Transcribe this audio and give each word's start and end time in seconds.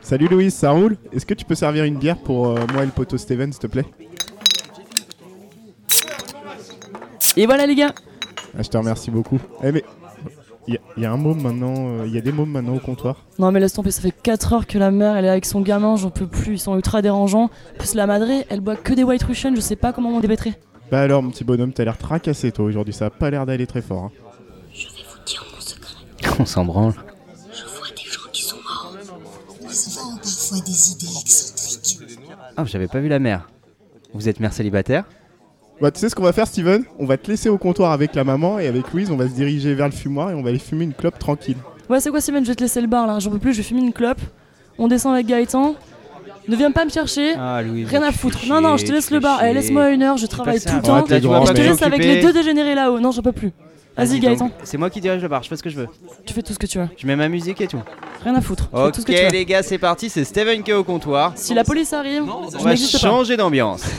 Salut 0.00 0.28
Louise, 0.28 0.54
ça 0.54 0.70
roule 0.70 0.96
Est-ce 1.12 1.26
que 1.26 1.34
tu 1.34 1.44
peux 1.44 1.54
servir 1.54 1.84
une 1.84 1.96
bière 1.98 2.16
pour 2.16 2.48
euh, 2.48 2.60
moi 2.72 2.82
et 2.82 2.86
le 2.86 2.92
poteau 2.92 3.18
Steven, 3.18 3.52
s'il 3.52 3.60
te 3.60 3.66
plaît? 3.66 3.84
Et 7.36 7.46
voilà 7.46 7.66
les 7.66 7.74
gars 7.74 7.94
ah, 8.56 8.62
Je 8.62 8.68
te 8.68 8.76
remercie 8.76 9.10
beaucoup. 9.10 9.38
Eh 9.62 9.72
mais, 9.72 9.84
il 10.66 10.78
y, 10.98 11.06
a 11.06 11.12
un 11.12 11.16
môme 11.16 11.40
maintenant, 11.40 12.04
il 12.04 12.14
y 12.14 12.18
a 12.18 12.20
des 12.20 12.32
mômes 12.32 12.50
maintenant 12.50 12.74
au 12.76 12.78
comptoir. 12.78 13.24
Non 13.38 13.50
mais 13.52 13.60
laisse 13.60 13.72
tomber, 13.72 13.90
ça 13.90 14.02
fait 14.02 14.12
4 14.12 14.52
heures 14.52 14.66
que 14.66 14.76
la 14.76 14.90
mère 14.90 15.16
elle 15.16 15.24
est 15.24 15.30
avec 15.30 15.46
son 15.46 15.62
gamin, 15.62 15.96
j'en 15.96 16.10
peux 16.10 16.26
plus, 16.26 16.54
ils 16.54 16.58
sont 16.58 16.76
ultra 16.76 17.00
dérangeants. 17.00 17.48
Plus 17.78 17.94
la 17.94 18.06
madré, 18.06 18.44
elle 18.50 18.60
boit 18.60 18.76
que 18.76 18.92
des 18.92 19.02
White 19.02 19.22
Russian, 19.22 19.54
je 19.54 19.60
sais 19.60 19.76
pas 19.76 19.94
comment 19.94 20.10
m'en 20.10 20.20
débêtrer. 20.20 20.54
Bah 20.90 21.00
alors 21.00 21.22
mon 21.22 21.30
petit 21.30 21.44
bonhomme, 21.44 21.72
t'as 21.72 21.84
l'air 21.84 21.96
tracassé 21.96 22.52
toi 22.52 22.66
aujourd'hui, 22.66 22.92
ça 22.92 23.06
a 23.06 23.10
pas 23.10 23.30
l'air 23.30 23.46
d'aller 23.46 23.66
très 23.66 23.80
fort. 23.80 24.04
hein. 24.04 24.10
Je 24.74 24.88
vais 24.88 25.04
vous 25.08 25.24
dire 25.24 25.46
mon 25.54 25.60
secret. 25.60 25.94
On 26.38 26.44
s'en 26.44 26.66
branle. 26.66 26.94
Parfois 30.48 30.66
des 30.66 30.92
idées 30.92 31.20
excentriques. 31.20 31.98
Ah, 32.56 32.64
j'avais 32.64 32.88
pas 32.88 33.00
vu 33.00 33.08
la 33.08 33.18
mère. 33.18 33.48
Vous 34.14 34.28
êtes 34.28 34.40
mère 34.40 34.52
célibataire 34.52 35.04
Bah 35.80 35.90
tu 35.90 36.00
sais 36.00 36.08
ce 36.08 36.14
qu'on 36.14 36.22
va 36.22 36.32
faire 36.32 36.46
Steven? 36.46 36.84
On 36.98 37.06
va 37.06 37.16
te 37.16 37.30
laisser 37.30 37.48
au 37.48 37.58
comptoir 37.58 37.92
avec 37.92 38.14
la 38.14 38.24
maman 38.24 38.58
et 38.58 38.66
avec 38.66 38.92
Louise, 38.92 39.10
on 39.10 39.16
va 39.16 39.28
se 39.28 39.32
diriger 39.34 39.74
vers 39.74 39.86
le 39.86 39.92
fumoir 39.92 40.30
et 40.30 40.34
on 40.34 40.42
va 40.42 40.50
aller 40.50 40.58
fumer 40.58 40.84
une 40.84 40.94
clope 40.94 41.18
tranquille. 41.18 41.56
Ouais 41.88 42.00
c'est 42.00 42.10
quoi 42.10 42.20
Simon, 42.20 42.40
je 42.42 42.48
vais 42.48 42.54
te 42.54 42.62
laisser 42.62 42.80
le 42.80 42.86
bar 42.86 43.06
là, 43.06 43.18
j'en 43.18 43.30
peux 43.30 43.38
plus, 43.38 43.52
je 43.52 43.58
vais 43.58 43.62
fumer 43.62 43.80
une 43.80 43.92
clope. 43.92 44.20
On 44.78 44.88
descend 44.88 45.14
avec 45.14 45.26
Gaëtan. 45.26 45.74
Ne 46.46 46.56
viens 46.56 46.70
pas 46.70 46.84
me 46.86 46.90
chercher. 46.90 47.34
Ah, 47.36 47.60
Louise. 47.62 47.88
Rien 47.88 48.02
à 48.02 48.10
foutre. 48.10 48.38
Non, 48.48 48.62
non, 48.62 48.78
je 48.78 48.86
te 48.86 48.92
laisse 48.92 49.10
le 49.10 49.20
bar. 49.20 49.44
Eh, 49.44 49.52
laisse-moi 49.52 49.90
une 49.90 50.02
heure, 50.02 50.16
je 50.16 50.26
travaille 50.26 50.60
tout 50.60 50.74
le 50.74 50.82
temps. 50.82 51.04
Je 51.06 51.52
te 51.52 51.60
laisse 51.60 51.82
avec 51.82 52.02
les 52.02 52.22
deux 52.22 52.32
dégénérés 52.32 52.74
là-haut. 52.74 53.00
Non, 53.00 53.10
j'en 53.10 53.22
peux 53.22 53.32
plus. 53.32 53.52
Vas-y, 53.98 54.20
Gaëtan, 54.20 54.50
C'est 54.62 54.78
moi 54.78 54.90
qui 54.90 55.00
dirige 55.00 55.20
le 55.22 55.28
bar, 55.28 55.42
je 55.42 55.48
fais 55.48 55.56
ce 55.56 55.62
que 55.62 55.70
je 55.70 55.76
veux. 55.76 55.88
tu 56.24 56.32
fais 56.32 56.42
tout 56.42 56.52
ce 56.52 56.58
que 56.58 56.66
tu 56.66 56.78
veux. 56.78 56.88
Je 56.96 57.06
mets 57.06 57.16
ma 57.16 57.28
musique 57.28 57.60
et 57.60 57.66
tout. 57.66 57.82
Rien 58.22 58.34
à 58.34 58.40
foutre. 58.40 58.68
Tout 58.70 58.76
ce 58.76 59.00
Ok 59.00 59.06
que 59.06 59.12
tu 59.12 59.24
veux. 59.24 59.30
les 59.30 59.44
gars, 59.44 59.62
c'est 59.62 59.78
parti, 59.78 60.08
c'est 60.08 60.24
Steven 60.24 60.62
qui 60.62 60.70
est 60.70 60.74
au 60.74 60.84
comptoir. 60.84 61.32
Si 61.34 61.52
la 61.52 61.64
police 61.64 61.92
arrive, 61.92 62.22
On 62.22 62.48
je 62.48 62.62
va 62.62 62.76
changer 62.76 63.36
d'ambiance. 63.36 63.82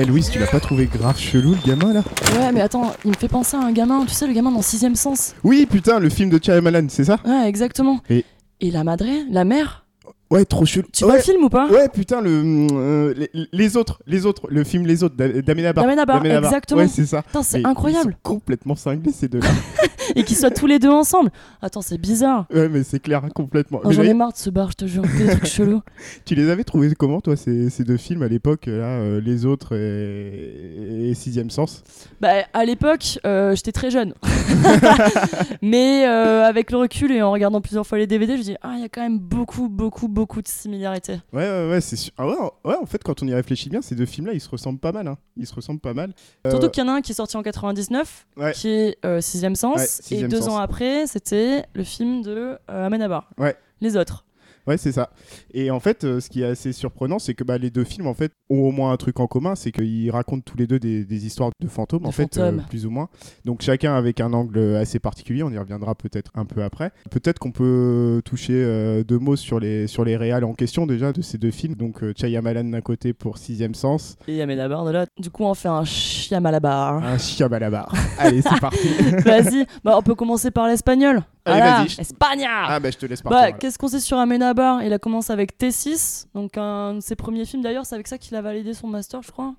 Eh 0.00 0.04
Louise, 0.04 0.30
tu 0.30 0.38
l'as 0.38 0.46
pas 0.46 0.60
trouvé 0.60 0.86
grave 0.86 1.18
chelou 1.18 1.50
le 1.56 1.66
gamin 1.66 1.92
là 1.92 2.02
Ouais, 2.38 2.52
mais 2.52 2.60
attends, 2.60 2.92
il 3.04 3.10
me 3.10 3.16
fait 3.16 3.26
penser 3.28 3.56
à 3.56 3.60
un 3.60 3.72
gamin. 3.72 4.04
Tu 4.06 4.14
sais, 4.14 4.26
le 4.28 4.32
gamin 4.32 4.52
dans 4.52 4.62
Sixième 4.62 4.94
Sens. 4.94 5.34
Oui 5.42 5.66
putain, 5.68 5.98
le 5.98 6.08
film 6.08 6.30
de 6.30 6.38
Shyamalan, 6.42 6.86
c'est 6.88 7.04
ça 7.04 7.18
Ouais, 7.26 7.48
exactement. 7.48 8.00
Et- 8.08 8.24
Et 8.60 8.70
la 8.70 8.84
madré, 8.84 9.24
la 9.30 9.44
mère 9.44 9.86
Ouais, 10.30 10.44
trop 10.44 10.66
chelou. 10.66 10.86
Tu 10.92 11.04
vois 11.04 11.14
ouais, 11.14 11.18
le 11.20 11.24
film 11.24 11.44
ou 11.44 11.48
pas? 11.48 11.68
Ouais, 11.68 11.88
putain, 11.88 12.20
le, 12.20 12.66
euh, 12.72 13.14
les, 13.16 13.48
les 13.50 13.76
autres, 13.78 14.02
les 14.06 14.26
autres, 14.26 14.46
le 14.50 14.62
film 14.62 14.86
Les 14.86 15.02
autres, 15.02 15.16
d'A- 15.16 15.40
d'Amenabar. 15.40 15.84
D'Amenabar, 15.84 16.24
exactement. 16.26 16.80
Ouais, 16.82 16.88
c'est 16.88 17.06
ça. 17.06 17.22
Putain, 17.22 17.42
c'est 17.42 17.64
incroyable. 17.64 18.10
Ils 18.10 18.28
sont 18.28 18.34
complètement 18.34 18.74
cinglés 18.74 19.12
ces 19.12 19.28
deux-là. 19.28 19.48
Et 20.16 20.24
qu'ils 20.24 20.36
soient 20.38 20.50
tous 20.50 20.66
les 20.66 20.78
deux 20.78 20.88
ensemble. 20.90 21.30
Attends, 21.60 21.82
c'est 21.82 21.98
bizarre. 21.98 22.46
ouais, 22.52 22.68
mais 22.70 22.82
c'est 22.82 22.98
clair, 23.00 23.22
complètement. 23.34 23.80
Oh, 23.84 23.92
J'en 23.92 24.02
ai 24.02 24.14
marre 24.14 24.32
de 24.32 24.38
ce 24.38 24.48
bar, 24.50 24.70
je 24.70 24.76
te 24.76 24.86
jure. 24.86 25.02
Des 25.02 25.26
trucs 25.28 25.46
chelous. 25.46 25.82
tu 26.24 26.34
les 26.34 26.48
avais 26.50 26.64
trouvés 26.64 26.94
comment, 26.94 27.20
toi, 27.20 27.36
ces, 27.36 27.68
ces 27.70 27.84
deux 27.84 27.96
films 27.98 28.22
à 28.22 28.28
l'époque, 28.28 28.66
là, 28.66 28.72
euh, 29.00 29.20
Les 29.20 29.44
autres 29.46 29.74
et, 29.76 31.08
et 31.10 31.14
Sixième 31.14 31.50
Sens? 31.50 31.82
Bah, 32.20 32.28
à 32.52 32.64
l'époque, 32.64 33.18
euh, 33.26 33.54
j'étais 33.54 33.72
très 33.72 33.90
jeune. 33.90 34.14
Mais 35.62 36.06
euh, 36.06 36.44
avec 36.44 36.70
le 36.70 36.78
recul 36.78 37.12
et 37.12 37.22
en 37.22 37.30
regardant 37.30 37.60
plusieurs 37.60 37.86
fois 37.86 37.98
les 37.98 38.06
DVD, 38.06 38.36
je 38.36 38.42
dis 38.42 38.56
ah, 38.62 38.72
il 38.76 38.80
y 38.82 38.84
a 38.84 38.88
quand 38.88 39.02
même 39.02 39.18
beaucoup, 39.18 39.68
beaucoup, 39.68 40.08
beaucoup 40.08 40.17
de 40.26 40.48
similarités. 40.48 41.20
Ouais, 41.32 41.48
ouais, 41.48 41.70
ouais, 41.70 41.80
c'est 41.80 41.96
sûr. 41.96 42.12
Ah 42.18 42.26
ouais, 42.26 42.34
ouais, 42.64 42.76
en 42.76 42.86
fait, 42.86 43.02
quand 43.02 43.22
on 43.22 43.26
y 43.26 43.34
réfléchit 43.34 43.68
bien, 43.68 43.82
ces 43.82 43.94
deux 43.94 44.06
films-là, 44.06 44.32
ils 44.32 44.40
se 44.40 44.48
ressemblent 44.48 44.78
pas 44.78 44.92
mal. 44.92 45.06
Hein. 45.08 45.18
Ils 45.36 45.46
se 45.46 45.54
ressemblent 45.54 45.80
pas 45.80 45.94
mal. 45.94 46.12
Euh, 46.46 46.50
Surtout 46.50 46.68
qu'il 46.70 46.82
y 46.84 46.86
en 46.86 46.90
a 46.90 46.94
un 46.96 47.00
qui 47.00 47.12
est 47.12 47.14
sorti 47.14 47.36
en 47.36 47.42
99, 47.42 48.26
Ouais. 48.36 48.52
qui 48.52 48.68
est 48.68 48.98
euh, 49.04 49.20
Sixième 49.20 49.54
Sens, 49.56 50.00
Ouais, 50.10 50.16
et 50.16 50.24
deux 50.28 50.40
Sens. 50.40 50.48
ans 50.48 50.56
après, 50.58 51.06
c'était 51.06 51.64
le 51.74 51.84
film 51.84 52.22
de 52.22 52.58
euh, 52.70 52.86
Amenabar. 52.86 53.30
Ouais. 53.38 53.56
Les 53.80 53.96
autres. 53.96 54.24
Ouais, 54.66 54.76
c'est 54.76 54.92
ça. 54.92 55.10
Et 55.54 55.70
en 55.70 55.80
fait, 55.80 56.04
euh, 56.04 56.20
ce 56.20 56.28
qui 56.28 56.42
est 56.42 56.46
assez 56.46 56.72
surprenant, 56.72 57.18
c'est 57.18 57.34
que 57.34 57.44
bah, 57.44 57.58
les 57.58 57.70
deux 57.70 57.84
films, 57.84 58.06
en 58.06 58.14
fait, 58.14 58.32
ont 58.50 58.60
au 58.60 58.70
moins 58.70 58.92
un 58.92 58.96
truc 58.96 59.20
en 59.20 59.26
commun, 59.26 59.54
c'est 59.54 59.72
qu'ils 59.72 60.10
racontent 60.10 60.42
tous 60.44 60.56
les 60.58 60.66
deux 60.66 60.78
des, 60.78 61.04
des 61.04 61.26
histoires 61.26 61.50
de 61.60 61.68
fantômes, 61.68 62.02
De 62.02 62.06
en 62.08 62.12
fait, 62.12 62.36
euh, 62.38 62.52
plus 62.68 62.86
ou 62.86 62.90
moins. 62.90 63.08
Donc 63.44 63.62
chacun 63.62 63.94
avec 63.94 64.20
un 64.20 64.32
angle 64.32 64.76
assez 64.76 64.98
particulier. 64.98 65.42
On 65.42 65.50
y 65.50 65.58
reviendra 65.58 65.94
peut-être 65.94 66.30
un 66.34 66.44
peu 66.44 66.62
après. 66.62 66.92
Peut-être 67.10 67.38
qu'on 67.38 67.52
peut 67.52 68.20
toucher 68.24 68.54
euh, 68.54 69.04
deux 69.04 69.18
mots 69.18 69.36
sur 69.36 69.60
les 69.60 69.86
sur 69.86 70.04
les 70.04 70.16
réals 70.16 70.44
en 70.44 70.54
question 70.54 70.86
déjà 70.86 71.12
de 71.12 71.22
ces 71.22 71.38
deux 71.38 71.50
films. 71.50 71.74
Donc 71.74 72.02
Shyamalan 72.16 72.64
d'un 72.64 72.80
côté 72.80 73.12
pour 73.12 73.38
Sixième 73.38 73.74
Sens, 73.74 74.16
Et 74.26 74.40
Amenabar 74.42 74.84
de 74.84 74.90
là. 74.90 75.06
Du 75.18 75.30
coup, 75.30 75.44
on 75.44 75.54
fait 75.54 75.68
un 75.68 75.84
chiamalabar. 75.84 77.02
un 77.04 77.18
Shyamalabar. 77.18 77.92
Allez, 78.18 78.42
c'est 78.42 78.60
parti. 78.60 78.88
Vas-y, 79.24 79.66
bah, 79.84 79.94
on 79.98 80.02
peut 80.02 80.14
commencer 80.14 80.50
par 80.50 80.66
l'espagnol. 80.68 81.22
Allez, 81.44 81.60
Voilà, 81.60 81.76
vas-y. 81.84 82.00
Espagna 82.00 82.48
Ah 82.66 82.78
bah 82.80 82.90
je 82.90 82.98
te 82.98 83.06
laisse 83.06 83.22
Bah, 83.22 83.30
partir. 83.30 83.46
voilà. 83.46 83.58
qu'est-ce 83.58 83.78
qu'on 83.78 83.88
sait 83.88 84.00
sur 84.00 84.18
Amenabar 84.18 84.57
Il 84.58 84.92
a 84.92 84.98
commencé 84.98 85.32
avec 85.32 85.56
T6, 85.58 86.26
donc 86.34 86.58
un 86.58 86.94
de 86.94 87.00
ses 87.00 87.14
premiers 87.16 87.44
films 87.44 87.62
d'ailleurs, 87.62 87.86
c'est 87.86 87.94
avec 87.94 88.08
ça 88.08 88.18
qu'il 88.18 88.36
a 88.36 88.42
validé 88.42 88.74
son 88.74 88.88
master, 88.88 89.22
je 89.22 89.30
crois, 89.30 89.54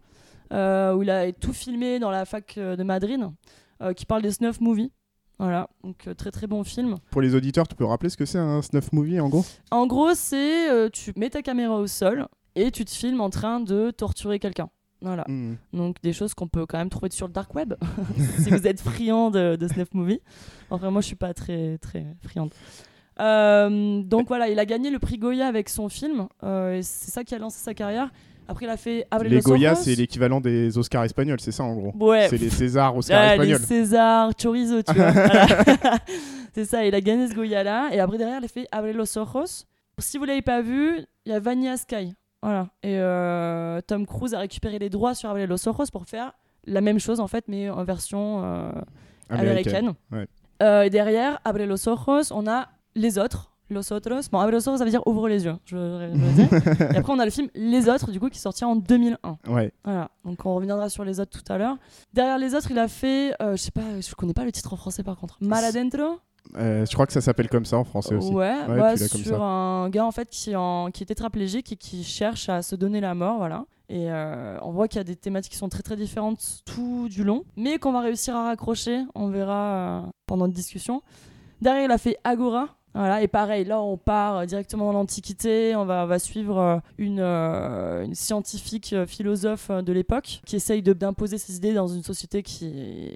euh, 0.51 0.93
où 0.93 1.03
il 1.03 1.09
a 1.09 1.31
tout 1.31 1.53
filmé 1.53 1.99
dans 1.99 2.11
la 2.11 2.25
fac 2.25 2.55
euh, 2.57 2.75
de 2.75 2.83
Madrid, 2.83 3.21
euh, 3.81 3.93
qui 3.93 4.05
parle 4.05 4.21
des 4.21 4.31
snuff 4.31 4.59
movies. 4.59 4.91
Voilà, 5.37 5.69
donc 5.85 6.05
euh, 6.07 6.13
très 6.13 6.31
très 6.31 6.47
bon 6.47 6.65
film. 6.65 6.95
Pour 7.11 7.21
les 7.21 7.33
auditeurs, 7.33 7.65
tu 7.65 7.75
peux 7.75 7.85
rappeler 7.85 8.09
ce 8.09 8.17
que 8.17 8.25
c'est 8.25 8.39
un 8.39 8.61
snuff 8.61 8.91
movie 8.91 9.21
en 9.21 9.29
gros? 9.29 9.45
En 9.71 9.87
gros, 9.87 10.13
c'est 10.13 10.67
tu 10.91 11.13
mets 11.15 11.29
ta 11.29 11.41
caméra 11.41 11.77
au 11.77 11.87
sol 11.87 12.27
et 12.55 12.69
tu 12.71 12.83
te 12.83 12.91
filmes 12.91 13.21
en 13.21 13.29
train 13.29 13.61
de 13.61 13.91
torturer 13.91 14.37
quelqu'un. 14.39 14.69
Voilà, 15.01 15.23
Hmm. 15.29 15.53
donc 15.71 15.95
des 16.03 16.11
choses 16.11 16.33
qu'on 16.33 16.49
peut 16.49 16.65
quand 16.65 16.77
même 16.77 16.89
trouver 16.89 17.09
sur 17.11 17.25
le 17.27 17.31
dark 17.31 17.55
web 17.55 17.73
si 18.43 18.49
vous 18.49 18.67
êtes 18.67 18.81
friand 18.81 19.31
de, 19.31 19.55
de 19.55 19.67
snuff 19.69 19.93
movie. 19.93 20.19
Enfin, 20.69 20.91
moi 20.91 20.99
je 20.99 21.07
suis 21.07 21.15
pas 21.15 21.33
très 21.33 21.77
très 21.77 22.05
friande. 22.21 22.51
Euh, 23.19 24.01
donc 24.01 24.27
voilà, 24.27 24.49
il 24.49 24.59
a 24.59 24.65
gagné 24.65 24.89
le 24.89 24.99
prix 24.99 25.17
Goya 25.17 25.47
avec 25.47 25.69
son 25.69 25.89
film. 25.89 26.27
euh, 26.43 26.77
et 26.77 26.81
c'est 26.83 27.11
ça 27.11 27.23
qui 27.23 27.35
a 27.35 27.39
lancé 27.39 27.59
sa 27.63 27.73
carrière. 27.73 28.09
Après, 28.47 28.65
il 28.65 28.69
a 28.69 28.77
fait 28.77 29.05
Abre 29.11 29.25
Les 29.25 29.41
Goya, 29.41 29.75
c'est 29.75 29.93
l'équivalent 29.93 30.41
des 30.41 30.75
Oscars 30.77 31.03
espagnols, 31.03 31.39
c'est 31.39 31.51
ça 31.51 31.63
en 31.63 31.75
gros 31.75 31.93
Ouais. 31.99 32.27
C'est 32.29 32.37
les 32.37 32.49
Césars, 32.49 32.95
Oscars 32.97 33.19
Ah, 33.21 33.37
les 33.37 33.51
espagnols. 33.51 33.67
César, 33.67 34.31
chorizo, 34.41 34.81
tu 34.81 34.93
vois. 34.93 35.11
C'est 36.55 36.65
ça, 36.65 36.83
il 36.83 36.95
a 36.95 37.01
gagné 37.01 37.27
ce 37.27 37.35
Goya-là. 37.35 37.89
Et 37.91 37.99
après, 37.99 38.17
derrière, 38.17 38.39
il 38.39 38.45
a 38.45 38.47
fait 38.47 38.67
Abre 38.71 38.91
los 38.91 39.17
ojos. 39.19 39.65
Si 39.99 40.17
vous 40.17 40.25
l'avez 40.25 40.41
pas 40.41 40.61
vu, 40.61 40.97
il 41.25 41.31
y 41.31 41.35
a 41.35 41.39
Vanilla 41.39 41.77
Sky. 41.77 42.15
Voilà. 42.41 42.69
Et 42.81 42.97
euh, 42.97 43.81
Tom 43.85 44.07
Cruise 44.07 44.33
a 44.33 44.39
récupéré 44.39 44.79
les 44.79 44.89
droits 44.89 45.13
sur 45.13 45.29
Abre 45.29 45.45
los 45.45 45.67
ojos 45.69 45.91
pour 45.91 46.05
faire 46.05 46.31
la 46.65 46.81
même 46.81 46.99
chose, 46.99 47.19
en 47.19 47.27
fait, 47.27 47.45
mais 47.47 47.69
en 47.69 47.83
version 47.83 48.41
euh, 48.43 48.71
américaine. 49.29 49.93
ouais. 50.11 50.25
Euh, 50.63 50.83
et 50.83 50.89
derrière, 50.89 51.39
Abre 51.45 51.63
los 51.65 51.87
ojos, 51.87 52.31
on 52.33 52.47
a 52.47 52.67
les 52.99 53.17
autres. 53.17 53.51
Los 53.71 53.91
otros. 53.91 54.29
Bon, 54.31 54.39
Abre 54.39 54.51
los 54.53 54.67
ojos, 54.67 54.77
ça 54.79 54.83
veut 54.83 54.89
dire 54.89 55.05
ouvre 55.05 55.29
les 55.29 55.45
yeux, 55.45 55.55
je, 55.65 55.75
je 55.77 56.87
le 56.87 56.91
et 56.95 56.97
après, 56.97 57.13
on 57.13 57.19
a 57.19 57.25
le 57.25 57.29
film 57.29 57.49
Les 57.53 57.87
autres, 57.87 58.09
du 58.11 58.19
coup, 58.19 58.27
qui 58.29 58.37
est 58.39 58.41
sorti 58.41 58.65
en 58.65 58.75
2001. 58.75 59.37
Ouais. 59.47 59.71
Voilà, 59.83 60.09
donc 60.25 60.43
on 60.43 60.55
reviendra 60.55 60.89
sur 60.89 61.05
les 61.05 61.19
autres 61.19 61.39
tout 61.39 61.53
à 61.53 61.59
l'heure. 61.59 61.77
Derrière 62.11 62.39
les 62.39 62.55
autres, 62.55 62.71
il 62.71 62.79
a 62.79 62.87
fait, 62.87 63.31
euh, 63.43 63.51
je 63.55 63.61
sais 63.61 63.69
pas, 63.69 63.83
je 64.01 64.15
connais 64.15 64.33
pas 64.33 64.43
le 64.43 64.51
titre 64.51 64.73
en 64.73 64.75
français 64.75 65.03
par 65.03 65.17
contre. 65.17 65.37
Mal 65.41 65.63
adentro 65.65 66.19
Euh, 66.57 66.83
je 66.83 66.91
crois 66.93 67.05
que 67.05 67.13
ça 67.13 67.21
s'appelle 67.21 67.47
comme 67.47 67.65
ça 67.65 67.77
en 67.77 67.83
français 67.83 68.15
aussi. 68.15 68.31
Ouais, 68.33 68.55
Ouais, 68.67 68.75
bah, 68.79 68.97
comme 68.97 69.07
sur 69.21 69.37
ça. 69.37 69.43
un 69.43 69.89
gars 69.91 70.05
en 70.05 70.11
fait 70.11 70.29
qui, 70.31 70.49
est 70.49 70.55
en, 70.55 70.89
qui 70.89 71.03
est 71.03 71.05
tétraplégique 71.05 71.71
et 71.71 71.75
qui 71.75 72.03
cherche 72.03 72.49
à 72.49 72.63
se 72.63 72.75
donner 72.75 73.01
la 73.01 73.13
mort, 73.13 73.37
voilà. 73.37 73.65
Et 73.87 74.09
euh, 74.11 74.57
on 74.63 74.71
voit 74.71 74.87
qu'il 74.87 74.97
y 74.97 75.01
a 75.01 75.03
des 75.03 75.15
thématiques 75.15 75.51
qui 75.51 75.59
sont 75.59 75.69
très 75.69 75.83
très 75.83 75.95
différentes 75.95 76.61
tout 76.65 77.07
du 77.07 77.23
long, 77.23 77.43
mais 77.55 77.77
qu'on 77.77 77.91
va 77.91 77.99
réussir 77.99 78.35
à 78.35 78.45
raccrocher, 78.45 79.03
on 79.13 79.27
verra 79.27 79.53
euh, 79.53 80.01
pendant 80.25 80.47
une 80.47 80.53
discussion. 80.53 81.03
Derrière, 81.61 81.83
il 81.85 81.91
a 81.91 81.99
fait 81.99 82.17
Agora. 82.23 82.69
Voilà, 82.95 83.21
et 83.21 83.27
pareil, 83.27 83.65
là 83.65 83.81
on 83.81 83.97
part 83.97 84.37
euh, 84.37 84.45
directement 84.45 84.85
dans 84.85 84.93
l'Antiquité, 84.93 85.75
on 85.75 85.85
va, 85.85 86.19
suivre 86.19 86.57
euh, 86.57 86.77
une, 86.97 87.19
euh, 87.19 88.03
une 88.03 88.15
scientifique 88.15 88.95
philosophe 89.05 89.69
de 89.69 89.93
l'époque 89.93 90.41
qui 90.45 90.55
essaye 90.55 90.81
d'imposer 90.81 91.37
ses 91.37 91.57
idées 91.57 91.73
dans 91.73 91.87
une 91.87 92.01
société 92.01 92.41
qui, 92.41 93.15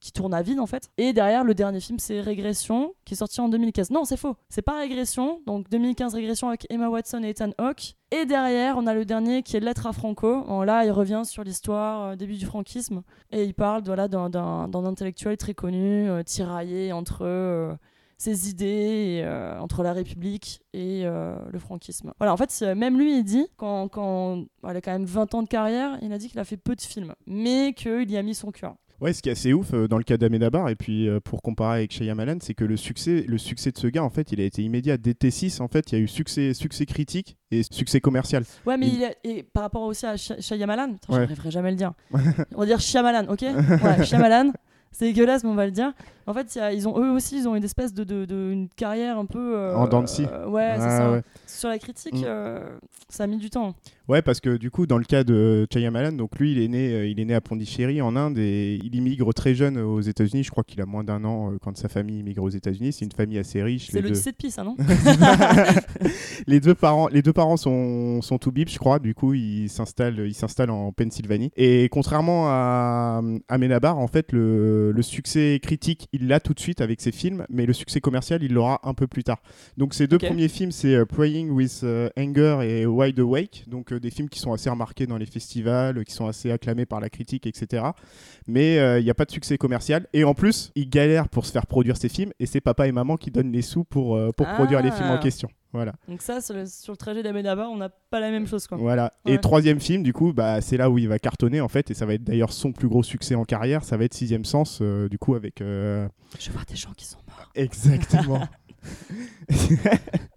qui 0.00 0.12
tourne 0.12 0.32
à 0.32 0.40
vide 0.40 0.60
en 0.60 0.66
fait. 0.66 0.88
Et 0.96 1.12
derrière, 1.12 1.44
le 1.44 1.54
dernier 1.54 1.80
film 1.80 1.98
c'est 1.98 2.20
Régression 2.20 2.94
qui 3.04 3.12
est 3.14 3.16
sorti 3.16 3.40
en 3.42 3.48
2015. 3.50 3.90
Non, 3.90 4.04
c'est 4.04 4.16
faux, 4.16 4.34
c'est 4.48 4.62
pas 4.62 4.78
Régression, 4.78 5.40
donc 5.46 5.68
2015 5.68 6.14
Régression 6.14 6.48
avec 6.48 6.66
Emma 6.70 6.88
Watson 6.88 7.22
et 7.22 7.28
Ethan 7.30 7.50
Hawke. 7.58 7.96
Et 8.12 8.24
derrière, 8.24 8.76
on 8.78 8.86
a 8.86 8.94
le 8.94 9.04
dernier 9.04 9.42
qui 9.42 9.56
est 9.56 9.60
Lettre 9.60 9.86
à 9.86 9.92
Franco. 9.92 10.64
Là, 10.64 10.84
il 10.84 10.90
revient 10.90 11.22
sur 11.24 11.44
l'histoire 11.44 12.14
début 12.16 12.34
du 12.36 12.44
franquisme 12.44 13.02
et 13.30 13.44
il 13.44 13.54
parle 13.54 13.82
voilà, 13.84 14.06
d'un- 14.08 14.70
intellectuel 14.84 15.36
très 15.38 15.54
connu, 15.54 16.10
tiraillé 16.26 16.92
entre 16.92 17.78
ses 18.22 18.48
idées 18.50 18.64
et, 18.66 19.24
euh, 19.24 19.58
entre 19.58 19.82
la 19.82 19.92
République 19.92 20.60
et 20.72 21.02
euh, 21.04 21.34
le 21.50 21.58
franquisme. 21.58 22.12
Voilà, 22.18 22.32
en 22.32 22.36
fait, 22.36 22.62
même 22.76 22.98
lui, 22.98 23.18
il 23.18 23.24
dit, 23.24 23.46
quand, 23.56 23.88
quand 23.88 24.44
il 24.68 24.76
a 24.76 24.80
quand 24.80 24.92
même 24.92 25.04
20 25.06 25.34
ans 25.34 25.42
de 25.42 25.48
carrière, 25.48 25.98
il 26.02 26.12
a 26.12 26.18
dit 26.18 26.28
qu'il 26.28 26.38
a 26.38 26.44
fait 26.44 26.56
peu 26.56 26.76
de 26.76 26.80
films, 26.80 27.14
mais 27.26 27.72
qu'il 27.74 28.10
y 28.10 28.16
a 28.16 28.22
mis 28.22 28.34
son 28.34 28.50
cœur. 28.52 28.76
Ouais, 29.00 29.12
ce 29.12 29.20
qui 29.20 29.28
est 29.28 29.32
assez 29.32 29.52
ouf 29.52 29.74
euh, 29.74 29.88
dans 29.88 29.98
le 29.98 30.04
cas 30.04 30.16
d'Amenabar, 30.16 30.68
et 30.68 30.76
puis 30.76 31.08
euh, 31.08 31.18
pour 31.18 31.42
comparer 31.42 31.78
avec 31.78 31.92
Shyamalan, 31.92 32.36
c'est 32.40 32.54
que 32.54 32.64
le 32.64 32.76
succès, 32.76 33.24
le 33.26 33.36
succès 33.38 33.72
de 33.72 33.78
ce 33.78 33.88
gars, 33.88 34.04
en 34.04 34.10
fait, 34.10 34.30
il 34.30 34.40
a 34.40 34.44
été 34.44 34.62
immédiat. 34.62 34.96
Dès 34.96 35.14
T6, 35.14 35.60
en 35.60 35.66
fait, 35.66 35.90
il 35.90 35.98
y 35.98 36.00
a 36.00 36.04
eu 36.04 36.06
succès, 36.06 36.54
succès 36.54 36.86
critique 36.86 37.36
et 37.50 37.64
succès 37.68 38.00
commercial. 38.00 38.44
Ouais, 38.64 38.76
mais 38.76 38.86
Il- 38.86 38.94
il 38.98 39.04
a- 39.04 39.14
et 39.24 39.42
par 39.42 39.64
rapport 39.64 39.82
aussi 39.82 40.06
à 40.06 40.16
Shy- 40.16 40.40
Shyamalan, 40.40 40.92
putain, 40.92 41.26
Ouais. 41.26 41.50
jamais 41.50 41.68
à 41.68 41.70
le 41.72 41.76
dire. 41.76 41.92
on 42.54 42.60
va 42.60 42.66
dire 42.66 42.78
Shyamalan, 42.78 43.26
ok? 43.28 43.40
Ouais, 43.42 44.04
Shyamalan, 44.04 44.52
c'est 44.92 45.06
dégueulasse, 45.06 45.42
mais 45.42 45.50
on 45.50 45.54
va 45.56 45.66
le 45.66 45.72
dire. 45.72 45.92
En 46.26 46.34
fait, 46.34 46.54
il 46.54 46.58
y 46.58 46.60
a- 46.60 46.72
ils 46.72 46.88
ont, 46.88 46.98
eux 47.02 47.10
aussi, 47.10 47.38
ils 47.38 47.48
ont 47.48 47.54
une 47.56 47.64
espèce 47.64 47.92
de, 47.94 48.04
de, 48.04 48.24
de- 48.24 48.50
une 48.52 48.68
carrière 48.68 49.18
un 49.18 49.26
peu. 49.26 49.56
euh, 49.56 49.74
En 49.74 49.86
dents 49.88 50.02
de 50.02 50.06
scie. 50.08 50.26
euh, 50.30 50.46
ouais, 50.48 50.72
c'est 50.76 50.82
Ah, 50.84 50.98
ça. 50.98 51.10
ouais. 51.12 51.22
Sur 51.46 51.68
la 51.68 51.78
critique, 51.78 52.14
Mm. 52.14 52.24
euh, 52.24 52.60
ça 53.08 53.24
a 53.24 53.26
mis 53.26 53.38
du 53.38 53.50
temps. 53.50 53.74
Ouais, 54.08 54.20
parce 54.20 54.40
que 54.40 54.56
du 54.56 54.70
coup, 54.70 54.86
dans 54.86 54.98
le 54.98 55.04
cas 55.04 55.22
de 55.24 55.66
Shyamalan, 55.72 56.12
donc 56.12 56.36
lui, 56.38 56.52
il 56.52 56.60
est 56.60 56.68
né, 56.68 57.06
il 57.08 57.20
est 57.20 57.24
né 57.24 57.34
à 57.34 57.40
Pondichéry 57.40 58.02
en 58.02 58.16
Inde 58.16 58.36
et 58.38 58.78
il 58.82 58.94
immigre 58.94 59.32
très 59.32 59.54
jeune 59.54 59.78
aux 59.78 60.00
États-Unis. 60.00 60.42
Je 60.42 60.50
crois 60.50 60.64
qu'il 60.64 60.80
a 60.80 60.86
moins 60.86 61.04
d'un 61.04 61.24
an 61.24 61.52
quand 61.62 61.76
sa 61.76 61.88
famille 61.88 62.18
immigre 62.18 62.42
aux 62.42 62.48
États-Unis. 62.50 62.92
C'est 62.92 63.04
une 63.04 63.12
famille 63.12 63.38
assez 63.38 63.62
riche. 63.62 63.88
C'est 63.90 64.00
le 64.00 64.08
deux- 64.08 64.14
lycée 64.14 64.32
de 64.32 64.62
non 64.64 64.76
les 66.46 66.60
deux 66.60 66.74
parents, 66.74 67.08
les 67.08 67.22
deux 67.22 67.32
parents 67.32 67.56
sont, 67.56 68.20
sont 68.22 68.38
tout 68.38 68.50
bips, 68.52 68.70
je 68.70 68.78
crois. 68.78 68.98
Du 68.98 69.14
coup, 69.14 69.34
ils 69.34 69.68
s'installent, 69.68 70.26
ils 70.26 70.34
s'installent 70.34 70.70
en 70.70 70.92
Pennsylvanie. 70.92 71.50
Et 71.56 71.88
contrairement 71.90 72.46
à, 72.48 73.20
à 73.48 73.58
Menabar, 73.58 73.98
en 73.98 74.08
fait, 74.08 74.32
le, 74.32 74.92
le 74.92 75.02
succès 75.02 75.58
critique, 75.62 76.08
il 76.12 76.28
l'a 76.28 76.40
tout 76.40 76.52
de 76.54 76.60
suite 76.60 76.80
avec 76.80 77.00
ses 77.00 77.12
films, 77.12 77.46
mais 77.48 77.64
le 77.66 77.72
succès 77.72 78.00
commercial, 78.00 78.42
il 78.42 78.52
l'aura 78.52 78.80
un 78.84 78.94
peu 78.94 79.06
plus 79.06 79.24
tard. 79.24 79.38
Donc, 79.78 79.94
ces 79.94 80.06
deux 80.06 80.18
premiers 80.18 80.48
films, 80.48 80.70
c'est 80.70 80.94
euh, 80.94 81.06
Praying 81.06 81.50
with 81.50 81.80
euh, 81.84 82.08
Anger 82.18 82.58
et 82.62 82.86
Wide 82.86 83.18
Awake. 83.18 83.64
Donc, 83.66 83.92
euh, 83.92 84.00
des 84.00 84.10
films 84.10 84.28
qui 84.28 84.38
sont 84.38 84.52
assez 84.52 84.68
remarqués 84.68 85.06
dans 85.06 85.16
les 85.16 85.26
festivals, 85.26 86.04
qui 86.04 86.12
sont 86.12 86.26
assez 86.26 86.50
acclamés 86.50 86.84
par 86.86 87.00
la 87.00 87.08
critique, 87.08 87.46
etc. 87.46 87.84
Mais 88.46 88.76
il 89.00 89.04
n'y 89.04 89.10
a 89.10 89.14
pas 89.14 89.24
de 89.24 89.30
succès 89.30 89.56
commercial. 89.56 90.06
Et 90.12 90.24
en 90.24 90.34
plus, 90.34 90.70
il 90.74 90.88
galère 90.88 91.28
pour 91.28 91.46
se 91.46 91.52
faire 91.52 91.66
produire 91.66 91.96
ses 91.96 92.08
films, 92.08 92.32
et 92.38 92.46
c'est 92.46 92.60
papa 92.60 92.86
et 92.86 92.92
maman 92.92 93.16
qui 93.16 93.30
donnent 93.30 93.52
les 93.52 93.62
sous 93.62 93.84
pour, 93.84 94.18
pour 94.36 94.46
produire 94.48 94.82
les 94.82 94.90
films 94.90 95.10
en 95.10 95.14
Ah. 95.14 95.18
question. 95.18 95.48
Voilà. 95.72 95.94
Donc, 96.08 96.20
ça, 96.22 96.40
sur 96.40 96.54
le, 96.54 96.66
sur 96.66 96.92
le 96.92 96.96
trajet 96.96 97.22
d'Amenabar, 97.22 97.70
on 97.70 97.76
n'a 97.76 97.88
pas 97.88 98.20
la 98.20 98.30
même 98.30 98.46
chose, 98.46 98.66
quoi. 98.66 98.76
Voilà. 98.76 99.12
Ouais. 99.24 99.34
Et 99.34 99.38
troisième 99.38 99.80
film, 99.80 100.02
du 100.02 100.12
coup, 100.12 100.32
bah, 100.32 100.60
c'est 100.60 100.76
là 100.76 100.90
où 100.90 100.98
il 100.98 101.08
va 101.08 101.18
cartonner 101.18 101.60
en 101.60 101.68
fait, 101.68 101.90
et 101.90 101.94
ça 101.94 102.04
va 102.06 102.14
être 102.14 102.24
d'ailleurs 102.24 102.52
son 102.52 102.72
plus 102.72 102.88
gros 102.88 103.02
succès 103.02 103.34
en 103.34 103.44
carrière. 103.44 103.82
Ça 103.84 103.96
va 103.96 104.04
être 104.04 104.14
Sixième 104.14 104.44
Sens, 104.44 104.80
euh, 104.82 105.08
du 105.08 105.18
coup, 105.18 105.34
avec. 105.34 105.60
euh, 105.62 106.06
Je 106.38 106.50
vois 106.50 106.62
des 106.68 106.76
gens 106.76 106.92
qui 106.96 107.06
sont 107.06 107.18
morts. 107.26 107.50
Exactement. 107.54 108.40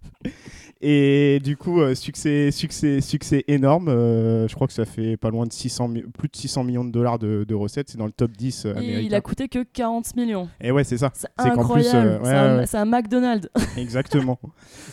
et 0.88 1.40
du 1.40 1.56
coup, 1.56 1.80
euh, 1.80 1.94
succès, 1.96 2.50
succès, 2.52 3.00
succès 3.00 3.42
énorme. 3.48 3.88
euh, 3.88 4.46
je 4.46 4.54
crois 4.54 4.68
que 4.68 4.72
ça 4.72 4.84
fait 4.84 5.16
pas 5.16 5.30
loin 5.30 5.44
de 5.44 5.52
600, 5.52 5.88
mi- 5.88 6.02
plus 6.02 6.28
de 6.28 6.36
600 6.36 6.62
millions 6.62 6.84
de 6.84 6.90
dollars 6.92 7.18
de, 7.18 7.42
de 7.42 7.54
recettes. 7.54 7.88
C'est 7.90 7.98
dans 7.98 8.06
le 8.06 8.12
top 8.12 8.30
10 8.30 8.66
euh, 8.66 8.68
Et 8.68 8.76
américain. 8.78 9.00
il 9.06 9.14
a 9.14 9.20
coûté 9.20 9.48
que 9.48 9.64
40 9.64 10.14
millions. 10.14 10.48
Et 10.60 10.70
ouais, 10.70 10.84
c'est 10.84 10.98
ça. 10.98 11.10
C'est 11.14 11.26
incroyable. 11.38 12.20
euh, 12.24 12.60
ouais, 12.62 12.76
un, 12.76 12.84
McDonald's. 12.84 13.48
Exactement. 13.76 14.38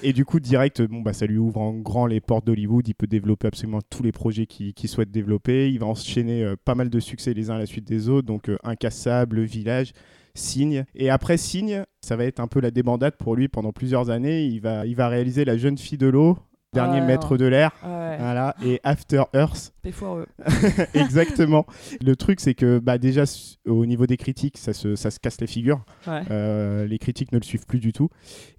Et 0.02 0.14
du 0.14 0.26
coup, 0.26 0.40
direct, 0.40 0.82
bon, 0.82 1.02
bah, 1.02 1.14
ça 1.14 1.28
lui 1.28 1.38
ouvre 1.38 1.60
en 1.62 1.74
grand 1.74 2.08
les 2.08 2.22
portes 2.22 2.46
d'Hollywood. 2.48 2.88
Il 2.88 2.96
peut 2.96 3.06
développer 3.08 3.48
absolument 3.48 3.82
tous 3.90 4.02
les 4.02 4.12
projets 4.12 4.48
qu'il 4.48 4.90
souhaite 4.90 5.12
développer. 5.12 5.70
Il 5.72 5.80
va 5.80 5.86
enchaîner 5.86 6.44
euh, 6.44 6.56
pas 6.66 6.74
mal 6.76 6.90
de 6.90 7.00
succès 7.00 7.34
les 7.34 7.50
uns 7.52 7.56
à 7.56 7.60
la 7.60 7.66
suite 7.68 7.86
des 7.88 8.10
autres. 8.10 8.26
Donc, 8.26 8.50
euh, 8.50 8.58
Incassable, 8.64 9.36
Le 9.36 9.44
Village, 9.44 9.92
Signe. 10.36 10.86
Et 10.96 11.10
après 11.10 11.38
Signe, 11.38 11.84
ça 12.02 12.16
va 12.16 12.26
être 12.26 12.40
un 12.40 12.48
peu 12.48 12.60
la 12.60 12.72
débandade 12.72 13.16
pour 13.18 13.36
lui 13.36 13.48
pendant 13.48 13.72
plusieurs 13.72 14.10
années. 14.10 14.46
Il 14.46 14.62
va, 14.62 14.86
il 14.86 14.96
va 14.96 15.08
réaliser 15.08 15.46
La 15.46 15.58
jeune 15.58 15.78
fille 15.78 15.98
de 15.98 16.08
l'eau, 16.08 16.38
Dernier 16.74 17.02
Ouais, 17.02 17.06
maître 17.06 17.38
de 17.38 17.46
l'air. 17.46 17.72
Ouais, 17.84 18.18
Voilà, 18.18 18.56
et 18.66 18.80
After 18.84 19.24
Earth, 19.34 19.74
t'es 19.84 19.92
foireux. 19.92 20.26
exactement. 20.96 21.66
Le 22.02 22.16
truc, 22.16 22.40
c'est 22.40 22.56
que 22.56 22.80
bah, 22.80 22.98
déjà, 22.98 23.24
au 23.68 23.86
niveau 23.86 24.08
des 24.08 24.18
critiques, 24.18 24.58
ça 24.58 24.74
se, 24.74 24.96
ça 24.96 25.12
se 25.12 25.20
casse 25.20 25.40
les 25.40 25.48
figures. 25.48 25.86
Ouais. 26.08 26.22
Euh, 26.32 26.88
les 26.88 26.98
critiques 26.98 27.32
ne 27.32 27.38
le 27.38 27.44
suivent 27.44 27.68
plus 27.68 27.80
du 27.80 27.94
tout. 27.94 28.10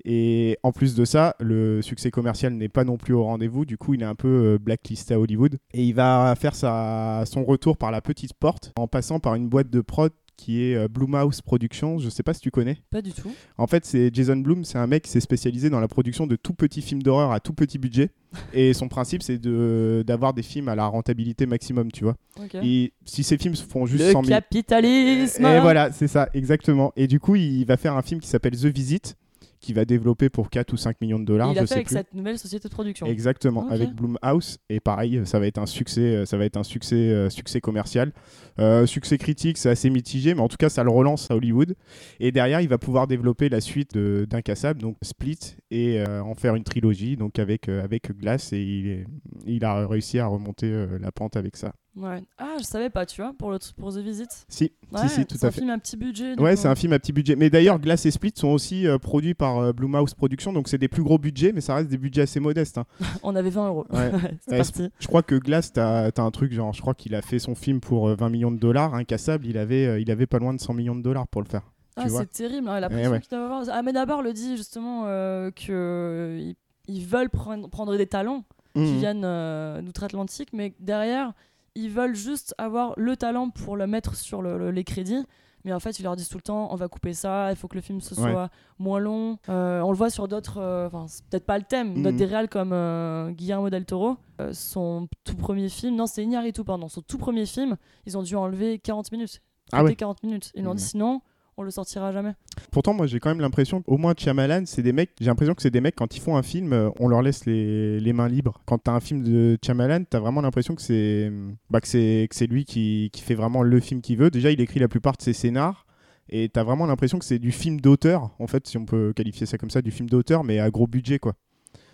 Et 0.05 0.59
en 0.62 0.70
plus 0.70 0.94
de 0.94 1.05
ça, 1.05 1.35
le 1.41 1.82
succès 1.82 2.11
commercial 2.12 2.53
n'est 2.53 2.69
pas 2.69 2.85
non 2.85 2.97
plus 2.97 3.15
au 3.15 3.25
rendez-vous. 3.25 3.65
Du 3.65 3.79
coup, 3.79 3.94
il 3.94 4.03
est 4.03 4.06
un 4.06 4.15
peu 4.15 4.29
euh, 4.29 4.59
blacklisté 4.59 5.15
à 5.15 5.20
Hollywood. 5.20 5.56
Et 5.73 5.82
il 5.82 5.94
va 5.94 6.35
faire 6.38 6.55
sa, 6.55 7.25
son 7.27 7.44
retour 7.44 7.77
par 7.77 7.91
la 7.91 8.00
petite 8.00 8.35
porte 8.35 8.73
en 8.77 8.87
passant 8.87 9.19
par 9.19 9.35
une 9.35 9.49
boîte 9.49 9.70
de 9.70 9.81
prod 9.81 10.12
qui 10.37 10.63
est 10.63 10.75
euh, 10.77 10.89
Blumhouse 10.89 11.41
Productions. 11.41 11.99
Je 11.99 12.09
sais 12.09 12.23
pas 12.23 12.35
si 12.35 12.41
tu 12.41 12.51
connais. 12.51 12.79
Pas 12.91 13.03
du 13.03 13.13
tout. 13.13 13.31
En 13.59 13.67
fait, 13.67 13.85
c'est 13.85 14.15
Jason 14.15 14.37
Blum, 14.37 14.65
c'est 14.65 14.79
un 14.79 14.87
mec 14.87 15.05
qui 15.05 15.11
s'est 15.11 15.21
spécialisé 15.21 15.71
dans 15.71 15.81
la 15.81 15.89
production 15.89 16.27
de 16.27 16.37
tout 16.37 16.55
petits 16.55 16.83
films 16.83 17.03
d'horreur 17.03 17.33
à 17.33 17.41
tout 17.41 17.53
petit 17.53 17.79
budget. 17.79 18.11
Et 18.53 18.73
son 18.73 18.89
principe, 18.89 19.23
c'est 19.23 19.39
de- 19.39 20.03
d'avoir 20.07 20.35
des 20.35 20.43
films 20.43 20.69
à 20.69 20.75
la 20.75 20.87
rentabilité 20.87 21.47
maximum, 21.47 21.93
tu 21.93 22.05
vois. 22.05 22.17
Ok. 22.43 22.57
Et 22.63 22.93
si 23.05 23.23
ces 23.23 23.39
films 23.39 23.55
font 23.57 23.87
juste 23.87 24.05
Le 24.05 24.13
100 24.13 24.25
000 24.25 24.35
capitalisme. 24.41 25.45
et 25.47 25.61
voilà, 25.61 25.93
c'est 25.93 26.09
ça, 26.09 26.29
exactement. 26.35 26.93
Et 26.97 27.07
du 27.07 27.21
coup, 27.21 27.37
il 27.37 27.65
va 27.65 27.77
faire 27.77 27.97
un 27.97 28.03
film 28.03 28.21
qui 28.21 28.29
s'appelle 28.29 28.57
The 28.57 28.67
Visit, 28.67 29.17
qui 29.65 29.73
va 29.73 29.85
développer 29.85 30.29
pour 30.29 30.51
4 30.51 30.73
ou 30.73 30.77
5 30.77 31.01
millions 31.01 31.19
de 31.19 31.25
dollars, 31.25 31.53
Il 31.53 31.59
a 31.59 31.63
je 31.63 31.67
fait 31.67 31.67
sais 31.67 31.75
avec 31.75 31.87
plus. 31.87 31.95
cette 31.97 32.15
nouvelle 32.15 32.39
société 32.39 32.69
de 32.69 32.73
production. 32.75 33.07
Exactement, 33.07 33.65
Ok. 33.67 33.73
avec 33.73 33.95
Blumhouse. 33.95 34.59
Et 34.69 34.79
pareil, 34.81 35.23
ça 35.25 35.39
va 35.39 35.47
être 35.47 35.59
un 35.59 35.67
succès, 35.67 36.01
euh, 36.03 36.25
ça 36.27 36.37
va 36.37 36.45
être 36.45 36.57
un 36.57 36.63
succès, 36.63 36.95
euh, 36.97 37.31
succès 37.31 37.61
commercial. 37.61 38.13
Euh, 38.59 38.87
succès 38.87 39.19
critique, 39.19 39.57
c'est 39.59 39.71
assez 39.71 39.91
mitigé, 39.91 40.35
mais 40.35 40.41
en 40.41 40.49
tout 40.49 40.57
cas, 40.59 40.69
ça 40.69 40.85
le 40.85 40.91
relance 40.91 41.31
à 41.31 41.37
Hollywood. 41.37 41.75
Et 42.21 42.31
derrière, 42.33 42.61
il 42.61 42.69
va 42.69 42.79
pouvoir 42.79 43.07
développer 43.07 43.49
la 43.49 43.61
suite 43.61 43.97
d'Incassable, 43.97 44.81
donc 44.81 44.97
Split, 45.03 45.39
et 45.71 46.01
euh, 46.01 46.23
en 46.23 46.35
faire 46.35 46.55
une 46.55 46.65
trilogie, 46.65 47.17
donc 47.17 47.39
avec, 47.39 47.69
avec 47.69 48.13
Glass. 48.17 48.53
Et 48.53 48.63
il, 48.63 48.89
est- 48.89 49.07
il 49.47 49.65
a 49.65 49.87
réussi 49.87 50.19
à 50.19 50.27
remonter 50.27 50.87
la 51.01 51.11
pente 51.13 51.37
avec 51.37 51.57
ça. 51.57 51.73
Ouais. 51.96 52.23
Ah, 52.38 52.56
je 52.58 52.64
savais 52.64 52.91
pas, 52.91 53.06
tu 53.06 53.23
vois, 53.23 53.32
pour, 53.38 53.50
le, 53.52 53.58
pour 53.76 53.93
The 53.93 53.99
Visit. 53.99 54.29
Si, 54.49 54.73
Ouais, 54.93 55.00
si, 55.02 55.08
si, 55.11 55.26
tout 55.26 55.37
c'est 55.38 55.44
à 55.44 55.49
un 55.49 55.50
fait. 55.52 55.61
film 55.61 55.70
à 55.70 55.79
petit 55.79 55.96
budget. 55.96 56.41
Ouais, 56.41 56.56
c'est 56.56 56.67
un 56.67 56.75
film 56.75 56.93
à 56.93 56.99
petit 56.99 57.12
budget. 57.12 57.37
Mais 57.37 57.50
d'ailleurs, 57.50 57.79
Glass 57.79 58.05
et 58.06 58.11
Split 58.11 58.32
sont 58.35 58.49
aussi 58.49 58.87
euh, 58.87 58.99
produits 58.99 59.35
par 59.35 59.58
euh, 59.58 59.73
Blumhouse 59.73 60.14
Productions, 60.14 60.52
donc 60.52 60.67
c'est 60.69 60.79
des 60.79 60.88
plus 60.88 61.02
gros 61.05 61.19
budgets, 61.19 61.52
mais 61.52 61.61
ça 61.61 61.76
reste 61.76 61.88
des 61.88 61.96
budgets 61.99 62.23
assez 62.23 62.41
modestes. 62.41 62.79
hein. 62.79 62.85
On 63.23 63.37
avait 63.37 63.50
20 63.50 63.69
euros. 63.69 63.87
Ouais. 63.91 64.11
c'est 64.49 64.56
parti. 64.56 64.91
Je 64.99 65.06
crois 65.06 65.23
que 65.23 65.37
Glass, 65.37 65.73
t'as 65.73 66.11
as 66.17 66.20
un 66.20 66.31
truc 66.32 66.52
genre, 66.52 66.73
je 66.73 66.81
crois 66.81 66.94
qu'il 66.94 67.14
a 67.14 67.23
fait 67.23 67.38
son 67.38 67.55
film 67.55 67.81
pour 67.81 68.08
euh, 68.08 68.14
20 68.17 68.29
millions 68.29 68.50
de 68.50 68.58
dollars. 68.58 68.94
Incassable, 68.94 69.46
il 69.46 69.56
avait, 69.56 69.87
euh, 69.87 70.00
il 70.00 70.11
avait 70.11 70.26
pas 70.26 70.38
loin 70.41 70.52
de 70.55 70.61
100 70.61 70.75
millions 70.75 70.96
de 70.96 71.02
dollars 71.02 71.29
pour 71.29 71.43
le 71.43 71.49
faire. 71.49 71.62
Ah, 71.96 72.08
c'est 72.08 72.29
terrible. 72.32 72.69
hein, 72.69 72.81
la 72.81 72.88
Ouais, 72.88 72.94
pression 72.94 73.12
ouais. 73.12 73.20
qu'il 73.20 73.38
avoir. 73.38 73.69
Ahmed 73.69 73.96
Abar 73.96 74.20
le 74.23 74.32
dit 74.32 74.56
justement 74.56 75.05
euh, 75.06 75.52
que 75.52 76.38
ils, 76.41 76.56
ils 76.88 77.06
veulent 77.06 77.31
prendre, 77.31 77.69
prendre 77.70 77.96
des 77.96 78.06
talents 78.08 78.43
qui 78.75 78.81
Mhm. 78.81 78.99
viennent 78.99 79.82
d'outre-Atlantique, 79.85 80.49
mais 80.52 80.75
derrière, 80.81 81.32
ils 81.75 81.91
veulent 81.91 82.15
juste 82.15 82.55
avoir 82.59 82.94
le 82.97 83.17
talent 83.17 83.50
pour 83.50 83.76
le 83.76 83.87
mettre 83.87 84.15
sur 84.15 84.43
le- 84.43 84.59
le- 84.59 84.71
les 84.71 84.85
crédits. 84.85 85.25
Mais 85.67 85.73
en 85.73 85.81
fait, 85.81 85.99
ils 85.99 86.03
leur 86.03 86.15
disent 86.15 86.29
tout 86.29 86.37
le 86.37 86.43
temps, 86.43 86.69
on 86.73 86.76
va 86.76 86.88
couper 86.88 87.15
ça, 87.15 87.49
il 87.50 87.56
faut 87.56 87.69
que 87.69 87.75
le 87.75 87.81
film 87.81 87.99
Ouais. 87.99 88.15
soit 88.15 88.50
moins 88.79 88.99
long. 88.99 89.38
Euh, 89.49 89.81
on 89.81 89.91
le 89.93 89.97
voit 89.97 90.11
sur 90.11 90.29
d'autres, 90.29 90.58
euh, 90.58 90.87
enfin, 90.89 91.06
c'est 91.08 91.25
peut-être 91.25 91.46
pas 91.46 91.56
le 91.56 91.65
thème, 91.65 92.03
d'autres 92.03 92.19
des 92.19 92.27
réals 92.27 92.51
comme 92.51 92.75
euh, 92.75 93.31
Guillermo 93.31 93.70
del 93.70 93.87
Toro. 93.87 94.19
Euh, 94.43 94.53
son 94.53 95.08
tout 95.25 95.37
premier 95.37 95.70
film, 95.70 95.96
non, 95.96 96.06
c'est 96.06 96.22
Iñárritu, 96.22 96.65
pardon, 96.65 96.89
son 96.89 97.01
tout 97.01 97.17
premier 97.17 97.46
film, 97.46 97.77
ils 98.05 98.19
ont 98.19 98.22
dû 98.22 98.37
enlever 98.37 98.79
40 98.79 99.10
minutes. 99.10 99.41
Ah 99.72 99.79
Couper 99.79 99.91
ouais. 99.93 99.96
40 99.96 100.22
minutes. 100.22 100.53
Ils 100.55 100.65
Mhm. 100.65 100.75
dit, 100.75 100.82
sinon, 100.84 101.22
on 101.56 101.63
le 101.63 101.70
sortira 101.70 102.13
jamais. 102.13 102.32
Pourtant, 102.70 102.94
moi, 102.94 103.06
j'ai 103.06 103.20
quand 103.20 103.29
même 103.29 103.41
l'impression, 103.41 103.82
au 103.87 103.96
moins 103.96 104.15
Shyamalan, 104.17 104.65
c'est 104.67 104.82
des 104.82 104.93
mecs. 104.93 105.11
J'ai 105.20 105.27
l'impression 105.27 105.55
que 105.55 105.63
c'est 105.63 105.70
des 105.70 105.81
mecs 105.81 105.96
quand 105.96 106.17
ils 106.17 106.20
font 106.20 106.37
un 106.37 106.43
film, 106.43 106.73
euh, 106.73 106.91
on 107.01 107.08
leur 107.08 107.23
laisse 107.23 107.46
les, 107.46 108.01
les 108.01 108.13
mains 108.13 108.29
libres. 108.29 108.61
Quand 108.67 108.79
t'as 108.79 108.93
un 108.93 109.01
film 109.01 109.23
de 109.23 109.58
Shyamalan, 109.65 110.05
t'as 110.08 110.20
vraiment 110.20 110.41
l'impression 110.41 110.75
que 110.75 110.82
c'est, 110.82 111.32
bah, 111.70 111.81
que 111.81 111.89
c'est, 111.89 112.27
que 112.29 112.37
c'est 112.37 112.46
lui 112.46 112.65
qui, 112.65 113.11
qui 113.13 113.23
fait 113.23 113.34
vraiment 113.34 113.63
le 113.63 113.81
film 113.81 114.01
qu'il 114.01 114.19
veut. 114.19 114.31
Déjà, 114.31 114.51
il 114.51 114.61
écrit 114.61 114.81
la 114.81 114.89
plupart 114.89 115.17
de 115.17 115.23
ses 115.23 115.32
scénars. 115.32 115.87
Et 116.31 116.49
t'as 116.49 116.63
vraiment 116.63 116.87
l'impression 116.87 117.19
que 117.19 117.25
c'est 117.25 117.39
du 117.39 117.53
film 117.53 117.81
d'auteur, 117.81 118.31
en 118.39 118.46
fait, 118.46 118.67
si 118.67 118.79
on 118.79 118.87
peut 118.87 119.13
qualifier 119.15 119.44
ça 119.46 119.58
comme 119.58 119.69
ça, 119.69 119.82
du 119.82 119.91
film 119.91 120.08
d'auteur, 120.08 120.43
mais 120.43 120.58
à 120.58 120.70
gros 120.70 120.87
budget, 120.87 121.19
quoi. 121.19 121.34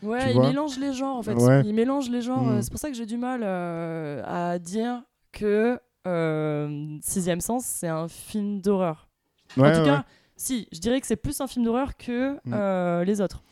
Ouais, 0.02 0.33
Tu 0.33 0.37
il 0.37 0.40
mélange 0.40 0.79
les 0.79 0.93
genres 0.93 1.17
en 1.17 1.23
fait. 1.23 1.35
Ouais. 1.35 1.62
Il 1.64 1.75
mélange 1.75 2.09
les 2.09 2.23
genres. 2.23 2.43
Mm. 2.43 2.49
euh, 2.50 2.62
C'est 2.62 2.71
pour 2.71 2.81
ça 2.81 2.88
que 2.88 2.97
j'ai 2.97 3.07
du 3.07 3.17
mal 3.17 3.43
euh, 3.43 4.23
à 4.25 4.59
dire 4.59 5.02
que 5.33 5.79
euh, 6.07 6.99
Sixième 7.02 7.40
Sens 7.40 7.64
c'est 7.67 7.88
un 7.88 8.09
film 8.09 8.61
d'horreur. 8.61 9.10
En 9.59 9.73
tout 9.73 9.85
cas, 9.85 10.04
si, 10.37 10.69
je 10.73 10.78
dirais 10.78 11.00
que 11.00 11.07
c'est 11.07 11.16
plus 11.16 11.40
un 11.40 11.47
film 11.47 11.64
d'horreur 11.64 11.97
que 11.97 12.35
Mm. 12.45 12.52
euh, 12.54 13.04
les 13.04 13.21
autres. 13.21 13.42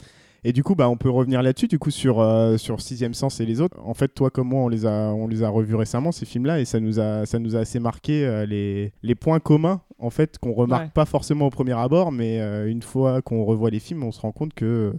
Et 0.45 0.53
du 0.53 0.63
coup, 0.63 0.77
bah, 0.77 0.89
on 0.89 0.97
peut 0.97 1.11
revenir 1.11 1.43
là-dessus, 1.43 1.67
du 1.67 1.81
coup, 1.81 1.91
sur, 1.91 2.21
euh, 2.21 2.57
sur 2.59 2.81
Sixième 2.81 3.13
Sens 3.13 3.41
et 3.41 3.45
les 3.45 3.61
autres. 3.61 3.77
En 3.85 3.93
fait, 3.93 4.09
toi 4.09 4.31
comme 4.31 4.49
moi, 4.51 4.63
on 4.63 4.69
les 4.69 4.87
a, 4.87 5.13
on 5.13 5.27
les 5.27 5.43
a 5.43 5.49
revus 5.49 5.75
récemment, 5.75 6.13
ces 6.13 6.27
films-là, 6.27 6.61
et 6.61 6.65
ça 6.65 6.79
nous 6.79 7.01
a, 7.01 7.27
ça 7.27 7.41
nous 7.41 7.57
a 7.57 7.59
assez 7.61 7.81
marqué 7.81 8.25
euh, 8.25 8.47
les, 8.47 8.93
les 9.03 9.15
points 9.17 9.41
communs, 9.41 9.83
en 9.99 10.11
fait, 10.11 10.39
qu'on 10.39 10.53
remarque 10.53 10.85
Ouais. 10.85 10.91
pas 10.95 11.07
forcément 11.07 11.47
au 11.47 11.51
premier 11.51 11.73
abord, 11.77 12.13
mais 12.13 12.41
euh, 12.41 12.71
une 12.71 12.83
fois 12.83 13.21
qu'on 13.21 13.45
revoit 13.45 13.71
les 13.71 13.81
films, 13.81 14.05
on 14.05 14.13
se 14.13 14.21
rend 14.21 14.31
compte 14.31 14.55
que 14.55 14.95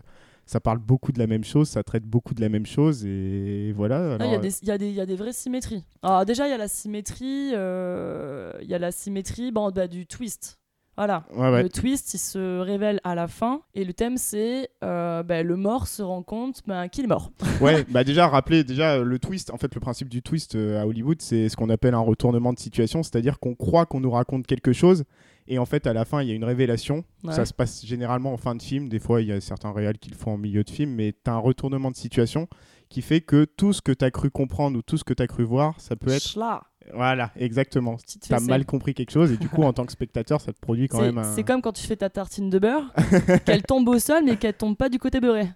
ça 0.45 0.59
parle 0.59 0.79
beaucoup 0.79 1.13
de 1.13 1.19
la 1.19 1.27
même 1.27 1.45
chose, 1.45 1.69
ça 1.69 1.83
traite 1.83 2.03
beaucoup 2.03 2.33
de 2.33 2.41
la 2.41 2.49
même 2.49 2.65
chose, 2.65 3.05
et 3.05 3.71
voilà. 3.77 4.17
Ah, 4.19 4.25
Il 4.25 4.31
y, 4.31 4.35
a 4.35 4.39
des- 4.39 4.61
il 4.61 4.89
y, 4.89 4.93
y 4.95 4.99
a 5.01 5.05
des 5.05 5.15
vraies 5.15 5.31
symétries. 5.31 5.85
Alors 6.03 6.25
déjà, 6.25 6.47
il 6.47 6.51
y 6.51 6.53
a 6.53 6.57
la 6.57 6.67
symétrie, 6.67 7.51
il 7.53 8.67
y 8.67 8.73
a 8.73 8.79
la 8.79 8.91
symétrie 8.91 9.51
bon, 9.53 9.71
bah, 9.71 9.87
du 9.87 10.05
twist. 10.05 10.57
Voilà. 10.99 11.23
Ouais, 11.33 11.49
ouais. 11.49 11.63
Le 11.63 11.69
twist, 11.69 12.13
il 12.13 12.17
se 12.17 12.59
révèle 12.59 12.99
à 13.05 13.15
la 13.15 13.29
fin. 13.29 13.61
Et 13.73 13.85
le 13.85 13.93
thème, 13.93 14.17
c'est 14.17 14.69
euh, 14.83 15.23
bah, 15.23 15.43
le 15.43 15.55
mort 15.55 15.87
se 15.87 16.01
rend 16.01 16.23
compte 16.23 16.61
ben, 16.67 16.89
qu'il 16.89 17.05
est 17.05 17.07
mort. 17.07 17.31
Ouais, 17.61 17.85
bah 17.89 18.03
déjà, 18.03 18.27
rappeler, 18.27 18.65
déjà, 18.65 18.99
le 18.99 19.19
twist, 19.19 19.49
en 19.51 19.57
fait, 19.57 19.73
le 19.73 19.79
principe 19.79 20.09
du 20.09 20.21
twist 20.21 20.55
euh, 20.55 20.81
à 20.81 20.85
Hollywood, 20.85 21.21
c'est 21.21 21.47
ce 21.47 21.55
qu'on 21.55 21.69
appelle 21.69 21.93
un 21.93 21.99
retournement 21.99 22.51
de 22.51 22.59
situation, 22.59 23.01
c'est-à-dire 23.01 23.39
qu'on 23.39 23.55
croit 23.55 23.85
qu'on 23.85 24.01
nous 24.01 24.11
raconte 24.11 24.45
quelque 24.45 24.73
chose, 24.73 25.05
et 25.47 25.57
en 25.57 25.65
fait, 25.65 25.87
à 25.87 25.93
la 25.93 26.05
fin, 26.05 26.21
il 26.21 26.29
y 26.29 26.31
a 26.31 26.35
une 26.35 26.43
révélation. 26.43 27.03
Ouais. 27.23 27.33
Ça 27.33 27.45
se 27.45 27.53
passe 27.53 27.85
généralement 27.85 28.31
en 28.33 28.37
fin 28.37 28.55
de 28.55 28.61
film, 28.61 28.87
des 28.87 28.99
fois, 28.99 29.21
il 29.21 29.27
y 29.27 29.31
a 29.31 29.41
certains 29.41 29.71
réels 29.71 29.97
qui 29.97 30.09
le 30.09 30.15
font 30.15 30.33
en 30.33 30.37
milieu 30.37 30.63
de 30.63 30.69
film, 30.69 30.91
mais 30.91 31.11
tu 31.11 31.29
as 31.29 31.33
un 31.33 31.39
retournement 31.39 31.91
de 31.91 31.95
situation 31.95 32.47
qui 32.89 33.01
fait 33.01 33.21
que 33.21 33.45
tout 33.45 33.73
ce 33.73 33.81
que 33.81 33.91
tu 33.91 34.03
as 34.03 34.11
cru 34.11 34.31
comprendre 34.31 34.77
ou 34.77 34.81
tout 34.81 34.97
ce 34.97 35.03
que 35.03 35.13
tu 35.13 35.23
as 35.23 35.27
cru 35.27 35.43
voir, 35.43 35.79
ça 35.79 35.95
peut 35.95 36.11
être... 36.11 36.23
Schla, 36.23 36.63
Voilà, 36.93 37.29
exactement. 37.37 37.97
petite 37.97 38.23
Tu 38.23 38.33
as 38.33 38.37
fessée. 38.37 38.49
mal 38.49 38.65
compris 38.65 38.93
quelque 38.93 39.11
chose, 39.11 39.31
et 39.31 39.37
du 39.37 39.47
coup, 39.49 39.63
en 39.63 39.73
tant 39.73 39.85
que 39.85 39.91
spectateur, 39.91 40.41
ça 40.41 40.51
te 40.53 40.59
produit 40.59 40.87
quand 40.87 41.01
même 41.01 41.19
un... 41.19 41.23
C'est 41.35 41.43
comme 41.43 41.61
quand 41.61 41.71
tu 41.73 41.85
fais 41.85 41.95
ta 41.95 42.09
tartine 42.09 42.49
de 42.49 42.57
beurre, 42.59 42.93
qu'elle 43.45 43.61
tombe 43.63 43.87
au 43.89 43.99
sol, 43.99 44.23
mais 44.25 44.37
qu'elle 44.37 44.53
tombe 44.55 44.75
pas 44.75 44.89
du 44.89 44.97
côté 44.97 45.19
beurré. 45.19 45.47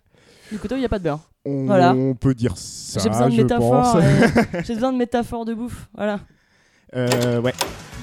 Du 0.52 0.60
côté 0.60 0.76
où 0.76 0.78
il 0.78 0.82
n'y 0.82 0.86
a 0.86 0.90
pas 0.90 1.00
de 1.00 1.04
beurre. 1.06 1.22
On, 1.46 1.66
Voilà. 1.66 1.94
on 1.96 2.14
peut 2.14 2.36
dire 2.36 2.54
ça, 2.56 3.00
J'ai 3.02 3.10
besoin 3.10 3.30
de 3.30 3.36
métaphores. 3.36 3.96
euh, 3.96 4.62
J'ai 4.64 4.76
besoin 4.76 4.94
de 4.94 4.98
métaphores 4.98 5.46
de 5.46 5.54
bouffe. 5.56 5.88
Voilà. 5.96 6.20
Euh, 6.96 7.42
ouais. 7.42 7.54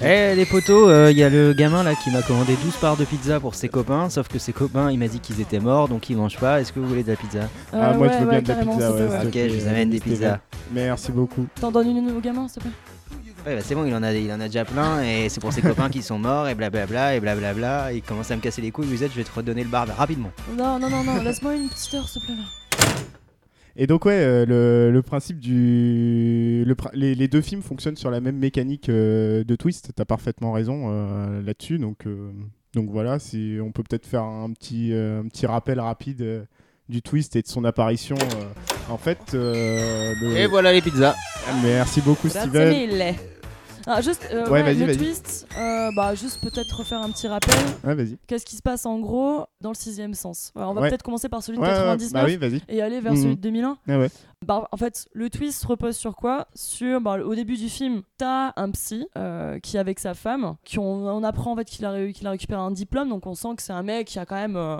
Eh 0.03 0.35
les 0.35 0.47
potos, 0.47 1.11
il 1.12 1.17
y 1.17 1.23
a 1.23 1.29
le 1.29 1.53
gamin 1.53 1.83
là 1.85 1.95
qui 1.95 2.11
m'a 2.11 2.23
commandé 2.23 2.57
12 2.65 2.77
parts 2.79 2.97
de 2.97 3.05
pizza 3.05 3.39
pour 3.39 3.55
ses 3.55 3.69
copains, 3.69 4.09
sauf 4.09 4.27
que 4.29 4.39
ses 4.39 4.53
copains 4.55 4.91
il 4.91 4.99
m'a 4.99 5.09
dit 5.09 5.21
qu'ils 5.21 5.41
étaient 5.43 5.61
morts 5.61 5.89
donc 5.89 6.09
ils 6.11 6.17
mangent 6.17 6.39
pas. 6.39 6.61
Est-ce 6.61 6.73
que 6.73 6.81
vous 6.81 6.89
voulez 6.89 7.03
de 7.05 7.11
la 7.11 7.17
pizza? 7.17 7.41
Ah, 7.73 7.91
Euh, 7.93 7.95
moi, 7.99 8.07
ouais, 8.09 8.12
je 8.15 8.19
veux 8.19 8.31
ouais, 8.31 8.41
bien 8.41 8.43
de 8.43 8.49
la 8.49 8.73
pizza, 8.73 8.93
ouais, 8.93 9.27
Ok, 9.27 9.35
je 9.35 9.61
vous 9.61 9.69
amène 9.69 9.91
des 9.91 10.00
pizzas. 10.00 10.41
Merci 10.73 11.12
beaucoup. 11.12 11.47
T'en 11.61 11.71
donnes 11.71 11.97
une 11.97 12.11
au 12.11 12.21
gamin, 12.21 12.49
s'il 12.49 12.62
te 12.62 12.69
plaît? 12.69 12.77
Ouais, 13.47 13.56
bah 13.56 13.62
c'est 13.62 13.75
bon, 13.75 13.87
il 13.87 13.94
en, 13.94 14.02
a, 14.02 14.12
il 14.12 14.30
en 14.30 14.40
a 14.40 14.47
déjà 14.47 14.66
plein 14.66 15.02
et 15.02 15.30
c'est 15.30 15.40
pour 15.40 15.52
ses 15.52 15.62
copains 15.62 15.88
qui 15.88 16.02
sont 16.02 16.18
morts 16.18 16.47
et 16.49 16.54
blablabla 16.54 17.16
et 17.16 17.20
blablabla. 17.20 17.92
Il 17.94 18.02
commence 18.02 18.30
à 18.30 18.37
me 18.37 18.42
casser 18.42 18.61
les 18.61 18.70
couilles, 18.70 18.87
vous 18.87 19.02
êtes, 19.02 19.12
je 19.12 19.16
vais 19.16 19.25
te 19.25 19.32
redonner 19.35 19.64
le 19.64 19.70
bar 19.70 19.88
rapidement. 19.88 20.30
Non, 20.56 20.78
non, 20.78 20.90
non, 20.90 21.02
non, 21.02 21.23
laisse-moi 21.23 21.56
une 21.56 21.68
petite 21.68 21.94
heure, 21.94 22.06
s'il 22.06 22.20
te 22.20 22.26
plaît. 22.26 22.37
là. 22.37 22.42
Et 23.76 23.87
donc 23.87 24.04
ouais, 24.04 24.18
euh, 24.18 24.44
le, 24.44 24.90
le 24.92 25.02
principe 25.02 25.38
du... 25.38 26.64
le 26.66 26.76
les, 26.92 27.14
les 27.14 27.28
deux 27.28 27.40
films 27.40 27.62
fonctionnent 27.62 27.97
sur 27.97 28.11
la 28.11 28.20
même 28.20 28.37
mécanique 28.37 28.90
euh, 28.90 29.42
de 29.42 29.56
twist, 29.56 29.92
t'as 29.97 30.04
parfaitement 30.04 30.52
raison 30.52 30.88
euh, 30.90 31.40
là-dessus, 31.40 31.78
donc, 31.78 32.06
euh, 32.06 32.32
donc 32.75 32.90
voilà, 32.90 33.18
si 33.18 33.56
on 33.62 33.70
peut 33.73 33.82
peut-être 33.88 34.06
faire 34.06 34.25
un 34.25 34.52
petit, 34.52 34.92
euh, 34.92 35.20
un 35.23 35.28
petit 35.28 35.47
rappel 35.47 35.80
rapide 35.80 36.20
euh, 36.20 36.42
du 36.90 37.00
twist 37.02 37.37
et 37.37 37.42
de 37.42 37.49
son 37.49 37.64
apparition. 37.64 38.16
euh. 38.16 38.92
En 38.92 38.99
fait, 38.99 39.18
euh, 39.35 40.12
le- 40.20 40.37
Et 40.37 40.47
voilà 40.47 40.73
les 40.73 40.82
pizzas. 40.82 41.14
merci 41.62 42.00
beaucoup 42.00 42.28
Steven. 42.28 42.68
mille. 42.70 43.14
Ah, 43.87 44.02
juste, 44.02 44.28
euh, 44.30 44.47
Ouais, 44.50 44.75
le 44.75 44.94
twist, 44.97 45.49
euh, 45.59 45.90
bah, 45.97 46.14
juste 46.14 46.38
peut-être 46.42 46.76
refaire 46.78 47.00
un 47.00 47.09
petit 47.11 47.26
rappel. 47.26 47.54
Ouais, 47.82 47.94
vas-y. 47.94 48.18
Qu'est-ce 48.26 48.44
qui 48.44 48.54
se 48.54 48.61
passe 48.62 48.85
en 48.85 48.99
gros 48.99 49.47
dans 49.62 49.70
le 49.70 49.75
sixième 49.75 50.12
sens? 50.12 50.52
Ouais, 50.54 50.62
On 50.64 50.75
va 50.75 50.82
Ouais. 50.82 50.90
peut-être 50.90 51.02
commencer 51.02 51.30
par 51.30 51.42
celui 51.42 51.56
de 51.59 51.62
Ouais, 51.62 51.68
ouais, 51.70 51.75
99 51.75 52.38
bah 52.38 52.49
oui, 52.49 52.62
et 52.68 52.82
aller 52.82 53.00
vers 53.00 53.12
Mhm. 53.14 53.23
celui 53.23 53.37
de 53.37 53.40
2001. 53.40 53.78
Ah 53.88 53.99
ouais. 53.99 54.11
Bah, 54.47 54.68
en 54.70 54.76
fait, 54.76 55.09
le 55.14 55.30
twist 55.30 55.64
repose 55.64 55.97
sur 55.97 56.14
quoi? 56.14 56.47
Sur, 56.54 57.00
bah, 57.00 57.18
au 57.25 57.35
début 57.35 57.56
du 57.56 57.70
film, 57.70 58.02
t'as 58.18 58.52
un 58.56 58.70
psy 58.70 59.06
euh, 59.16 59.59
qui 59.61 59.76
est 59.76 59.80
avec 59.80 59.99
sa 59.99 60.12
femme, 60.12 60.56
qui 60.62 60.78
on, 60.78 60.85
on 61.09 61.25
apprend 61.25 61.52
en 61.52 61.56
fait 61.56 61.64
qu'il 61.64 61.85
a, 61.87 61.90
ré- 61.90 62.12
qu'il 62.12 62.26
a 62.26 62.30
récupéré 62.30 62.61
un 62.61 62.70
diplôme, 62.73 63.09
donc 63.09 63.26
on 63.26 63.35
sent 63.35 63.54
que 63.56 63.62
c'est 63.62 63.73
un 63.73 63.82
mec 63.82 64.09
qui 64.09 64.18
a 64.18 64.26
quand 64.26 64.37
même, 64.37 64.56
euh, 64.56 64.76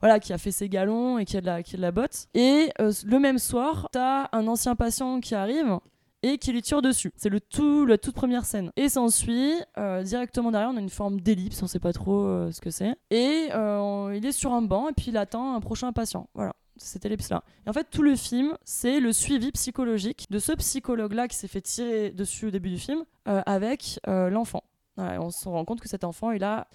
voilà, 0.00 0.20
qui 0.20 0.32
a 0.32 0.38
fait 0.38 0.52
ses 0.52 0.68
galons 0.68 1.18
et 1.18 1.24
qui 1.24 1.36
a 1.36 1.40
de 1.40 1.46
la, 1.46 1.62
qui 1.62 1.76
de 1.76 1.82
la 1.82 1.92
botte. 1.92 2.26
Et 2.34 2.70
euh, 2.80 2.92
le 3.04 3.18
même 3.18 3.38
soir, 3.38 3.88
t'as 3.92 4.28
un 4.32 4.46
ancien 4.46 4.76
patient 4.76 5.20
qui 5.20 5.34
arrive 5.34 5.78
et 6.22 6.38
qui 6.38 6.52
lui 6.52 6.62
tire 6.62 6.82
dessus. 6.82 7.12
C'est 7.16 7.28
le 7.28 7.40
tout, 7.40 7.86
la 7.86 7.98
toute 7.98 8.14
première 8.14 8.44
scène. 8.44 8.72
Et 8.76 8.88
s'ensuit, 8.88 9.54
euh, 9.78 10.02
directement 10.02 10.50
derrière, 10.50 10.70
on 10.70 10.76
a 10.76 10.80
une 10.80 10.90
forme 10.90 11.20
d'ellipse, 11.20 11.62
on 11.62 11.66
sait 11.66 11.78
pas 11.78 11.92
trop 11.92 12.24
euh, 12.24 12.50
ce 12.50 12.60
que 12.60 12.70
c'est. 12.70 12.96
Et 13.10 13.48
euh, 13.54 14.12
il 14.16 14.24
est 14.26 14.32
sur 14.32 14.52
un 14.52 14.62
banc 14.62 14.88
et 14.88 14.92
puis 14.92 15.06
il 15.08 15.16
attend 15.16 15.54
un 15.54 15.60
prochain 15.60 15.92
patient. 15.92 16.28
Voilà 16.34 16.54
cette 16.80 17.04
ellipse-là. 17.04 17.42
Et 17.66 17.70
en 17.70 17.72
fait, 17.72 17.88
tout 17.90 18.02
le 18.02 18.14
film, 18.14 18.56
c'est 18.62 19.00
le 19.00 19.12
suivi 19.12 19.50
psychologique 19.50 20.26
de 20.30 20.38
ce 20.38 20.52
psychologue-là 20.52 21.26
qui 21.26 21.34
s'est 21.34 21.48
fait 21.48 21.60
tirer 21.60 22.10
dessus 22.10 22.46
au 22.46 22.50
début 22.52 22.70
du 22.70 22.78
film 22.78 23.02
avec 23.24 23.98
l'enfant. 24.06 24.62
On 24.96 25.30
se 25.32 25.48
rend 25.48 25.64
compte 25.64 25.80
que 25.80 25.88
cet 25.88 26.04
enfant, 26.04 26.30
il, 26.30 26.44
a, 26.44 26.68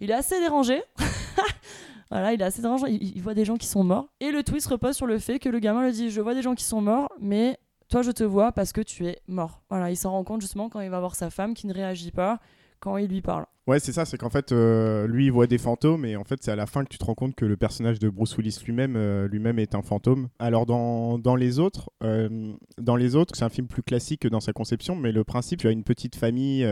il 0.00 0.10
est 0.10 0.14
assez 0.14 0.38
dérangé. 0.40 0.82
voilà, 2.10 2.32
il 2.32 2.40
est 2.40 2.44
assez 2.44 2.62
dérangé. 2.62 2.86
Il, 2.88 3.16
il 3.16 3.22
voit 3.22 3.34
des 3.34 3.44
gens 3.44 3.56
qui 3.56 3.66
sont 3.66 3.84
morts. 3.84 4.08
Et 4.20 4.30
le 4.30 4.42
twist 4.42 4.66
repose 4.66 4.96
sur 4.96 5.06
le 5.06 5.18
fait 5.18 5.38
que 5.38 5.48
le 5.48 5.58
gamin 5.58 5.84
lui 5.84 5.92
dit 5.92 6.10
Je 6.10 6.20
vois 6.20 6.34
des 6.34 6.42
gens 6.42 6.54
qui 6.54 6.64
sont 6.64 6.80
morts, 6.80 7.10
mais 7.20 7.58
toi, 7.88 8.02
je 8.02 8.10
te 8.10 8.24
vois 8.24 8.52
parce 8.52 8.72
que 8.72 8.80
tu 8.80 9.06
es 9.06 9.20
mort. 9.28 9.62
Voilà, 9.70 9.90
il 9.90 9.96
s'en 9.96 10.10
rend 10.10 10.24
compte 10.24 10.40
justement 10.40 10.68
quand 10.68 10.80
il 10.80 10.90
va 10.90 11.00
voir 11.00 11.14
sa 11.14 11.30
femme 11.30 11.54
qui 11.54 11.66
ne 11.66 11.74
réagit 11.74 12.10
pas 12.10 12.40
quand 12.80 12.96
il 12.96 13.08
lui 13.08 13.22
parle. 13.22 13.46
Ouais, 13.66 13.80
c'est 13.80 13.92
ça, 13.92 14.04
c'est 14.04 14.16
qu'en 14.16 14.30
fait, 14.30 14.52
euh, 14.52 15.08
lui, 15.08 15.26
il 15.26 15.32
voit 15.32 15.48
des 15.48 15.58
fantômes, 15.58 16.04
et 16.04 16.14
en 16.14 16.22
fait, 16.22 16.40
c'est 16.40 16.52
à 16.52 16.56
la 16.56 16.66
fin 16.66 16.84
que 16.84 16.88
tu 16.88 16.98
te 16.98 17.04
rends 17.04 17.14
compte 17.14 17.34
que 17.34 17.44
le 17.44 17.56
personnage 17.56 17.98
de 17.98 18.08
Bruce 18.08 18.36
Willis 18.36 18.60
lui-même 18.64 18.94
euh, 18.96 19.26
lui-même 19.26 19.58
est 19.58 19.74
un 19.74 19.82
fantôme. 19.82 20.28
Alors, 20.38 20.66
dans, 20.66 21.18
dans 21.18 21.34
les 21.34 21.58
autres, 21.58 21.90
euh, 22.04 22.52
dans 22.78 22.94
les 22.94 23.16
autres, 23.16 23.34
c'est 23.34 23.44
un 23.44 23.48
film 23.48 23.66
plus 23.66 23.82
classique 23.82 24.26
dans 24.28 24.40
sa 24.40 24.52
conception, 24.52 24.94
mais 24.94 25.10
le 25.10 25.24
principe, 25.24 25.60
tu 25.60 25.68
as 25.68 25.72
une 25.72 25.82
petite 25.82 26.14
famille, 26.14 26.64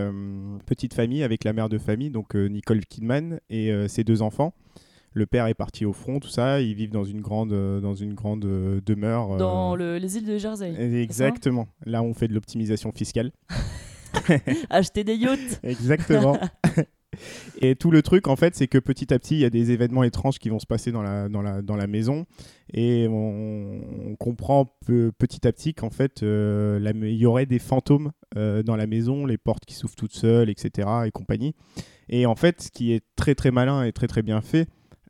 petite 0.67 0.95
famille 0.95 1.25
avec 1.25 1.43
la 1.43 1.53
mère 1.53 1.69
de 1.69 1.79
famille, 1.79 2.11
donc 2.11 2.35
Nicole 2.35 2.85
Kidman, 2.85 3.41
et 3.51 3.73
ses 3.89 4.05
deux 4.05 4.23
enfants. 4.23 4.55
Le 5.17 5.27
père 5.27 5.47
est 5.47 5.55
parti 5.55 5.85
au 5.85 5.93
front, 5.93 6.19
tout 6.19 6.29
ça, 6.29 6.61
ils 6.61 6.75
vivent 6.75 6.91
dans 6.91 7.05
une 7.05 7.21
grande, 7.21 7.53
euh, 7.53 7.81
dans 7.81 7.95
une 7.95 8.15
grande 8.15 8.45
euh, 8.45 8.81
demeure. 8.85 9.35
euh, 9.35 9.39
Dans 9.39 9.77
le- 9.77 9.97
les 9.99 10.17
îles 10.17 10.27
de 10.27 10.37
Jersey. 10.39 10.75
Exactement. 11.01 11.69
Là, 11.87 12.03
on 12.03 12.15
fait 12.15 12.27
de 12.27 12.35
l'optimisation 12.35 12.91
fiscale. 12.93 13.31
Acheter 14.71 15.05
des 15.05 15.15
yachts. 15.17 15.61
Exactement. 15.63 16.39
Et 17.61 17.77
tout 17.77 17.93
le 17.93 18.03
truc, 18.03 18.27
en 18.27 18.35
fait, 18.35 18.57
c'est 18.57 18.67
que 18.67 18.79
petit 18.79 19.15
à 19.15 19.21
petit, 19.21 19.35
il 19.37 19.41
y 19.41 19.45
a 19.45 19.51
des 19.51 19.71
événements 19.71 20.03
étranges 20.03 20.41
qui 20.41 20.49
vont 20.49 20.59
se 20.59 20.67
passer 20.67 20.91
dans 20.91 21.03
la, 21.03 21.29
dans 21.29 21.43
la, 21.43 21.63
dans 21.63 21.77
la 21.77 21.87
maison. 21.87 22.27
Et 22.73 23.07
on, 23.09 23.81
on 24.11 24.17
comprend 24.17 24.75
peu- 24.85 25.13
petit 25.17 25.47
à 25.47 25.53
petit 25.53 25.75
qu'en 25.75 25.91
fait, 25.91 26.25
euh, 26.25 26.81
la- 26.81 26.91
il 26.91 27.15
y 27.17 27.25
aurait 27.27 27.47
des 27.47 27.61
fantômes 27.61 28.11
euh, 28.37 28.65
dans 28.65 28.75
la 28.75 28.89
maison, 28.89 29.27
les 29.27 29.39
portes 29.39 29.65
qui 29.65 29.75
s'ouvrent 29.75 29.95
toutes 29.95 30.15
seules, 30.15 30.51
etc. 30.51 30.89
et 31.07 31.13
compagnie. 31.13 31.55
Et 32.09 32.27
en 32.27 32.35
fait, 32.35 32.63
ce 32.63 32.71
qui 32.73 32.93
est 32.93 33.05
très 33.15 33.37
très 33.37 33.53
malin 33.53 33.85
et 33.85 33.93
très 33.93 34.09
très 34.09 34.23
bien 34.23 34.41
fait 34.41 34.67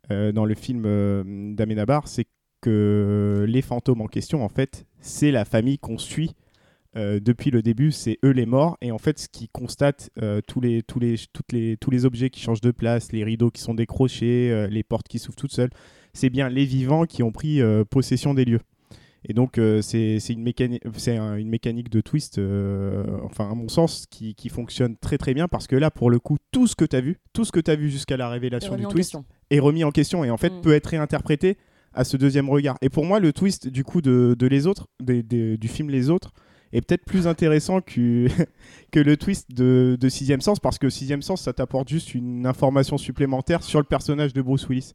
dans 0.09 0.45
le 0.45 0.55
film 0.55 0.83
euh, 0.85 1.23
d'Amenabar, 1.53 2.07
c'est 2.07 2.25
que 2.61 3.45
les 3.47 3.61
fantômes 3.61 4.01
en 4.01 4.07
question, 4.07 4.43
en 4.43 4.49
fait, 4.49 4.85
c'est 4.99 5.31
la 5.31 5.45
famille 5.45 5.77
qu'on 5.77 5.97
suit 5.97 6.35
euh, 6.97 7.19
depuis 7.19 7.51
le 7.51 7.61
début, 7.61 7.91
c'est 7.91 8.17
eux 8.23 8.31
les 8.31 8.45
morts. 8.45 8.77
Et 8.81 8.91
en 8.91 8.97
fait, 8.97 9.19
ce 9.19 9.27
qui 9.27 9.49
constate 9.49 10.09
euh, 10.21 10.41
tous, 10.47 10.61
les, 10.61 10.81
tous, 10.81 10.99
les, 10.99 11.15
toutes 11.33 11.51
les, 11.51 11.77
tous 11.77 11.91
les 11.91 12.05
objets 12.05 12.29
qui 12.29 12.39
changent 12.39 12.61
de 12.61 12.71
place, 12.71 13.11
les 13.11 13.23
rideaux 13.23 13.51
qui 13.51 13.61
sont 13.61 13.73
décrochés, 13.73 14.49
euh, 14.51 14.67
les 14.67 14.83
portes 14.83 15.07
qui 15.07 15.19
s'ouvrent 15.19 15.35
toutes 15.35 15.51
seules, 15.51 15.71
c'est 16.13 16.29
bien 16.29 16.47
les 16.49 16.65
vivants 16.65 17.05
qui 17.05 17.23
ont 17.23 17.31
pris 17.31 17.61
euh, 17.61 17.83
possession 17.83 18.33
des 18.33 18.45
lieux. 18.45 18.61
Et 19.27 19.33
donc, 19.33 19.57
euh, 19.57 19.81
c'est 19.81 20.17
une, 20.29 20.47
un- 20.47 21.43
mécanique 21.43 21.89
de 21.89 22.01
twist, 22.01 22.37
euh, 22.37 23.03
enfin, 23.23 23.49
à 23.51 23.55
mon 23.55 23.67
sens, 23.69 24.05
qui, 24.09 24.35
qui 24.35 24.49
fonctionne 24.49 24.95
très 24.97 25.17
très 25.17 25.33
bien 25.33 25.47
parce 25.47 25.65
que 25.67 25.75
là, 25.75 25.89
pour 25.91 26.09
le 26.11 26.19
coup, 26.19 26.37
tout 26.51 26.67
ce 26.67 26.75
que 26.75 26.85
tu 26.85 26.95
as 26.95 27.01
vu, 27.01 27.17
tout 27.33 27.43
ce 27.43 27.51
que 27.51 27.59
tu 27.59 27.71
as 27.71 27.75
vu 27.75 27.89
jusqu'à 27.89 28.17
la 28.17 28.29
révélation 28.29 28.75
du 28.75 28.85
twist, 28.85 29.15
est 29.49 29.59
remis 29.59 29.83
en 29.83 29.91
question 29.91 30.23
et 30.23 30.29
en 30.29 30.37
fait 30.37 30.51
Mm. 30.53 30.61
peut 30.61 30.73
être 30.73 30.87
réinterprété 30.87 31.57
à 31.93 32.03
ce 32.03 32.17
deuxième 32.17 32.49
regard. 32.49 32.77
Et 32.81 32.89
pour 32.89 33.05
moi, 33.05 33.19
le 33.19 33.33
twist 33.33 33.67
du 33.67 33.83
coup 33.83 34.01
de, 34.01 34.35
de 34.37 34.47
les 34.47 34.67
autres, 34.67 34.87
du 35.01 35.67
film 35.67 35.89
Les 35.89 36.09
Autres, 36.09 36.31
est 36.73 36.81
peut-être 36.81 37.05
plus 37.05 37.25
intéressant 37.25 37.79
que, 37.81 38.27
que 38.91 38.99
le 38.99 39.15
twist 39.17 39.49
de, 39.51 39.97
de 39.99 40.09
Sixième 40.09 40.41
Sens 40.41 40.59
parce 40.59 40.77
que 40.77 40.89
Sixième 40.89 41.21
Sens, 41.21 41.41
ça 41.41 41.53
t'apporte 41.53 41.87
juste 41.89 42.13
une 42.13 42.45
information 42.45 42.97
supplémentaire 42.97 43.63
sur 43.63 43.79
le 43.79 43.85
personnage 43.85 44.33
de 44.33 44.41
Bruce 44.41 44.67
Willis. 44.67 44.91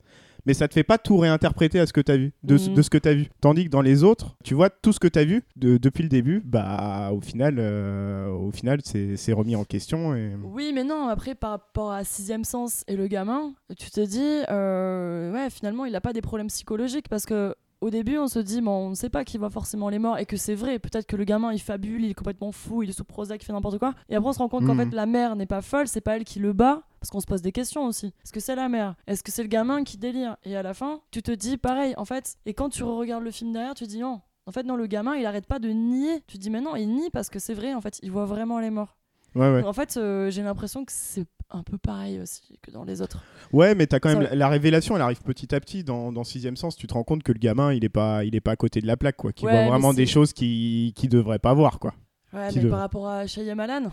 Mais 0.46 0.54
ça 0.54 0.68
te 0.68 0.74
fait 0.74 0.82
pas 0.84 0.98
tout 0.98 1.16
réinterpréter 1.18 1.78
à 1.80 1.86
ce 1.86 1.92
que 1.92 2.00
tu 2.00 2.12
as 2.12 2.16
vu, 2.16 2.32
de, 2.42 2.56
ce- 2.56 2.70
Mhm. 2.70 2.76
de 2.76 2.82
ce 2.82 2.90
que 2.90 2.98
tu 2.98 3.08
as 3.08 3.14
vu. 3.14 3.28
Tandis 3.40 3.64
que 3.64 3.70
dans 3.70 3.82
les 3.82 4.02
autres, 4.04 4.36
tu 4.44 4.54
vois, 4.54 4.70
tout 4.70 4.92
ce 4.92 5.00
que 5.00 5.08
tu 5.08 5.18
as 5.18 5.24
vu 5.24 5.42
de- 5.56 5.76
depuis 5.76 6.02
le 6.02 6.08
début, 6.08 6.40
bah 6.44 7.10
au 7.12 7.20
final, 7.20 7.56
euh, 7.58 8.28
au 8.28 8.50
final 8.50 8.80
c'est 8.84 9.32
remis 9.32 9.56
en 9.56 9.64
question. 9.64 10.14
Et... 10.14 10.32
Oui, 10.44 10.72
mais 10.74 10.84
non, 10.84 11.08
après, 11.08 11.34
par 11.34 11.50
rapport 11.50 11.92
à 11.92 12.04
Sixième 12.04 12.44
Sens 12.44 12.84
et 12.88 12.96
le 12.96 13.06
gamin, 13.06 13.52
tu 13.78 13.90
te 13.90 14.00
dis, 14.00 14.42
euh, 14.50 15.32
ouais, 15.32 15.50
finalement, 15.50 15.84
il 15.84 15.92
n'a 15.92 16.00
pas 16.00 16.12
des 16.12 16.22
problèmes 16.22 16.48
psychologiques 16.48 17.08
parce 17.08 17.26
que. 17.26 17.54
Au 17.80 17.88
début, 17.88 18.18
on 18.18 18.28
se 18.28 18.38
dit, 18.38 18.60
bon, 18.60 18.72
on 18.72 18.90
ne 18.90 18.94
sait 18.94 19.08
pas 19.08 19.24
qui 19.24 19.38
voit 19.38 19.48
forcément 19.48 19.88
les 19.88 19.98
morts 19.98 20.18
et 20.18 20.26
que 20.26 20.36
c'est 20.36 20.54
vrai. 20.54 20.78
Peut-être 20.78 21.06
que 21.06 21.16
le 21.16 21.24
gamin, 21.24 21.50
il 21.52 21.58
fabule, 21.60 22.04
il 22.04 22.10
est 22.10 22.14
complètement 22.14 22.52
fou, 22.52 22.82
il 22.82 22.90
est 22.90 22.92
sous 22.92 23.04
Prozac, 23.04 23.42
il 23.42 23.46
fait 23.46 23.54
n'importe 23.54 23.78
quoi. 23.78 23.94
Et 24.10 24.16
après, 24.16 24.28
on 24.28 24.32
se 24.34 24.38
rend 24.38 24.48
compte 24.50 24.66
qu'en 24.66 24.74
Mhm. 24.74 24.90
fait, 24.90 24.96
la 24.96 25.06
mère 25.06 25.34
n'est 25.34 25.46
pas 25.46 25.62
folle, 25.62 25.88
c'est 25.88 26.02
pas 26.02 26.16
elle 26.16 26.24
qui 26.24 26.40
le 26.40 26.52
bat. 26.52 26.82
Parce 27.00 27.10
qu'on 27.10 27.20
se 27.20 27.26
pose 27.26 27.40
des 27.40 27.52
questions 27.52 27.86
aussi. 27.86 28.08
Est-ce 28.22 28.32
que 28.32 28.40
c'est 28.40 28.54
la 28.54 28.68
mère? 28.68 28.94
Est-ce 29.06 29.22
que 29.22 29.32
c'est 29.32 29.42
le 29.42 29.48
gamin 29.48 29.82
qui 29.84 29.96
délire? 29.96 30.36
Et 30.44 30.54
à 30.54 30.62
la 30.62 30.74
fin, 30.74 31.00
tu 31.10 31.22
te 31.22 31.30
dis 31.32 31.56
pareil, 31.56 31.94
en 31.96 32.04
fait. 32.04 32.36
Et 32.44 32.52
quand 32.52 32.68
tu 32.68 32.82
regardes 32.82 33.24
le 33.24 33.30
film 33.30 33.52
derrière, 33.52 33.72
tu 33.72 33.84
te 33.84 33.88
dis, 33.88 34.00
non. 34.00 34.20
En 34.46 34.52
fait, 34.52 34.64
non, 34.64 34.76
le 34.76 34.86
gamin, 34.86 35.14
il 35.16 35.24
arrête 35.24 35.46
pas 35.46 35.58
de 35.58 35.70
nier. 35.70 36.22
Tu 36.26 36.36
te 36.36 36.42
dis, 36.42 36.50
mais 36.50 36.60
non, 36.60 36.76
il 36.76 36.88
nie 36.92 37.08
parce 37.08 37.30
que 37.30 37.38
c'est 37.38 37.54
vrai, 37.54 37.72
en 37.72 37.80
fait, 37.80 37.98
il 38.02 38.10
voit 38.10 38.26
vraiment 38.26 38.58
les 38.58 38.68
morts. 38.68 38.98
Ouais, 39.34 39.52
ouais. 39.52 39.62
En 39.64 39.72
fait, 39.72 39.96
euh, 39.96 40.30
j'ai 40.30 40.42
l'impression 40.42 40.84
que 40.84 40.92
c'est 40.92 41.26
un 41.50 41.62
peu 41.62 41.78
pareil 41.78 42.20
aussi 42.20 42.58
que 42.62 42.70
dans 42.70 42.84
les 42.84 43.00
autres. 43.02 43.22
Ouais, 43.52 43.74
mais 43.74 43.86
t'as 43.86 43.98
quand 44.00 44.08
même 44.08 44.22
Ça- 44.22 44.30
la, 44.30 44.34
la 44.36 44.48
révélation, 44.48 44.96
elle 44.96 45.02
arrive 45.02 45.20
petit 45.22 45.54
à 45.54 45.60
petit 45.60 45.84
dans, 45.84 46.12
dans 46.12 46.24
Sixième 46.24 46.56
Sens. 46.56 46.76
Tu 46.76 46.86
te 46.86 46.94
rends 46.94 47.04
compte 47.04 47.22
que 47.22 47.32
le 47.32 47.38
gamin, 47.38 47.72
il 47.72 47.84
est 47.84 47.88
pas, 47.88 48.24
il 48.24 48.34
est 48.34 48.40
pas 48.40 48.52
à 48.52 48.56
côté 48.56 48.80
de 48.80 48.86
la 48.86 48.96
plaque, 48.96 49.16
quoi. 49.16 49.32
Qui 49.32 49.46
Ouais, 49.46 49.52
voit 49.52 49.66
vraiment 49.68 49.92
des 49.94 50.06
choses 50.06 50.32
qui, 50.32 50.92
qui 50.96 51.08
devrait 51.08 51.38
pas 51.38 51.54
voir, 51.54 51.78
quoi. 51.78 51.94
Ouais, 52.32 52.48
Qui 52.50 52.56
mais 52.56 52.62
devrait. 52.64 52.70
par 52.70 52.80
rapport 52.80 53.08
à 53.08 53.26
Shyamalan, 53.26 53.90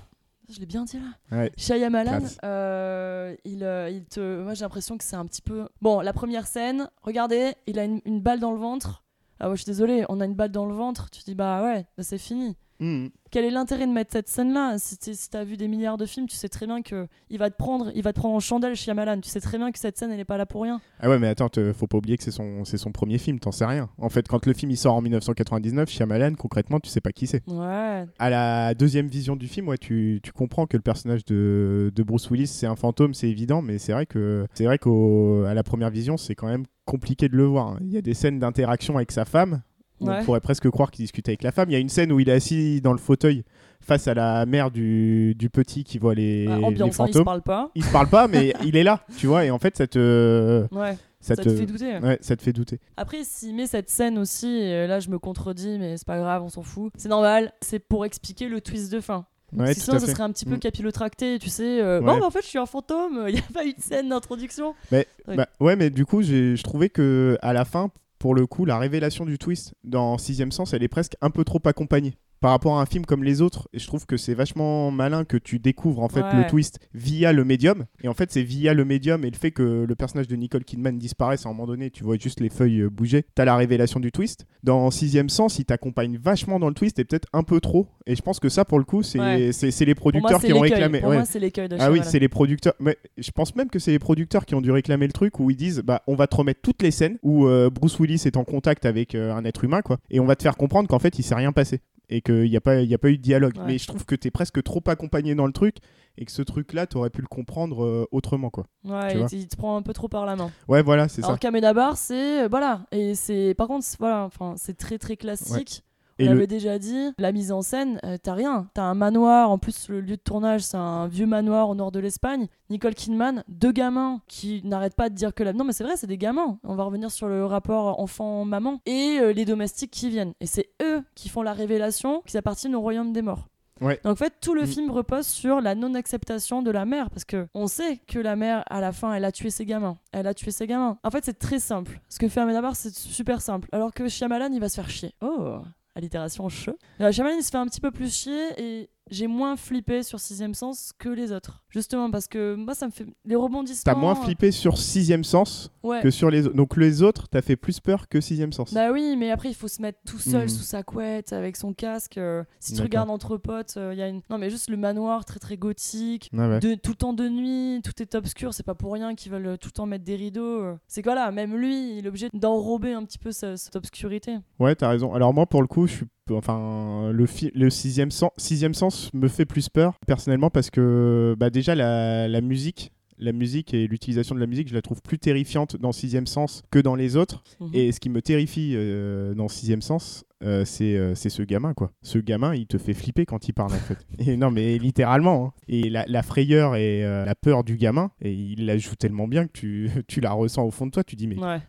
Je 0.50 0.60
l'ai 0.60 0.66
bien 0.68 0.86
dit 0.86 0.98
là. 0.98 1.38
Ouais. 1.38 1.52
Shyamalan, 1.58 2.22
euh, 2.44 3.36
il, 3.46 3.64
euh, 3.64 3.90
il 3.90 4.06
te. 4.06 4.44
Moi 4.44 4.54
j'ai 4.54 4.64
l'impression 4.64 4.98
que 4.98 5.04
c'est 5.04 5.16
un 5.16 5.26
petit 5.26 5.42
peu. 5.42 5.68
Bon, 5.82 6.00
la 6.02 6.14
première 6.14 6.48
scène, 6.48 6.90
regardez, 7.02 7.54
il 7.68 7.80
a 7.80 7.84
une, 7.86 8.00
une 8.06 8.22
balle 8.22 8.40
dans 8.40 8.52
le 8.52 8.60
ventre. 8.60 9.04
Ah 9.40 9.50
ouais, 9.50 9.56
je 9.56 9.64
suis 9.64 9.70
désolée, 9.72 10.04
on 10.10 10.20
a 10.22 10.26
une 10.26 10.34
balle 10.36 10.52
dans 10.52 10.66
le 10.66 10.74
ventre. 10.74 11.10
Tu 11.12 11.20
te 11.22 11.26
dis, 11.26 11.36
bah 11.36 11.62
ouais, 11.64 11.86
bah, 11.98 12.04
c'est 12.04 12.18
fini. 12.18 12.56
Mhm. 12.80 13.10
Quel 13.30 13.44
est 13.44 13.52
l'intérêt 13.52 13.86
de 13.88 13.92
mettre 13.92 14.14
cette 14.14 14.30
scène-là 14.30 14.78
Si 14.78 14.96
si 15.02 15.30
t'as 15.30 15.44
vu 15.44 15.58
des 15.58 15.68
milliards 15.68 15.98
de 15.98 16.06
films, 16.06 16.28
tu 16.28 16.36
sais 16.38 16.48
très 16.48 16.66
bien 16.66 16.82
que 16.82 17.08
il 17.30 17.38
va 17.40 17.50
te 17.50 17.58
prendre, 17.58 17.92
il 17.94 18.02
va 18.04 18.14
te 18.14 18.20
prendre 18.20 18.36
en 18.36 18.40
chandelle, 18.40 18.76
Shyamalan. 18.76 19.20
Tu 19.20 19.30
sais 19.30 19.42
très 19.42 19.58
bien 19.58 19.72
que 19.72 19.80
cette 19.80 19.98
scène, 19.98 20.12
elle 20.12 20.20
est 20.20 20.26
pas 20.26 20.38
là 20.38 20.46
pour 20.46 20.62
rien. 20.64 20.80
Ah 21.00 21.10
ouais, 21.10 21.20
mais 21.20 21.28
attends, 21.28 21.50
te- 21.50 21.74
faut 21.74 21.88
pas 21.88 21.98
oublier 21.98 22.16
que 22.18 22.24
c'est 22.24 22.32
son, 22.32 22.64
c'est 22.64 22.78
son 22.78 22.92
premier 22.92 23.18
film, 23.18 23.40
t'en 23.40 23.52
sais 23.52 23.66
rien. 23.66 23.90
En 23.98 24.10
fait, 24.10 24.28
quand 24.28 24.46
le 24.46 24.54
film 24.54 24.72
il 24.72 24.78
sort 24.78 24.94
en 24.96 25.02
1999, 25.02 25.90
Shyamalan, 25.90 26.36
concrètement, 26.36 26.80
tu 26.80 26.90
sais 26.90 27.02
pas 27.02 27.12
qui 27.12 27.28
c'est. 27.28 27.44
Ouais. 27.50 28.06
À 28.20 28.30
la 28.30 28.74
deuxième 28.76 29.08
vision 29.08 29.36
du 29.36 29.48
film, 29.48 29.68
ouais, 29.68 29.78
tu, 29.78 30.20
tu 30.24 30.32
comprends 30.32 30.66
que 30.68 30.78
le 30.78 30.84
personnage 30.84 31.26
de, 31.26 31.92
de 31.94 32.04
Bruce 32.04 32.30
Willis, 32.30 32.48
c'est 32.48 32.68
un 32.68 32.76
fantôme, 32.78 33.14
c'est 33.14 33.28
évident, 33.30 33.62
mais 33.62 33.78
c'est 33.78 33.92
vrai 33.92 34.06
que 34.06 34.46
c'est 34.54 34.64
vrai 34.66 34.78
qu'à 34.78 35.54
la 35.54 35.64
première 35.64 35.90
vision, 35.90 36.16
c'est 36.16 36.36
quand 36.36 36.48
même 36.48 36.64
compliqué 36.86 37.28
de 37.28 37.36
le 37.36 37.44
voir. 37.44 37.78
Il 37.82 37.92
y 37.92 37.98
a 37.98 38.02
des 38.02 38.14
scènes 38.14 38.40
d'interaction 38.40 38.96
avec 38.96 39.12
sa 39.12 39.26
femme. 39.26 39.62
Ouais. 40.00 40.18
On 40.22 40.26
pourrait 40.26 40.42
presque 40.42 40.70
croire 40.70 40.92
qu'il 40.92 41.04
discute 41.04 41.28
avec 41.28 41.42
la 41.44 41.52
femme. 41.52 41.70
Il 41.70 41.74
y 41.74 41.76
a 41.76 41.80
une 41.80 41.90
scène 41.90 42.12
où 42.12 42.20
il 42.20 42.30
est 42.30 42.34
assis 42.34 42.82
dans 42.82 42.92
le 42.92 43.00
fauteuil 43.00 43.44
face 43.82 44.08
à 44.08 44.14
la 44.14 44.46
mère 44.46 44.70
du, 44.72 45.34
du 45.36 45.50
petit 45.50 45.84
qui 45.84 45.98
voit 45.98 46.14
les, 46.16 46.46
Ah, 46.50 46.58
les 46.58 46.64
ambiance, 46.64 47.00
hein, 47.00 47.06
il 47.08 47.14
se 47.14 47.20
fantômes. 47.20 47.26
parle 47.26 47.42
pas. 47.42 47.72
il 47.76 47.84
se 47.84 47.92
parle 47.92 48.08
pas, 48.10 48.28
mais 48.28 48.54
il 48.66 48.76
est 48.76 48.84
là, 48.84 49.02
tu 49.18 49.28
vois. 49.28 49.46
Et 49.46 49.52
en 49.52 49.60
fait, 49.60 49.76
ça 49.78 49.88
te, 49.88 50.68
Ouais. 50.72 50.98
ça 51.20 51.36
Ça 51.36 51.44
te 51.44 51.50
fait 51.56 51.66
douter. 51.66 51.98
ouais, 52.00 52.18
ça 52.22 52.36
te 52.36 52.42
fait 52.44 52.54
douter. 52.54 52.80
Après, 52.98 53.24
s'il 53.24 53.56
met 53.56 53.66
cette 53.68 53.90
scène 53.90 54.18
aussi, 54.18 54.62
là 54.70 55.00
je 55.00 55.10
me 55.10 55.18
contredis, 55.20 55.78
mais 55.80 55.98
c'est 55.98 56.08
pas 56.08 56.18
grave, 56.20 56.44
on 56.44 56.50
s'en 56.50 56.64
fout. 56.64 56.92
C'est 56.98 57.10
normal, 57.10 57.52
c'est 57.62 57.80
pour 57.80 58.06
expliquer 58.06 58.50
le 58.50 58.62
twist 58.62 58.92
de 58.92 59.00
fin. 59.00 59.26
Ouais, 59.56 59.74
sinon, 59.74 59.98
ça 60.00 60.08
serait 60.08 60.24
un 60.24 60.32
petit 60.32 60.44
peu 60.44 60.56
Mm. 60.56 60.60
capillotracté, 60.60 61.40
tu 61.40 61.48
sais. 61.50 61.82
euh, 61.82 62.02
Ouais. 62.02 62.06
Bon, 62.06 62.20
bah, 62.20 62.26
en 62.26 62.30
fait, 62.32 62.42
je 62.42 62.48
suis 62.48 62.58
un 62.60 62.66
fantôme, 62.66 63.26
il 63.30 63.36
n'y 63.36 63.40
a 63.40 63.54
pas 63.54 63.66
eu 63.66 63.72
de 63.74 63.80
scène 63.80 64.10
d'introduction. 64.10 64.76
Oui. 64.92 65.00
Bah, 65.28 65.48
ouais, 65.62 65.78
mais 65.78 65.90
du 65.90 66.06
coup, 66.06 66.22
je 66.22 66.62
trouvais 66.62 66.90
que 66.90 67.38
à 67.42 67.54
la 67.54 67.64
fin, 67.64 67.90
pour 68.20 68.36
le 68.36 68.48
coup, 68.48 68.66
la 68.66 68.80
révélation 68.80 69.26
du 69.26 69.38
twist 69.38 69.76
dans 69.84 70.18
Sixième 70.18 70.52
Sens, 70.52 70.74
elle 70.74 70.84
est 70.84 70.88
presque 70.88 71.16
un 71.22 71.30
peu 71.30 71.44
trop 71.44 71.62
accompagnée. 71.66 72.18
Par 72.40 72.52
rapport 72.52 72.78
à 72.78 72.82
un 72.82 72.86
film 72.86 73.06
comme 73.06 73.24
les 73.24 73.42
autres, 73.42 73.68
et 73.74 73.80
je 73.80 73.88
trouve 73.88 74.06
que 74.06 74.16
c'est 74.18 74.34
vachement 74.36 74.92
malin 74.92 75.26
que 75.26 75.38
tu 75.38 75.58
découvres 75.60 76.04
en 76.04 76.10
fait 76.10 76.22
Ouais. 76.22 76.44
le 76.44 76.48
twist 76.48 76.80
via 76.94 77.34
le 77.34 77.44
médium. 77.44 77.86
Et 78.04 78.08
en 78.08 78.14
fait, 78.14 78.32
c'est 78.32 78.44
via 78.44 78.74
le 78.74 78.86
médium 78.86 79.26
et 79.26 79.30
le 79.32 79.36
fait 79.38 79.52
que 79.52 79.86
le 79.88 79.96
personnage 79.96 80.28
de 80.28 80.36
Nicole 80.36 80.64
Kidman 80.64 80.98
disparaisse 81.00 81.46
à 81.46 81.50
un 81.50 81.54
moment 81.54 81.66
donné, 81.68 81.90
tu 81.90 82.04
vois 82.04 82.18
juste 82.18 82.40
les 82.40 82.50
feuilles 82.50 82.82
euh, 82.82 82.90
bouger. 82.90 83.26
T'as 83.36 83.46
la 83.46 83.56
révélation 83.56 84.00
du 84.00 84.12
twist. 84.12 84.46
Dans 84.64 84.92
Sixième 84.92 85.30
Sens, 85.30 85.58
il 85.60 85.66
t'accompagne 85.66 86.18
vachement 86.18 86.60
dans 86.60 86.68
le 86.68 86.74
twist 86.76 87.00
et 87.00 87.06
peut-être 87.06 87.28
un 87.34 87.44
peu 87.44 87.60
trop. 87.60 87.88
Et 88.06 88.16
je 88.16 88.22
pense 88.22 88.40
que 88.40 88.50
ça, 88.50 88.66
pour 88.66 88.78
le 88.80 88.86
coup, 88.86 89.02
c'est 89.04 89.20
Ouais. 89.20 89.38
les 89.38 89.86
moi, 89.88 89.96
producteurs 89.96 90.42
qui 90.42 90.54
ont 90.54 90.60
réclamé. 90.60 91.00
Pour 91.00 91.10
Ouais. 91.10 91.16
moi, 91.18 91.26
c'est 91.26 91.40
l'écueil 91.40 91.70
de 91.70 91.78
Ah 91.80 91.92
oui, 91.92 92.02
c'est 92.04 92.20
les 92.20 92.30
producteurs. 92.30 92.74
Mais 92.80 92.98
je 93.18 93.32
pense 93.32 93.56
même 93.56 93.70
que 93.70 93.80
c'est 93.80 93.92
les 93.92 94.00
producteurs 94.00 94.46
qui 94.46 94.54
ont 94.56 94.62
dû 94.62 94.72
réclamer 94.72 95.08
le 95.08 95.14
truc 95.14 95.40
où 95.40 95.50
ils 95.50 95.56
disent 95.58 95.82
bah 95.84 96.04
on 96.08 96.16
va 96.16 96.28
te 96.28 96.36
remettre 96.36 96.62
toutes 96.62 96.82
les 96.84 96.92
scènes 96.92 97.18
où 97.24 97.48
euh, 97.48 97.70
Bruce 97.70 98.00
Willis 98.00 98.24
est 98.26 98.38
en 98.38 98.44
contact 98.44 98.86
avec 98.86 99.16
euh, 99.16 99.34
un 99.34 99.44
être 99.46 99.64
humain 99.64 99.82
quoi, 99.82 99.98
et 100.10 100.20
on 100.20 100.26
va 100.26 100.36
te 100.36 100.44
faire 100.44 100.56
comprendre 100.58 100.88
qu'en 100.88 101.00
fait 101.00 101.18
il 101.20 101.24
s'est 101.24 101.36
rien 101.36 101.52
passé 101.52 101.82
et 102.10 102.22
qu'il 102.22 102.50
n'y 102.50 102.58
a 102.58 102.62
pas 102.62 102.82
y 102.82 102.94
a 102.94 102.98
pas 102.98 103.10
eu 103.10 103.18
de 103.18 103.22
dialogue. 103.22 103.58
Ouais. 103.58 103.64
Mais 103.66 103.78
je 103.78 103.88
trouve 103.88 104.06
que 104.06 104.16
t'es 104.16 104.32
presque 104.32 104.62
trop 104.64 104.82
accompagné 104.88 105.36
dans 105.36 105.46
le 105.46 105.54
truc 105.54 105.78
et 106.18 106.26
que 106.26 106.32
ce 106.32 106.42
truc 106.42 106.74
là 106.74 106.88
t'aurais 106.88 107.10
pu 107.10 107.22
le 107.22 107.28
comprendre 107.28 107.84
euh, 107.84 108.08
autrement 108.12 108.50
quoi. 108.50 108.66
Ouais, 108.86 109.20
il, 109.32 109.48
te 109.48 109.56
prend 109.56 109.78
un 109.78 109.82
peu 109.82 109.94
trop 109.94 110.08
par 110.08 110.26
la 110.26 110.36
main. 110.36 110.52
Ouais 110.68 110.82
voilà 110.82 111.08
c'est 111.08 111.22
ça. 111.22 111.28
Alors 111.28 111.40
qu'Amenabar, 111.40 111.98
c'est. 111.98 112.44
euh, 112.44 112.48
Voilà. 112.48 112.86
Et 112.92 113.16
c'est. 113.16 113.54
Par 113.56 113.68
contre, 113.68 113.86
voilà, 114.00 114.24
enfin, 114.24 114.56
c'est 114.58 114.78
très 114.78 114.98
très 114.98 115.18
classique. 115.18 115.84
Et 116.20 116.24
On 116.28 116.32
le- 116.32 116.34
l'avait 116.36 116.48
déjà 116.48 116.80
dit, 116.80 117.12
la 117.20 117.32
mise 117.32 117.52
en 117.52 117.62
scène, 117.62 118.00
euh, 118.04 118.18
t'as 118.22 118.34
rien. 118.34 118.70
T'as 118.74 118.84
un 118.84 118.94
manoir, 118.96 119.52
en 119.52 119.58
plus 119.58 119.90
le 119.90 120.02
lieu 120.02 120.16
de 120.18 120.22
tournage, 120.22 120.62
c'est 120.62 120.78
un 120.78 121.08
vieux 121.08 121.28
manoir 121.28 121.70
au 121.70 121.76
nord 121.76 121.92
de 121.92 122.00
l'Espagne. 122.00 122.48
Nicole 122.70 122.96
Kidman, 122.96 123.44
deux 123.48 123.72
gamins 123.72 124.22
qui 124.28 124.62
n'arrêtent 124.66 124.96
pas 124.96 125.10
de 125.10 125.16
dire 125.16 125.34
que 125.34 125.44
la... 125.44 125.54
Non 125.54 125.64
mais 125.64 125.74
c'est 125.74 125.84
vrai, 125.84 125.96
c'est 125.98 126.08
des 126.08 126.18
gamins. 126.18 126.58
On 126.64 126.76
va 126.76 126.84
revenir 126.84 127.12
sur 127.12 127.28
le 127.28 127.46
rapport 127.46 128.00
enfant-maman. 128.00 128.82
Et 128.86 129.18
euh, 129.22 129.32
les 129.32 129.46
domestiques 129.46 129.92
qui 129.92 130.10
viennent. 130.10 130.34
Et 130.42 130.48
c'est 130.48 130.70
eux 130.82 131.04
qui 131.16 131.30
font 131.30 131.42
la 131.44 131.54
révélation 131.54 132.22
qu'ils 132.26 132.38
appartiennent 132.38 132.76
au 132.76 132.82
royaume 132.82 133.14
des 133.14 133.22
morts. 133.22 133.48
Ouais. 133.80 134.00
Donc 134.04 134.14
en 134.14 134.16
fait, 134.16 134.34
tout 134.42 134.56
le 134.56 134.64
Mm. 134.64 134.68
film 134.68 134.90
repose 134.92 135.28
sur 135.28 135.62
la 135.62 135.76
non-acceptation 135.76 136.64
de 136.64 136.72
la 136.72 136.86
mère, 136.86 137.12
parce 137.12 137.26
que 137.26 137.46
on 137.54 137.68
sait 137.68 137.98
que 138.08 138.18
la 138.18 138.36
mère, 138.36 138.64
à 138.72 138.82
la 138.82 138.92
fin, 138.92 139.14
elle 139.14 139.24
a 139.24 139.32
tué 139.32 139.52
ses 139.52 139.66
gamins. 139.68 140.00
Elle 140.12 140.26
a 140.26 140.34
tué 140.34 140.50
ses 140.50 140.66
gamins. 140.66 140.98
En 141.04 141.12
fait, 141.12 141.24
c'est 141.24 141.38
très 141.38 141.60
simple. 141.60 142.02
Ce 142.10 142.18
que 142.18 142.28
fait 142.28 142.40
Amenabar, 142.42 142.76
c'est 142.76 142.92
super 142.96 143.40
simple. 143.40 143.70
Alors 143.72 143.94
que 143.94 144.08
Shyamalan, 144.08 144.50
il 144.52 144.60
va 144.60 144.68
se 144.70 144.76
faire 144.82 144.90
chier. 144.90 145.14
Oh, 145.22 145.60
allitération 145.98 146.48
che. 146.48 146.70
Euh, 147.02 147.12
Shyamalan, 147.12 147.38
il 147.38 147.44
se 147.44 147.50
fait 147.50 147.58
un 147.58 147.68
petit 147.68 147.82
peu 147.82 147.92
plus 147.92 148.14
chier 148.14 148.50
et 148.58 148.90
j'ai 149.10 149.28
moins 149.28 149.56
flippé 149.56 150.04
sur 150.04 150.20
Sixième 150.20 150.54
Sens 150.54 150.92
que 150.98 151.10
les 151.10 151.32
autres. 151.32 151.64
Justement 151.70 152.10
parce 152.12 152.28
que 152.28 152.56
moi, 152.56 152.74
ça 152.74 152.86
me 152.88 152.92
fait 152.92 153.06
les 153.26 153.36
rebondissements. 153.36 153.82
T'as 153.94 154.00
moins 154.00 154.16
flippé 154.16 154.52
sur 154.52 154.78
Sixième 154.78 155.24
Sens 155.24 155.72
Ouais. 155.84 156.02
que 156.02 156.10
sur 156.10 156.30
les 156.30 156.46
autres. 156.48 156.56
Donc 156.56 156.76
les 156.76 157.02
autres 157.02 157.28
t'as 157.30 157.42
fait 157.42 157.56
plus 157.56 157.80
peur 157.80 158.08
que 158.10 158.20
Sixième 158.20 158.52
Sens. 158.54 158.74
Bah 158.74 158.92
oui, 158.92 159.16
mais 159.18 159.32
après 159.32 159.50
il 159.50 159.54
faut 159.54 159.68
se 159.68 159.82
mettre 159.82 160.00
tout 160.06 160.20
seul 160.20 160.44
Mhm. 160.44 160.50
sous 160.50 160.64
sa 160.64 160.84
couette 160.84 161.34
avec 161.34 161.56
son 161.56 161.74
casque. 161.74 162.18
euh, 162.18 162.44
si 162.60 162.74
tu 162.74 162.82
regardes 162.82 163.10
entre 163.10 163.38
potes, 163.38 163.76
euh, 163.78 163.94
il 163.94 164.00
y 164.00 164.02
a 164.02 164.08
une. 164.08 164.22
Non 164.30 164.38
mais 164.38 164.50
juste 164.50 164.70
le 164.70 164.78
manoir 164.78 165.24
très 165.26 165.40
très 165.40 165.56
gothique. 165.58 166.30
Ouais. 166.34 166.60
De, 166.60 166.76
tout 166.76 166.92
le 166.92 166.96
temps 166.98 167.14
de 167.14 167.28
nuit, 167.30 167.82
tout 167.84 168.02
est 168.02 168.16
obscur, 168.16 168.54
c'est 168.54 168.64
pas 168.64 168.76
pour 168.76 168.94
rien 168.94 169.16
qu'ils 169.16 169.32
veulent 169.32 169.48
euh, 169.48 169.58
tout 169.58 169.68
le 169.70 169.74
temps 169.74 169.86
mettre 169.86 170.04
des 170.06 170.16
rideaux. 170.16 170.42
euh. 170.62 170.76
C'est 170.88 171.02
que 171.02 171.08
voilà, 171.08 171.32
même 171.32 171.56
lui, 171.56 171.98
il 171.98 172.06
est 172.06 172.10
obligé 172.10 172.30
d'enrober 172.34 172.94
un 172.94 173.04
petit 173.06 173.18
peu 173.20 173.32
ce- 173.32 173.56
cette 173.56 173.76
obscurité. 173.76 174.38
Ouais, 174.60 174.76
t'as 174.76 174.90
raison. 174.90 175.14
Alors 175.14 175.34
moi, 175.34 175.46
pour 175.46 175.62
le 175.62 175.68
coup, 175.68 175.88
je 175.88 175.94
suis, 175.98 176.06
enfin, 176.36 177.12
le, 177.12 177.26
le 177.54 177.70
sixième 177.70 178.12
sens, 178.12 178.32
sixième 178.38 178.74
sens 178.74 179.10
me 179.14 179.28
fait 179.28 179.46
plus 179.46 179.70
peur 179.70 179.94
personnellement 180.08 180.50
parce 180.50 180.70
que, 180.70 181.36
bah, 181.40 181.50
déjà 181.50 181.76
la, 181.76 182.28
la 182.28 182.42
musique, 182.42 182.92
la 183.20 183.32
musique 183.32 183.74
et 183.74 183.88
l'utilisation 183.88 184.36
de 184.36 184.40
la 184.40 184.46
musique, 184.46 184.68
je 184.70 184.76
la 184.76 184.82
trouve 184.84 185.02
plus 185.02 185.18
terrifiante 185.18 185.76
dans 185.78 185.92
sixième 185.92 186.28
sens 186.28 186.62
que 186.70 186.78
dans 186.78 186.94
les 186.96 187.16
autres. 187.16 187.44
Mhm. 187.60 187.70
Et 187.74 187.92
ce 187.92 188.00
qui 188.00 188.10
me 188.10 188.22
terrifie 188.22 188.74
euh, 188.76 189.34
dans 189.34 189.48
sixième 189.48 189.82
sens, 189.82 190.24
euh, 190.44 190.66
c'est 190.66 190.96
euh, 190.96 191.16
c'est 191.16 191.30
ce 191.30 191.42
gamin 191.42 191.74
quoi. 191.74 191.92
Ce 192.04 192.20
gamin, 192.20 192.54
il 192.54 192.68
te 192.68 192.78
fait 192.78 192.94
flipper 192.94 193.26
quand 193.26 193.48
il 193.48 193.54
parle 193.54 193.72
en 193.74 193.78
fait. 193.78 193.98
Et 194.20 194.38
non 194.38 194.52
mais 194.52 194.78
littéralement. 194.78 195.48
hein. 195.48 195.54
Et 195.68 195.90
la, 195.90 196.06
la 196.08 196.22
frayeur 196.22 196.76
et 196.76 197.04
euh, 197.04 197.26
la 197.26 197.34
peur 197.34 197.64
du 197.64 197.76
gamin, 197.78 198.12
et 198.22 198.32
il 198.32 198.68
la 198.68 198.78
joue 198.78 198.94
tellement 198.96 199.28
bien 199.28 199.48
que 199.48 199.52
tu, 199.52 199.90
tu 200.08 200.22
la 200.22 200.34
ressens 200.34 200.64
au 200.64 200.70
fond 200.70 200.86
de 200.86 200.92
toi. 200.92 201.04
Tu 201.04 201.16
dis 201.16 201.26
mais 201.26 201.40
Ouais. 201.40 201.60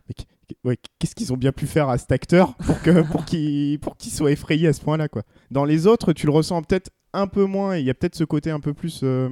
Qu'est-ce 0.99 1.15
qu'ils 1.15 1.33
ont 1.33 1.37
bien 1.37 1.51
pu 1.51 1.67
faire 1.67 1.89
à 1.89 1.97
cet 1.97 2.11
acteur 2.11 2.55
pour 2.57 2.81
que 2.81 3.01
pour 3.01 3.25
qu'il 3.97 4.11
soit 4.11 4.31
effrayé 4.31 4.67
à 4.67 4.73
ce 4.73 4.81
point-là. 4.81 5.07
Dans 5.51 5.65
les 5.65 5.87
autres, 5.87 6.13
tu 6.13 6.25
le 6.25 6.31
ressens 6.31 6.61
peut-être 6.63 6.89
un 7.13 7.27
peu 7.27 7.45
moins. 7.45 7.77
Il 7.77 7.85
y 7.85 7.89
a 7.89 7.93
peut-être 7.93 8.15
ce 8.15 8.23
côté 8.23 8.51
un 8.51 8.59
peu 8.59 8.73
plus 8.73 9.01
euh, 9.03 9.29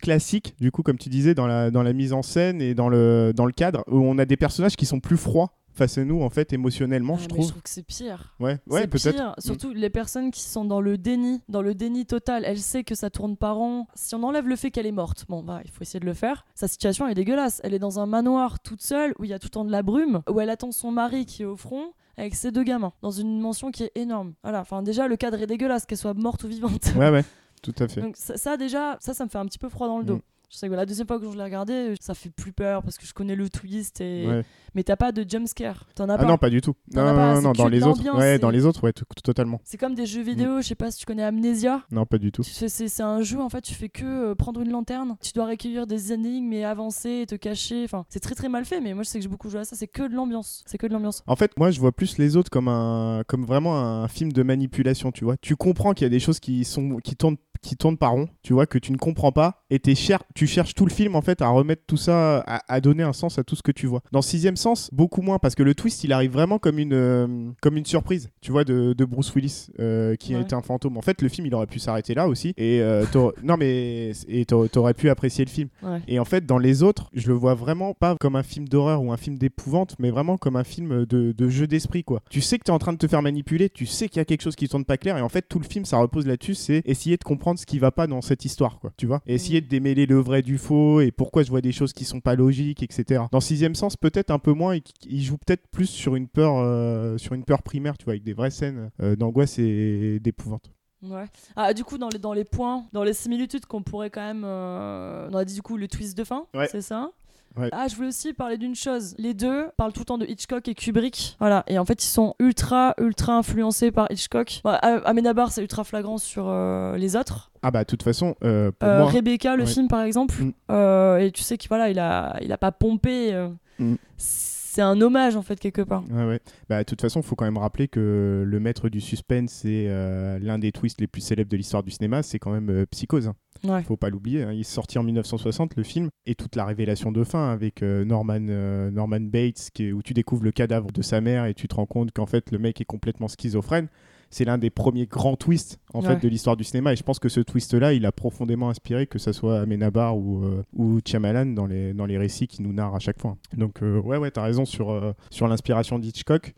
classique 0.00 0.54
du 0.60 0.70
coup 0.70 0.82
comme 0.82 0.98
tu 0.98 1.08
disais 1.08 1.34
dans 1.34 1.46
la 1.46 1.70
dans 1.70 1.82
la 1.82 1.92
mise 1.92 2.12
en 2.12 2.22
scène 2.22 2.60
et 2.60 2.74
dans 2.74 2.88
le 2.88 3.32
dans 3.34 3.46
le 3.46 3.52
cadre 3.52 3.84
où 3.88 3.98
on 3.98 4.18
a 4.18 4.24
des 4.24 4.36
personnages 4.36 4.76
qui 4.76 4.86
sont 4.86 5.00
plus 5.00 5.16
froids 5.16 5.52
face 5.76 5.98
à 5.98 6.04
nous 6.04 6.22
en 6.22 6.30
fait 6.30 6.52
émotionnellement, 6.52 7.14
Ah, 7.18 7.22
je 7.22 7.28
trouve. 7.28 7.44
je 7.44 7.48
trouve 7.50 7.62
que 7.62 7.68
c'est 7.68 7.82
pire. 7.82 8.34
Ouais, 8.40 8.58
ouais, 8.68 8.86
peut-être. 8.86 9.34
Surtout 9.38 9.72
les 9.72 9.90
personnes 9.90 10.30
qui 10.30 10.40
sont 10.42 10.64
dans 10.64 10.80
le 10.80 10.98
déni, 10.98 11.42
dans 11.48 11.62
le 11.62 11.74
déni 11.74 12.06
total. 12.06 12.44
Elle 12.46 12.58
sait 12.58 12.84
que 12.84 12.94
ça 12.94 13.10
tourne 13.10 13.36
par 13.36 13.58
an. 13.58 13.86
Si 13.94 14.14
on 14.14 14.22
enlève 14.22 14.48
le 14.48 14.56
fait 14.56 14.70
qu'elle 14.70 14.86
est 14.86 14.92
morte, 14.92 15.26
bon 15.28 15.42
bah 15.42 15.60
il 15.64 15.70
faut 15.70 15.82
essayer 15.82 16.00
de 16.00 16.06
le 16.06 16.14
faire. 16.14 16.44
Sa 16.54 16.68
situation 16.68 17.06
est 17.08 17.14
dégueulasse. 17.14 17.60
Elle 17.64 17.74
est 17.74 17.78
dans 17.78 18.00
un 18.00 18.06
manoir 18.06 18.60
toute 18.60 18.82
seule 18.82 19.14
où 19.18 19.24
il 19.24 19.30
y 19.30 19.34
a 19.34 19.38
tout 19.38 19.46
le 19.46 19.50
temps 19.50 19.64
de 19.64 19.70
la 19.72 19.82
brume, 19.82 20.22
où 20.30 20.40
elle 20.40 20.50
attend 20.50 20.72
son 20.72 20.90
mari 20.90 21.26
qui 21.26 21.42
est 21.42 21.46
au 21.46 21.56
front 21.56 21.92
avec 22.16 22.34
ses 22.34 22.50
deux 22.50 22.64
gamins 22.64 22.92
dans 23.02 23.10
une 23.10 23.40
mention 23.40 23.70
qui 23.70 23.82
est 23.82 23.92
énorme. 23.94 24.32
Voilà. 24.42 24.60
Enfin 24.60 24.82
déjà 24.82 25.06
le 25.08 25.16
cadre 25.16 25.40
est 25.42 25.46
dégueulasse, 25.46 25.84
qu'elle 25.86 25.98
soit 25.98 26.14
morte 26.14 26.44
ou 26.44 26.48
vivante. 26.48 26.92
Ouais, 26.96 27.10
ouais, 27.10 27.24
tout 27.62 27.74
à 27.78 27.86
fait. 27.88 28.00
Donc 28.00 28.16
ça, 28.16 28.36
ça, 28.36 28.56
déjà, 28.56 28.96
ça, 29.00 29.12
ça 29.14 29.24
me 29.24 29.28
fait 29.28 29.38
un 29.38 29.46
petit 29.46 29.58
peu 29.58 29.68
froid 29.68 29.86
dans 29.86 29.98
le 29.98 30.04
dos. 30.04 30.16
Mm. 30.16 30.22
Je 30.48 30.58
sais 30.58 30.68
que 30.68 30.74
la 30.74 30.86
deuxième 30.86 31.08
fois 31.08 31.18
que 31.18 31.28
je 31.30 31.36
l'ai 31.36 31.42
regardé, 31.42 31.94
ça 32.00 32.14
fait 32.14 32.30
plus 32.30 32.52
peur 32.52 32.82
parce 32.82 32.98
que 32.98 33.04
je 33.06 33.12
connais 33.12 33.34
le 33.34 33.50
twist 33.50 34.00
et 34.00 34.26
Ouais. 34.28 34.44
mais 34.76 34.84
t'as 34.84 34.94
pas 34.94 35.10
de 35.10 35.28
jump 35.28 35.48
scare. 35.48 35.86
T'en 35.96 36.08
as 36.08 36.14
Ah 36.14 36.18
pas. 36.18 36.24
non, 36.24 36.38
pas 36.38 36.50
du 36.50 36.60
tout. 36.60 36.74
Non, 36.94 37.02
pas, 37.02 37.34
non, 37.34 37.42
non, 37.42 37.52
dans 37.52 37.66
les 37.66 37.82
autres. 37.82 38.16
Ouais, 38.16 38.38
dans 38.38 38.50
les 38.50 38.64
autres, 38.64 38.84
ouais, 38.84 38.92
totalement. 39.24 39.60
C'est 39.64 39.76
comme 39.76 39.94
des 39.96 40.04
Mm. 40.04 40.06
jeux 40.06 40.22
vidéo, 40.22 40.60
je 40.60 40.68
sais 40.68 40.74
pas 40.76 40.90
si 40.92 40.98
tu 40.98 41.04
connais 41.06 41.24
Amnesia. 41.24 41.82
Non, 41.90 42.06
pas 42.06 42.18
du 42.18 42.30
tout. 42.30 42.44
C'est 42.44 43.00
un 43.00 43.22
jeu 43.22 43.40
en 43.40 43.48
fait, 43.48 43.60
tu 43.62 43.74
fais 43.74 43.88
que 43.88 44.04
euh, 44.04 44.34
prendre 44.36 44.60
une 44.60 44.70
lanterne, 44.70 45.16
tu 45.20 45.32
dois 45.34 45.46
recueillir 45.46 45.86
des 45.88 46.12
énigmes 46.12 46.52
et 46.52 46.64
avancer 46.64 47.22
et 47.22 47.26
te 47.26 47.34
cacher. 47.34 47.82
Enfin, 47.84 48.04
c'est 48.08 48.20
très 48.20 48.34
très 48.36 48.48
mal 48.48 48.64
fait, 48.64 48.80
mais 48.80 48.94
moi 48.94 49.02
je 49.02 49.08
sais 49.08 49.18
que 49.18 49.22
j'ai 49.24 49.28
beaucoup 49.28 49.50
joué 49.50 49.60
à 49.60 49.64
ça. 49.64 49.74
C'est 49.74 49.88
que 49.88 50.06
de 50.06 50.14
l'ambiance, 50.14 50.62
c'est 50.66 50.78
que 50.78 50.86
de 50.86 50.92
l'ambiance. 50.92 51.24
En 51.26 51.34
fait, 51.36 51.50
moi, 51.58 51.72
je 51.72 51.80
vois 51.80 51.90
plus 51.92 52.18
les 52.18 52.36
autres 52.36 52.50
comme 52.50 52.68
un, 52.68 53.22
comme 53.26 53.44
vraiment 53.44 53.76
un 53.80 54.06
film 54.06 54.30
de 54.32 54.42
manipulation, 54.44 55.10
tu 55.10 55.24
vois. 55.24 55.36
Tu 55.38 55.56
comprends 55.56 55.92
qu'il 55.92 56.04
y 56.04 56.06
a 56.06 56.10
des 56.10 56.20
choses 56.20 56.38
qui 56.38 56.64
sont, 56.64 56.98
qui 57.02 57.16
tournent, 57.16 57.36
qui 57.66 57.76
tournent 57.76 57.96
par 57.98 58.12
rond, 58.12 58.28
tu 58.42 58.52
vois, 58.52 58.66
que 58.66 58.78
tu 58.78 58.92
ne 58.92 58.96
comprends 58.96 59.32
pas, 59.32 59.62
et 59.70 59.78
t'es 59.78 59.94
cher, 59.94 60.22
tu 60.34 60.46
cherches 60.46 60.74
tout 60.74 60.86
le 60.86 60.92
film 60.92 61.16
en 61.16 61.20
fait 61.20 61.42
à 61.42 61.48
remettre 61.48 61.82
tout 61.86 61.96
ça, 61.96 62.38
à, 62.46 62.62
à 62.72 62.80
donner 62.80 63.02
un 63.02 63.12
sens 63.12 63.38
à 63.38 63.44
tout 63.44 63.56
ce 63.56 63.62
que 63.62 63.72
tu 63.72 63.86
vois. 63.86 64.00
Dans 64.12 64.22
Sixième 64.22 64.56
Sens, 64.56 64.88
beaucoup 64.92 65.20
moins, 65.22 65.38
parce 65.38 65.54
que 65.54 65.62
le 65.62 65.74
twist, 65.74 66.04
il 66.04 66.12
arrive 66.12 66.30
vraiment 66.32 66.58
comme 66.58 66.78
une, 66.78 66.92
euh, 66.92 67.26
comme 67.60 67.76
une 67.76 67.84
surprise, 67.84 68.30
tu 68.40 68.52
vois, 68.52 68.64
de, 68.64 68.92
de 68.92 69.04
Bruce 69.04 69.34
Willis 69.34 69.66
euh, 69.80 70.14
qui 70.16 70.34
Ouais. 70.34 70.40
est 70.42 70.52
un 70.52 70.62
fantôme. 70.62 70.96
En 70.96 71.02
fait, 71.02 71.22
le 71.22 71.28
film, 71.28 71.46
il 71.46 71.54
aurait 71.54 71.66
pu 71.66 71.78
s'arrêter 71.78 72.14
là 72.14 72.28
aussi, 72.28 72.54
et 72.56 72.80
euh, 72.80 73.04
t'aurais- 73.10 73.34
non 73.42 73.56
mais, 73.56 74.12
t'aurais 74.46 74.68
t'aurais 74.68 74.94
pu 74.94 75.08
apprécier 75.10 75.44
le 75.44 75.50
film. 75.50 75.68
Ouais. 75.82 76.00
Et 76.08 76.18
en 76.20 76.24
fait, 76.24 76.46
dans 76.46 76.58
les 76.58 76.82
autres, 76.82 77.10
je 77.14 77.26
le 77.28 77.34
vois 77.34 77.54
vraiment 77.54 77.94
pas 77.94 78.14
comme 78.20 78.36
un 78.36 78.42
film 78.42 78.68
d'horreur 78.68 79.02
ou 79.02 79.12
un 79.12 79.16
film 79.16 79.38
d'épouvante, 79.38 79.96
mais 79.98 80.10
vraiment 80.10 80.36
comme 80.36 80.56
un 80.56 80.64
film 80.64 81.04
de, 81.06 81.32
de 81.32 81.48
jeu 81.48 81.66
d'esprit, 81.66 82.04
quoi. 82.04 82.22
Tu 82.30 82.40
sais 82.40 82.58
que 82.58 82.64
t'es 82.64 82.70
en 82.72 82.78
train 82.78 82.92
de 82.92 82.98
te 82.98 83.06
faire 83.08 83.22
manipuler, 83.22 83.70
tu 83.70 83.86
sais 83.86 84.08
qu'il 84.08 84.18
y 84.18 84.20
a 84.20 84.24
quelque 84.24 84.42
chose 84.42 84.54
qui 84.56 84.68
tourne 84.68 84.84
pas 84.84 84.96
clair, 84.96 85.16
et 85.18 85.22
en 85.22 85.28
fait, 85.28 85.42
tout 85.48 85.58
le 85.58 85.64
film, 85.64 85.84
ça 85.84 85.96
repose 85.98 86.26
là-dessus, 86.26 86.54
c'est 86.54 86.82
essayer 86.84 87.16
de 87.16 87.24
comprendre 87.24 87.55
comprendre 87.56 87.60
ce 87.60 87.66
qui 87.66 87.78
va 87.78 87.90
pas 87.90 88.06
dans 88.06 88.20
cette 88.20 88.44
histoire, 88.44 88.78
quoi, 88.78 88.92
tu 88.96 89.06
vois. 89.06 89.22
Et 89.26 89.34
essayer 89.34 89.60
de 89.60 89.68
démêler 89.68 90.06
le 90.06 90.18
vrai 90.20 90.42
du 90.42 90.58
faux 90.58 91.00
et 91.00 91.10
pourquoi 91.10 91.42
je 91.42 91.50
vois 91.50 91.60
des 91.60 91.72
choses 91.72 91.92
qui 91.92 92.04
sont 92.04 92.20
pas 92.20 92.34
logiques, 92.34 92.82
etc. 92.82 93.24
Dans 93.32 93.40
Sixième 93.40 93.74
Sens, 93.74 93.96
peut-être 93.96 94.30
un 94.30 94.38
peu 94.38 94.52
moins, 94.52 94.76
il, 95.06 95.22
joue 95.22 95.38
peut-être 95.38 95.66
plus 95.70 95.86
sur 95.86 96.16
une 96.16 96.28
peur, 96.28 96.58
euh, 96.58 97.18
sur 97.18 97.34
une 97.34 97.44
peur 97.44 97.62
primaire, 97.62 97.96
tu 97.98 98.04
vois, 98.04 98.12
avec 98.12 98.24
des 98.24 98.34
vraies 98.34 98.50
scènes 98.50 98.90
euh, 99.00 99.16
d'angoisse 99.16 99.58
et 99.58 100.20
d'épouvante. 100.20 100.70
Ouais. 101.02 101.26
Ah, 101.54 101.72
du 101.74 101.84
coup, 101.84 101.98
dans 101.98 102.08
les, 102.08 102.18
dans 102.18 102.32
les 102.32 102.44
points, 102.44 102.86
dans 102.92 103.04
les 103.04 103.12
similitudes 103.12 103.66
qu'on 103.66 103.82
pourrait 103.82 104.10
quand 104.10 104.22
même. 104.26 104.44
euh, 104.44 105.28
on 105.30 105.36
a 105.36 105.44
dit 105.44 105.54
du 105.54 105.62
coup 105.62 105.76
le 105.76 105.88
twist 105.88 106.16
de 106.16 106.24
fin, 106.24 106.46
Ouais. 106.54 106.68
c'est 106.68 106.82
ça? 106.82 107.10
Ouais. 107.56 107.68
Ah, 107.72 107.86
je 107.88 107.96
voulais 107.96 108.08
aussi 108.08 108.32
parler 108.34 108.58
d'une 108.58 108.74
chose. 108.74 109.14
Les 109.18 109.32
deux 109.34 109.68
parlent 109.76 109.92
tout 109.92 110.00
le 110.00 110.04
temps 110.06 110.18
de 110.18 110.26
Hitchcock 110.26 110.68
et 110.68 110.74
Kubrick. 110.74 111.36
Voilà. 111.38 111.64
Et 111.68 111.78
en 111.78 111.84
fait, 111.84 112.02
ils 112.04 112.08
sont 112.08 112.34
ultra, 112.38 112.94
ultra 112.98 113.36
influencés 113.36 113.90
par 113.90 114.06
Hitchcock. 114.10 114.60
A- 114.64 114.76
Amenabar, 115.04 115.50
c'est 115.52 115.62
ultra 115.62 115.84
flagrant 115.84 116.18
sur 116.18 116.46
euh, 116.48 116.96
les 116.96 117.16
autres. 117.16 117.50
Ah 117.62 117.70
bah, 117.70 117.80
de 117.80 117.86
toute 117.86 118.02
façon, 118.02 118.34
euh, 118.44 118.70
pour 118.78 118.88
Euh, 118.88 118.98
moi, 119.00 119.10
Rebecca, 119.10 119.56
le 119.56 119.64
ouais. 119.64 119.68
film, 119.70 119.88
par 119.88 120.02
exemple. 120.02 120.34
Mm. 120.42 120.52
Euh, 120.70 121.16
et 121.18 121.32
tu 121.32 121.42
sais 121.42 121.56
qu'il 121.56 121.68
voilà, 121.68 121.88
il 121.90 121.98
a, 121.98 122.36
il 122.42 122.52
a 122.52 122.58
pas 122.58 122.72
pompé. 122.72 123.32
Mm. 123.78 123.94
C'est 124.18 124.82
un 124.82 125.00
hommage, 125.00 125.36
en 125.36 125.42
fait, 125.42 125.58
quelque 125.58 125.80
part. 125.80 126.04
Ouais, 126.10 126.26
ouais. 126.26 126.40
Bah, 126.68 126.78
de 126.80 126.84
toute 126.84 127.00
façon, 127.00 127.20
il 127.20 127.26
faut 127.26 127.34
quand 127.34 127.46
même 127.46 127.56
rappeler 127.56 127.88
que 127.88 128.44
le 128.46 128.60
maître 128.60 128.90
du 128.90 129.00
suspense, 129.00 129.50
c'est 129.62 129.86
euh, 129.88 130.38
l'un 130.40 130.58
des 130.58 130.70
twists 130.72 131.00
les 131.00 131.06
plus 131.06 131.22
célèbres 131.22 131.50
de 131.50 131.56
l'histoire 131.56 131.82
du 131.82 131.90
cinéma, 131.90 132.22
c'est 132.22 132.38
quand 132.38 132.50
même 132.50 132.84
Psychose. 132.90 133.28
hein. 133.28 133.34
Ouais. 133.64 133.82
Faut 133.82 133.96
pas 133.96 134.10
l'oublier. 134.10 134.42
hein. 134.42 134.52
Il 134.52 134.60
est 134.60 134.62
sorti 134.64 134.98
en 134.98 135.02
1960, 135.02 135.76
le 135.76 135.82
film, 135.82 136.08
et 136.26 136.34
toute 136.34 136.56
la 136.56 136.64
révélation 136.64 137.12
de 137.12 137.24
fin 137.24 137.50
avec 137.50 137.82
euh, 137.82 138.04
Norman, 138.04 138.38
euh, 138.48 138.90
Norman 138.90 139.20
Bates, 139.20 139.70
qui 139.74 139.86
est- 139.86 139.92
où 139.92 140.02
tu 140.02 140.14
découvres 140.14 140.44
le 140.44 140.52
cadavre 140.52 140.90
de 140.92 141.02
sa 141.02 141.20
mère 141.20 141.46
et 141.46 141.54
tu 141.54 141.68
te 141.68 141.74
rends 141.74 141.86
compte 141.86 142.12
qu'en 142.12 142.26
fait, 142.26 142.50
le 142.50 142.58
mec 142.58 142.80
est 142.80 142.84
complètement 142.84 143.28
schizophrène. 143.28 143.88
C'est 144.28 144.44
l'un 144.44 144.58
des 144.58 144.70
premiers 144.70 145.06
grands 145.06 145.36
twists 145.36 145.78
en 145.94 146.00
Ouais. 146.00 146.08
fait 146.08 146.22
de 146.22 146.28
l'histoire 146.28 146.56
du 146.56 146.64
cinéma 146.64 146.92
et 146.92 146.96
je 146.96 147.04
pense 147.04 147.20
que 147.20 147.28
ce 147.28 147.38
twist 147.40 147.74
là 147.74 147.92
il 147.92 148.04
a 148.04 148.10
profondément 148.10 148.68
inspiré 148.70 149.06
que 149.06 149.20
ça 149.20 149.32
soit 149.32 149.60
Amenabar 149.60 150.18
ou, 150.18 150.44
euh, 150.44 150.64
ou 150.74 150.98
Shyamalan 151.06 151.46
dans 151.54 151.66
les, 151.66 151.94
dans 151.94 152.06
les 152.06 152.18
récits 152.18 152.48
qui 152.48 152.60
nous 152.60 152.72
narrent 152.72 152.96
à 152.96 152.98
chaque 152.98 153.20
fois. 153.20 153.36
Donc 153.56 153.82
euh, 153.84 154.00
ouais 154.00 154.16
ouais 154.16 154.32
t'as 154.32 154.42
raison 154.42 154.64
sur, 154.64 155.14
sur 155.30 155.46
l'inspiration 155.46 156.00
d'Hitchcock. 156.00 156.54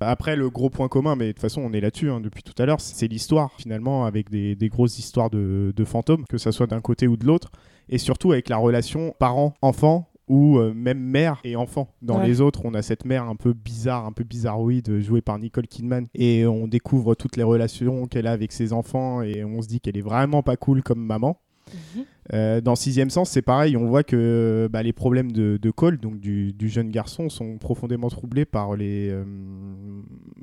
Après, 0.00 0.36
le 0.36 0.50
gros 0.50 0.70
point 0.70 0.88
commun, 0.88 1.16
mais 1.16 1.26
de 1.28 1.32
toute 1.32 1.40
façon, 1.40 1.60
on 1.62 1.72
est 1.72 1.80
là-dessus 1.80 2.10
hein, 2.10 2.20
depuis 2.20 2.42
tout 2.42 2.54
à 2.62 2.66
l'heure, 2.66 2.80
c'est 2.80 3.06
l'histoire, 3.08 3.52
finalement, 3.58 4.04
avec 4.06 4.30
des, 4.30 4.54
des 4.56 4.68
grosses 4.68 4.98
histoires 4.98 5.30
de, 5.30 5.72
de 5.76 5.84
fantômes, 5.84 6.24
que 6.28 6.38
ça 6.38 6.52
soit 6.52 6.66
d'un 6.66 6.80
côté 6.80 7.06
ou 7.06 7.16
de 7.16 7.26
l'autre, 7.26 7.50
et 7.88 7.98
surtout 7.98 8.32
avec 8.32 8.48
la 8.48 8.56
relation 8.56 9.14
parent-enfant 9.18 10.06
ou 10.28 10.58
euh, 10.58 10.72
même 10.72 11.00
mère 11.00 11.40
et 11.42 11.56
enfant. 11.56 11.92
Dans 12.02 12.18
Ouais. 12.20 12.26
les 12.28 12.40
autres, 12.40 12.60
on 12.64 12.72
a 12.74 12.82
cette 12.82 13.04
mère 13.04 13.24
un 13.24 13.34
peu 13.34 13.52
bizarre, 13.52 14.06
un 14.06 14.12
peu 14.12 14.22
bizarroïde, 14.22 15.00
jouée 15.00 15.22
par 15.22 15.38
Nicole 15.40 15.66
Kidman, 15.66 16.06
et 16.14 16.46
on 16.46 16.68
découvre 16.68 17.14
toutes 17.16 17.36
les 17.36 17.42
relations 17.42 18.06
qu'elle 18.06 18.28
a 18.28 18.32
avec 18.32 18.52
ses 18.52 18.72
enfants, 18.72 19.22
et 19.22 19.44
on 19.44 19.60
se 19.60 19.66
dit 19.66 19.80
qu'elle 19.80 19.96
est 19.96 20.02
vraiment 20.02 20.42
pas 20.44 20.56
cool 20.56 20.82
comme 20.84 21.04
maman. 21.04 21.40
Mhm. 21.72 22.04
Euh, 22.32 22.60
dans 22.60 22.76
Sixième 22.76 23.10
Sens, 23.10 23.30
c'est 23.30 23.42
pareil, 23.42 23.76
on 23.76 23.86
voit 23.86 24.04
que 24.04 24.68
bah, 24.70 24.82
les 24.82 24.92
problèmes 24.92 25.32
de, 25.32 25.58
de 25.60 25.70
Cole, 25.70 25.98
donc 25.98 26.20
du, 26.20 26.52
du 26.52 26.68
jeune 26.68 26.90
garçon, 26.90 27.28
sont 27.28 27.58
profondément 27.58 28.08
troublés 28.08 28.44
par, 28.44 28.76
les, 28.76 29.10
euh, 29.10 29.24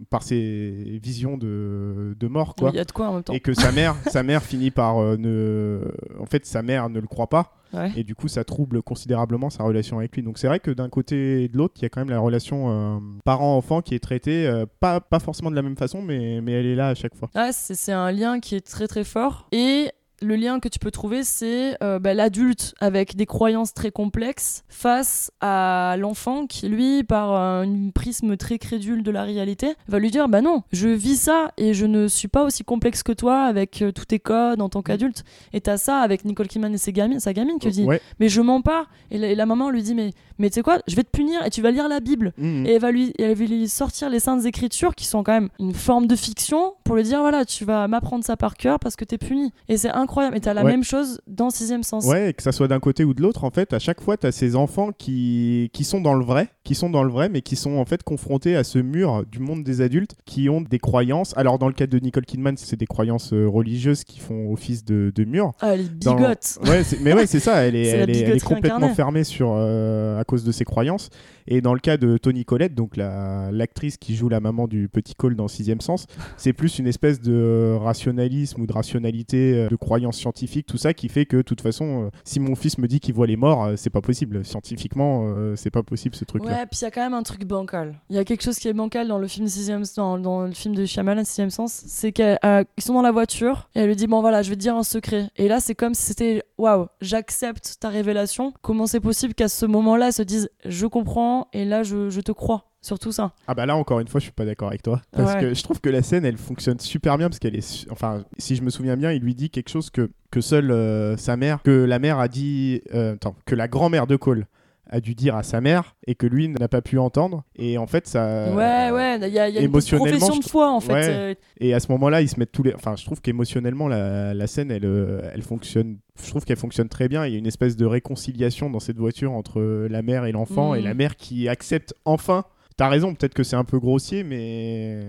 par 0.09 0.23
ses 0.23 0.99
visions 1.01 1.37
de, 1.37 2.15
de 2.19 2.27
mort. 2.27 2.55
Quoi. 2.55 2.71
Il 2.73 2.75
y 2.75 2.79
a 2.79 2.83
de 2.83 2.91
quoi 2.91 3.09
en 3.09 3.13
même 3.15 3.23
temps. 3.23 3.33
Et 3.33 3.39
que 3.39 3.53
sa 3.53 3.71
mère, 3.71 3.95
sa 4.07 4.23
mère 4.23 4.43
finit 4.43 4.71
par 4.71 4.97
euh, 4.97 5.15
ne... 5.17 5.81
En 6.19 6.25
fait, 6.25 6.45
sa 6.45 6.61
mère 6.61 6.89
ne 6.89 6.99
le 6.99 7.07
croit 7.07 7.27
pas. 7.27 7.53
Ouais. 7.73 7.91
Et 7.97 8.03
du 8.05 8.15
coup, 8.15 8.29
ça 8.29 8.45
trouble 8.45 8.81
considérablement 8.81 9.49
sa 9.49 9.63
relation 9.63 9.99
avec 9.99 10.15
lui. 10.15 10.23
Donc 10.23 10.37
c'est 10.37 10.47
vrai 10.47 10.59
que 10.59 10.71
d'un 10.71 10.87
côté 10.87 11.43
et 11.43 11.47
de 11.49 11.57
l'autre, 11.57 11.73
il 11.77 11.83
y 11.83 11.85
a 11.85 11.89
quand 11.89 11.99
même 11.99 12.09
la 12.09 12.19
relation 12.19 12.69
euh, 12.69 12.99
parent-enfant 13.25 13.81
qui 13.81 13.93
est 13.93 13.99
traitée, 13.99 14.49
pas, 14.79 15.01
pas 15.01 15.19
forcément 15.19 15.51
de 15.51 15.55
la 15.55 15.61
même 15.61 15.75
façon, 15.75 16.01
mais, 16.01 16.39
mais 16.41 16.53
elle 16.53 16.65
est 16.65 16.75
là 16.75 16.87
à 16.89 16.95
chaque 16.95 17.13
fois. 17.13 17.29
C'est 17.51 17.75
c'est 17.75 17.91
un 17.91 18.11
lien 18.11 18.39
qui 18.39 18.55
est 18.55 18.65
très 18.65 18.87
très 18.87 19.03
fort. 19.03 19.47
Et 19.51 19.89
le 20.21 20.35
lien 20.35 20.59
que 20.59 20.67
tu 20.67 20.79
peux 20.79 20.91
trouver, 20.91 21.23
c'est 21.23 21.77
euh, 21.83 21.99
bah, 21.99 22.13
l'adulte 22.13 22.73
avec 22.79 23.15
des 23.15 23.25
croyances 23.25 23.73
très 23.73 23.91
complexes 23.91 24.63
face 24.67 25.31
à 25.41 25.95
l'enfant 25.99 26.47
qui, 26.47 26.67
lui, 26.67 27.03
par 27.03 27.33
un 27.33 27.89
prisme 27.93 28.37
très 28.37 28.57
crédule 28.57 29.03
de 29.03 29.11
la 29.11 29.23
réalité, 29.23 29.75
va 29.87 29.99
lui 29.99 30.11
dire 30.11 30.27
Bah 30.27 30.41
non, 30.41 30.63
je 30.71 30.89
vis 30.89 31.17
ça 31.17 31.51
et 31.57 31.73
je 31.73 31.85
ne 31.85 32.07
suis 32.07 32.27
pas 32.27 32.43
aussi 32.43 32.63
complexe 32.63 33.03
que 33.03 33.11
toi 33.11 33.43
avec 33.43 33.81
euh, 33.81 33.91
tous 33.91 34.05
tes 34.05 34.19
codes 34.19 34.61
en 34.61 34.69
tant 34.69 34.81
qu'adulte. 34.81 35.23
Et 35.53 35.61
t'as 35.61 35.77
ça 35.77 35.99
avec 35.99 36.25
Nicole 36.25 36.47
Kidman 36.47 36.73
et 36.73 36.77
ses 36.77 36.93
gamines, 36.93 37.19
sa 37.19 37.33
gamine 37.33 37.59
qui 37.59 37.69
dit 37.69 37.85
Ouais. 37.85 38.01
Mais 38.19 38.29
je 38.29 38.41
mens 38.41 38.61
pas. 38.61 38.87
Et 39.11 39.17
la, 39.17 39.27
et 39.27 39.35
la 39.35 39.45
maman 39.45 39.69
lui 39.69 39.83
dit 39.83 39.95
Mais, 39.95 40.11
mais 40.39 40.49
tu 40.49 40.55
sais 40.55 40.63
quoi, 40.63 40.79
je 40.87 40.95
vais 40.95 41.03
te 41.03 41.11
punir 41.11 41.45
et 41.45 41.49
tu 41.49 41.61
vas 41.61 41.71
lire 41.71 41.87
la 41.87 41.99
Bible. 41.99 42.33
Mhm. 42.37 42.65
Et 42.65 42.73
elle 42.73 42.81
va, 42.81 42.91
lui, 42.91 43.13
elle 43.19 43.35
va 43.35 43.45
lui 43.45 43.67
sortir 43.69 44.09
les 44.09 44.19
saintes 44.19 44.45
écritures 44.45 44.95
qui 44.95 45.05
sont 45.05 45.23
quand 45.23 45.33
même 45.33 45.49
une 45.59 45.73
forme 45.73 46.07
de 46.07 46.15
fiction 46.15 46.73
pour 46.83 46.95
lui 46.95 47.03
dire 47.03 47.19
voilà, 47.19 47.45
tu 47.45 47.65
vas 47.65 47.87
m'apprendre 47.87 48.23
ça 48.23 48.37
par 48.37 48.55
cœur 48.55 48.79
parce 48.79 48.95
que 48.95 49.05
t'es 49.05 49.17
puni. 49.17 49.51
Et 49.69 49.77
c'est 49.77 49.91
incroyable. 50.07 50.37
Et 50.37 50.39
t'as 50.41 50.53
la 50.53 50.63
Ouais. 50.63 50.71
même 50.71 50.83
chose 50.83 51.21
dans 51.27 51.49
Sixième 51.49 51.83
Sens. 51.83 52.05
Ouais, 52.05 52.29
et 52.29 52.33
que 52.33 52.41
ça 52.41 52.51
soit 52.51 52.67
d'un 52.67 52.79
côté 52.79 53.03
ou 53.03 53.13
de 53.13 53.21
l'autre, 53.21 53.43
en 53.43 53.51
fait, 53.51 53.73
à 53.73 53.79
chaque 53.79 54.01
fois, 54.01 54.15
tu 54.17 54.25
as 54.25 54.31
ces 54.31 54.55
enfants 54.55 54.91
qui, 54.97 55.69
qui 55.73 55.83
sont 55.83 55.99
dans 56.01 56.13
le 56.13 56.23
vrai, 56.25 56.47
qui 56.67 56.75
sont 56.75 56.89
dans 56.89 57.03
le 57.05 57.09
vrai, 57.09 57.29
mais 57.29 57.41
qui 57.41 57.55
sont 57.55 57.77
en 57.77 57.85
fait 57.85 58.03
confrontés 58.03 58.57
à 58.57 58.65
ce 58.65 58.77
mur 58.77 59.23
du 59.31 59.39
monde 59.39 59.63
des 59.63 59.79
adultes 59.79 60.17
qui 60.25 60.49
ont 60.49 60.59
des 60.59 60.79
croyances. 60.79 61.33
Alors, 61.37 61.59
dans 61.59 61.67
le 61.69 61.73
cas 61.73 61.87
de 61.87 61.97
Nicole 61.97 62.25
Kidman, 62.25 62.57
c'est 62.57 62.75
des 62.75 62.85
croyances 62.85 63.31
euh, 63.31 63.47
religieuses 63.47 64.03
qui 64.03 64.19
font 64.19 64.51
office 64.51 64.83
de, 64.83 65.09
de 65.15 65.23
mur. 65.23 65.53
Ah, 65.61 65.75
elle 65.75 65.79
est 65.79 66.03
Dans- 66.03 66.15
bigote. 66.15 66.59
Ouais, 66.67 66.81
mais 67.01 67.13
ouais, 67.13 67.25
c'est 67.25 67.39
ça, 67.39 67.61
elle 67.65 67.77
est, 67.77 67.87
elle 67.87 68.09
elle 68.09 68.43
complètement 68.43 68.89
fermée 68.93 69.23
sur, 69.23 69.53
euh, 69.55 70.19
à 70.19 70.25
cause 70.25 70.43
de 70.43 70.51
ses 70.51 70.65
croyances. 70.65 71.09
Et 71.47 71.61
dans 71.61 71.73
le 71.73 71.79
cas 71.79 71.95
de 71.95 72.17
Tony 72.17 72.43
Collette, 72.43 72.75
donc 72.75 72.97
la- 72.97 73.49
l'actrice 73.53 73.95
qui 73.95 74.13
joue 74.17 74.27
la 74.27 74.41
maman 74.41 74.67
du 74.67 74.89
petit 74.89 75.15
Cole 75.15 75.37
dans 75.37 75.47
Sixième 75.47 75.79
Sens, 75.79 76.05
c'est 76.35 76.51
plus 76.51 76.79
une 76.79 76.87
espèce 76.87 77.21
de 77.21 77.77
rationalisme 77.79 78.59
ou 78.59 78.67
de 78.67 78.73
rationalité, 78.73 79.53
euh, 79.53 79.69
de 79.69 79.75
croyances 79.77 80.17
scientifiques, 80.17 80.65
tout 80.65 80.77
ça 80.77 80.93
qui 80.93 81.07
fait 81.07 81.25
que, 81.25 81.37
de 81.37 81.41
toute 81.43 81.61
façon, 81.61 82.11
si 82.25 82.41
mon 82.41 82.55
fils 82.55 82.77
me 82.77 82.87
dit 82.89 82.99
qu'il 82.99 83.13
voit 83.15 83.27
les 83.27 83.37
morts, 83.37 83.69
c'est 83.77 83.89
pas 83.89 84.01
possible. 84.01 84.43
Scientifiquement, 84.43 85.33
c'est 85.55 85.71
pas 85.71 85.83
possible 85.83 86.13
ce 86.15 86.25
truc-là. 86.25 86.51
Ouais, 86.51 86.56
puis 86.65 86.79
il 86.81 86.83
y 86.83 86.87
a 86.87 86.91
quand 86.91 87.01
même 87.01 87.13
un 87.13 87.23
truc 87.23 87.45
bancal. 87.45 87.99
Il 88.09 88.15
y 88.15 88.19
a 88.19 88.23
quelque 88.25 88.41
chose 88.43 88.57
qui 88.57 88.67
est 88.67 88.73
bancal 88.73 89.07
dans 89.07 89.19
le 89.19 89.27
film 89.27 89.47
Sixième, 89.47 89.83
dans, 89.95 90.17
dans 90.17 90.41
le 90.43 90.53
film 90.53 90.73
de 90.75 90.85
Shyamalan 90.85 91.23
Sixième 91.23 91.49
Sens, 91.49 91.83
c'est 91.87 92.11
qu'ils 92.11 92.37
sont 92.79 92.93
dans 92.93 93.01
la 93.01 93.11
voiture 93.11 93.69
et 93.75 93.81
elle 93.81 93.87
lui 93.87 93.95
dit 93.95 94.07
bon 94.07 94.21
voilà, 94.21 94.41
je 94.41 94.49
vais 94.49 94.55
te 94.55 94.61
dire 94.61 94.75
un 94.75 94.83
secret. 94.83 95.29
Et 95.35 95.47
là, 95.47 95.59
c'est 95.59 95.75
comme 95.75 95.93
si 95.93 96.03
c'était 96.03 96.43
waouh, 96.57 96.87
j'accepte 97.01 97.77
ta 97.79 97.89
révélation. 97.89 98.53
Comment 98.61 98.87
c'est 98.87 98.99
possible 98.99 99.33
qu'à 99.33 99.49
ce 99.49 99.65
moment-là, 99.65 100.07
elle 100.07 100.13
se 100.13 100.23
dise 100.23 100.49
je 100.65 100.87
comprends 100.87 101.47
et 101.53 101.65
là 101.65 101.83
je, 101.83 102.09
je 102.09 102.21
te 102.21 102.31
crois 102.31 102.65
sur 102.81 102.99
tout 102.99 103.11
ça? 103.11 103.33
Ah 103.47 103.53
bah 103.55 103.65
là 103.65 103.75
encore 103.75 103.99
une 103.99 104.07
fois 104.07 104.19
je 104.19 104.23
suis 104.25 104.31
pas 104.31 104.45
d'accord 104.45 104.69
avec 104.69 104.81
toi 104.83 105.01
parce 105.11 105.33
Ouais. 105.33 105.41
que 105.41 105.53
je 105.53 105.63
trouve 105.63 105.81
que 105.81 105.89
la 105.89 106.01
scène 106.03 106.23
elle 106.25 106.37
fonctionne 106.37 106.79
super 106.79 107.17
bien 107.17 107.27
parce 107.27 107.39
qu'elle 107.39 107.55
est 107.55 107.85
enfin 107.91 108.23
si 108.37 108.55
je 108.55 108.61
me 108.61 108.69
souviens 108.69 108.95
bien 108.95 109.11
il 109.11 109.21
lui 109.21 109.35
dit 109.35 109.49
quelque 109.49 109.69
chose 109.69 109.89
que 109.89 110.09
que 110.31 110.39
seule 110.41 110.71
euh, 110.71 111.17
sa 111.17 111.35
mère 111.37 111.61
que 111.63 111.71
la 111.83 111.99
mère 111.99 112.19
a 112.19 112.27
dit 112.27 112.81
euh, 112.93 113.15
attends 113.15 113.35
que 113.45 113.55
la 113.55 113.67
grand-mère 113.67 114.07
de 114.07 114.15
Cole 114.15 114.45
a 114.89 114.99
dû 115.01 115.15
dire 115.15 115.35
à 115.35 115.43
sa 115.43 115.61
mère 115.61 115.95
et 116.07 116.15
que 116.15 116.25
lui 116.27 116.47
n'a 116.47 116.67
pas 116.67 116.81
pu 116.81 116.97
entendre 116.97 117.43
et 117.55 117.77
en 117.77 117.87
fait 117.87 118.07
ça 118.07 118.53
ouais, 118.53 118.91
ouais, 118.91 119.17
il 119.27 119.33
y 119.33 119.39
a, 119.39 119.49
il 119.49 119.55
y 119.55 119.57
a 119.57 119.61
une 119.61 119.69
profession 119.71 119.97
je 120.33 120.39
de 120.39 120.45
foi 120.49 120.71
en 120.71 120.79
fait. 120.79 120.93
Ouais. 120.93 121.07
euh, 121.09 121.33
et 121.59 121.73
à 121.73 121.79
ce 121.79 121.91
moment-là 121.91 122.21
ils 122.21 122.29
se 122.29 122.39
mettent 122.39 122.51
tous 122.51 122.63
les 122.63 122.73
enfin 122.73 122.95
je 122.95 123.03
trouve 123.05 123.21
qu'émotionnellement 123.21 123.87
la, 123.87 124.33
la 124.33 124.47
scène 124.47 124.71
elle 124.71 124.85
euh, 124.85 125.29
elle 125.33 125.41
fonctionne 125.41 125.97
je 126.23 126.29
trouve 126.29 126.45
qu'elle 126.45 126.57
fonctionne 126.57 126.89
très 126.89 127.07
bien 127.07 127.25
il 127.25 127.33
y 127.33 127.35
a 127.35 127.39
une 127.39 127.47
espèce 127.47 127.75
de 127.75 127.85
réconciliation 127.85 128.69
dans 128.69 128.79
cette 128.79 128.97
voiture 128.97 129.31
entre 129.33 129.61
la 129.89 130.01
mère 130.01 130.25
et 130.25 130.31
l'enfant 130.31 130.73
et 130.75 130.81
la 130.81 130.93
mère 130.93 131.15
qui 131.15 131.47
accepte 131.49 131.93
enfin 132.05 132.45
T'as 132.77 132.89
raison, 132.89 133.15
peut-être 133.15 133.33
que 133.33 133.41
c'est 133.41 133.55
un 133.55 133.63
peu 133.63 133.79
grossier, 133.79 134.23
mais 134.23 134.99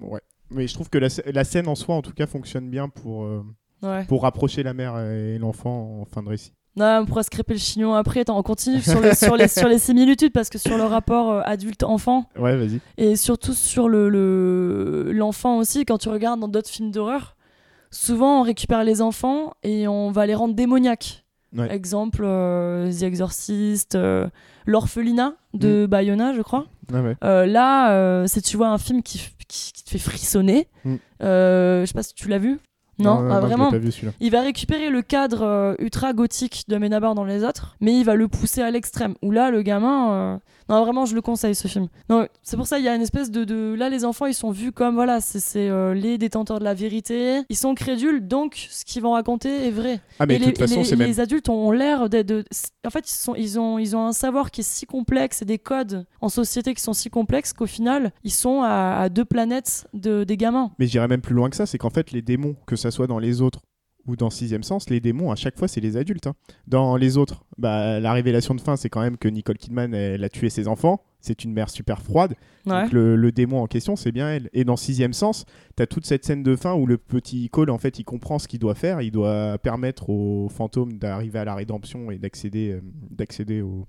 ouais. 0.00 0.20
Mais 0.50 0.68
je 0.68 0.74
trouve 0.74 0.88
que 0.88 0.98
la, 0.98 1.08
sc- 1.08 1.28
la 1.28 1.42
scène 1.42 1.66
en 1.66 1.74
soi, 1.74 1.96
en 1.96 2.02
tout 2.02 2.12
cas, 2.12 2.28
fonctionne 2.28 2.70
bien 2.70 2.88
pour, 2.88 3.24
euh, 3.24 3.42
ouais. 3.82 4.04
pour 4.04 4.22
rapprocher 4.22 4.62
la 4.62 4.74
mère 4.74 4.96
et 5.00 5.36
l'enfant 5.38 5.98
en 6.02 6.04
fin 6.04 6.22
de 6.22 6.28
récit. 6.28 6.52
Non, 6.76 6.98
on 7.02 7.06
pourrait 7.06 7.22
se 7.22 7.30
crêper 7.30 7.52
le 7.54 7.58
chignon 7.60 7.94
après. 7.94 8.20
Attends, 8.20 8.36
on 8.38 8.42
continue 8.42 8.80
sur, 8.80 9.00
le- 9.00 9.14
sur, 9.14 9.36
les, 9.36 9.46
sur 9.48 9.68
les 9.68 9.78
similitudes 9.78 10.32
parce 10.32 10.48
que 10.48 10.58
sur 10.58 10.76
le 10.76 10.82
rapport 10.84 11.30
euh, 11.30 11.40
adulte-enfant 11.44 12.28
Ouais, 12.36 12.56
vas-y. 12.56 12.80
et 12.98 13.14
surtout 13.16 13.54
sur 13.54 13.88
le 13.88 14.08
le- 14.08 15.12
l'enfant 15.12 15.58
aussi, 15.58 15.84
quand 15.84 15.98
tu 15.98 16.08
regardes 16.08 16.40
dans 16.40 16.48
d'autres 16.48 16.68
films 16.70 16.90
d'horreur, 16.90 17.36
souvent 17.90 18.40
on 18.40 18.42
récupère 18.42 18.82
les 18.82 19.00
enfants 19.02 19.52
et 19.62 19.86
on 19.86 20.10
va 20.10 20.26
les 20.26 20.34
rendre 20.34 20.54
démoniaques. 20.54 21.24
Ouais. 21.56 21.72
Exemple, 21.72 22.22
euh, 22.24 22.90
The 22.92 23.02
Exorcist, 23.04 23.94
euh, 23.94 24.26
L'orphelinat 24.66 25.34
de 25.52 25.86
Bayona, 25.86 26.32
je 26.34 26.42
crois. 26.42 26.66
Ouais. 26.92 27.16
Euh, 27.22 27.46
là, 27.46 28.26
si 28.26 28.42
tu 28.42 28.56
vois 28.56 28.68
un 28.70 28.78
film 28.78 29.02
qui, 29.04 29.18
f- 29.18 29.30
qui- 29.46 29.72
qui 29.72 29.84
te 29.84 29.90
fait 29.90 29.98
frissonner, 29.98 30.66
Mm. 30.84 30.94
euh, 31.22 31.80
je 31.82 31.86
sais 31.86 31.94
pas 31.94 32.02
si 32.02 32.14
tu 32.14 32.28
l'as 32.28 32.38
vu. 32.38 32.58
Non, 32.98 33.22
vraiment. 33.40 33.70
vu. 33.70 33.90
Il 34.20 34.30
va 34.30 34.40
récupérer 34.40 34.90
le 34.90 35.02
cadre 35.02 35.42
euh, 35.42 35.74
ultra 35.78 36.12
gothique 36.12 36.64
de 36.68 36.76
Menabar 36.76 37.14
dans 37.14 37.24
les 37.24 37.44
autres, 37.44 37.76
mais 37.80 37.94
il 37.98 38.04
va 38.04 38.14
le 38.14 38.28
pousser 38.28 38.62
à 38.62 38.70
l'extrême. 38.70 39.14
Où 39.22 39.30
là, 39.30 39.50
le 39.50 39.62
gamin. 39.62 40.12
euh, 40.12 40.36
Non, 40.68 40.82
vraiment, 40.82 41.04
je 41.04 41.14
le 41.14 41.20
conseille 41.20 41.54
ce 41.54 41.68
film. 41.68 41.88
Non, 42.08 42.26
c'est 42.42 42.56
pour 42.56 42.66
ça 42.66 42.78
il 42.78 42.84
y 42.84 42.88
a 42.88 42.94
une 42.94 43.02
espèce 43.02 43.30
de, 43.30 43.44
de- 43.44 43.74
Là, 43.76 43.88
les 43.88 44.04
enfants, 44.04 44.26
ils 44.26 44.34
sont 44.34 44.50
vus 44.50 44.72
comme 44.72 44.94
voilà, 44.94 45.20
c'est 45.20 45.40
c'est, 45.40 45.68
euh, 45.68 45.92
les 45.94 46.16
détenteurs 46.18 46.58
de 46.58 46.64
la 46.64 46.74
vérité. 46.74 47.40
Ils 47.48 47.56
sont 47.56 47.74
crédules, 47.74 48.26
donc 48.26 48.66
ce 48.70 48.84
qu'ils 48.84 49.02
vont 49.02 49.12
raconter 49.12 49.66
est 49.66 49.70
vrai. 49.70 50.00
Ah, 50.18 50.26
mais 50.26 50.36
et 50.36 50.38
de 50.38 50.44
les, 50.46 50.52
toute 50.52 50.58
façon, 50.60 50.80
les- 50.80 50.84
c'est 50.84 50.96
même. 50.96 51.06
les 51.08 51.20
adultes 51.20 51.48
ont 51.48 51.70
l'air 51.70 52.08
d'être. 52.08 52.26
de- 52.26 52.44
En 52.86 52.90
fait, 52.90 53.08
ils, 53.10 53.14
sont, 53.14 53.34
ils, 53.34 53.58
ont, 53.58 53.78
ils 53.78 53.94
ont 53.96 54.06
un 54.06 54.12
savoir 54.12 54.50
qui 54.50 54.62
est 54.62 54.64
si 54.64 54.86
complexe 54.86 55.42
et 55.42 55.44
des 55.44 55.58
codes 55.58 56.06
en 56.20 56.28
société 56.28 56.72
qui 56.74 56.82
sont 56.82 56.92
si 56.94 57.10
complexes 57.10 57.52
qu'au 57.52 57.66
final, 57.66 58.12
ils 58.24 58.32
sont 58.32 58.62
à, 58.62 58.96
à 59.00 59.08
deux 59.08 59.24
planètes 59.24 59.86
de, 59.92 60.24
des 60.24 60.36
gamins. 60.36 60.70
Mais 60.78 60.86
j'irais 60.86 61.08
même 61.08 61.20
plus 61.20 61.34
loin 61.34 61.50
que 61.50 61.56
ça, 61.56 61.66
c'est 61.66 61.78
qu'en 61.78 61.90
fait, 61.90 62.10
les 62.12 62.22
démons, 62.22 62.56
que 62.66 62.76
ça 62.76 62.90
soit 62.90 63.06
dans 63.06 63.18
les 63.18 63.42
autres 63.42 63.60
ou 64.06 64.16
dans 64.16 64.30
Sixième 64.30 64.62
Sens, 64.62 64.90
les 64.90 65.00
démons, 65.00 65.30
à 65.30 65.36
chaque 65.36 65.58
fois, 65.58 65.68
c'est 65.68 65.80
les 65.80 65.96
adultes. 65.96 66.26
hein. 66.26 66.34
Dans 66.66 66.96
les 66.96 67.16
autres, 67.16 67.44
bah, 67.58 68.00
la 68.00 68.12
révélation 68.12 68.54
de 68.54 68.60
fin, 68.60 68.76
c'est 68.76 68.88
quand 68.90 69.00
même 69.00 69.16
que 69.16 69.28
Nicole 69.28 69.56
Kidman, 69.58 69.94
elle 69.94 70.22
a 70.24 70.28
tué 70.28 70.50
ses 70.50 70.68
enfants. 70.68 71.02
C'est 71.20 71.42
une 71.44 71.54
mère 71.54 71.70
super 71.70 72.02
froide. 72.02 72.34
Ouais. 72.66 72.82
Donc 72.82 72.92
le, 72.92 73.16
le 73.16 73.32
démon 73.32 73.62
en 73.62 73.66
question, 73.66 73.96
c'est 73.96 74.12
bien 74.12 74.28
elle. 74.28 74.50
Et 74.52 74.64
dans 74.64 74.76
Sixième 74.76 75.14
Sens, 75.14 75.46
t'as 75.74 75.86
toute 75.86 76.04
cette 76.04 76.22
scène 76.24 76.42
de 76.42 76.54
fin 76.54 76.74
où 76.74 76.86
le 76.86 76.98
petit 76.98 77.48
Cole, 77.48 77.70
en 77.70 77.78
fait, 77.78 77.98
il 77.98 78.04
comprend 78.04 78.38
ce 78.38 78.46
qu'il 78.46 78.58
doit 78.58 78.74
faire. 78.74 79.00
Il 79.00 79.10
doit 79.10 79.56
permettre 79.58 80.10
aux 80.10 80.50
fantômes 80.50 80.98
d'arriver 80.98 81.38
à 81.38 81.46
la 81.46 81.54
rédemption 81.54 82.10
et 82.10 82.18
d'accéder, 82.18 82.72
euh, 82.72 82.80
d'accéder 83.10 83.62
au, 83.62 83.86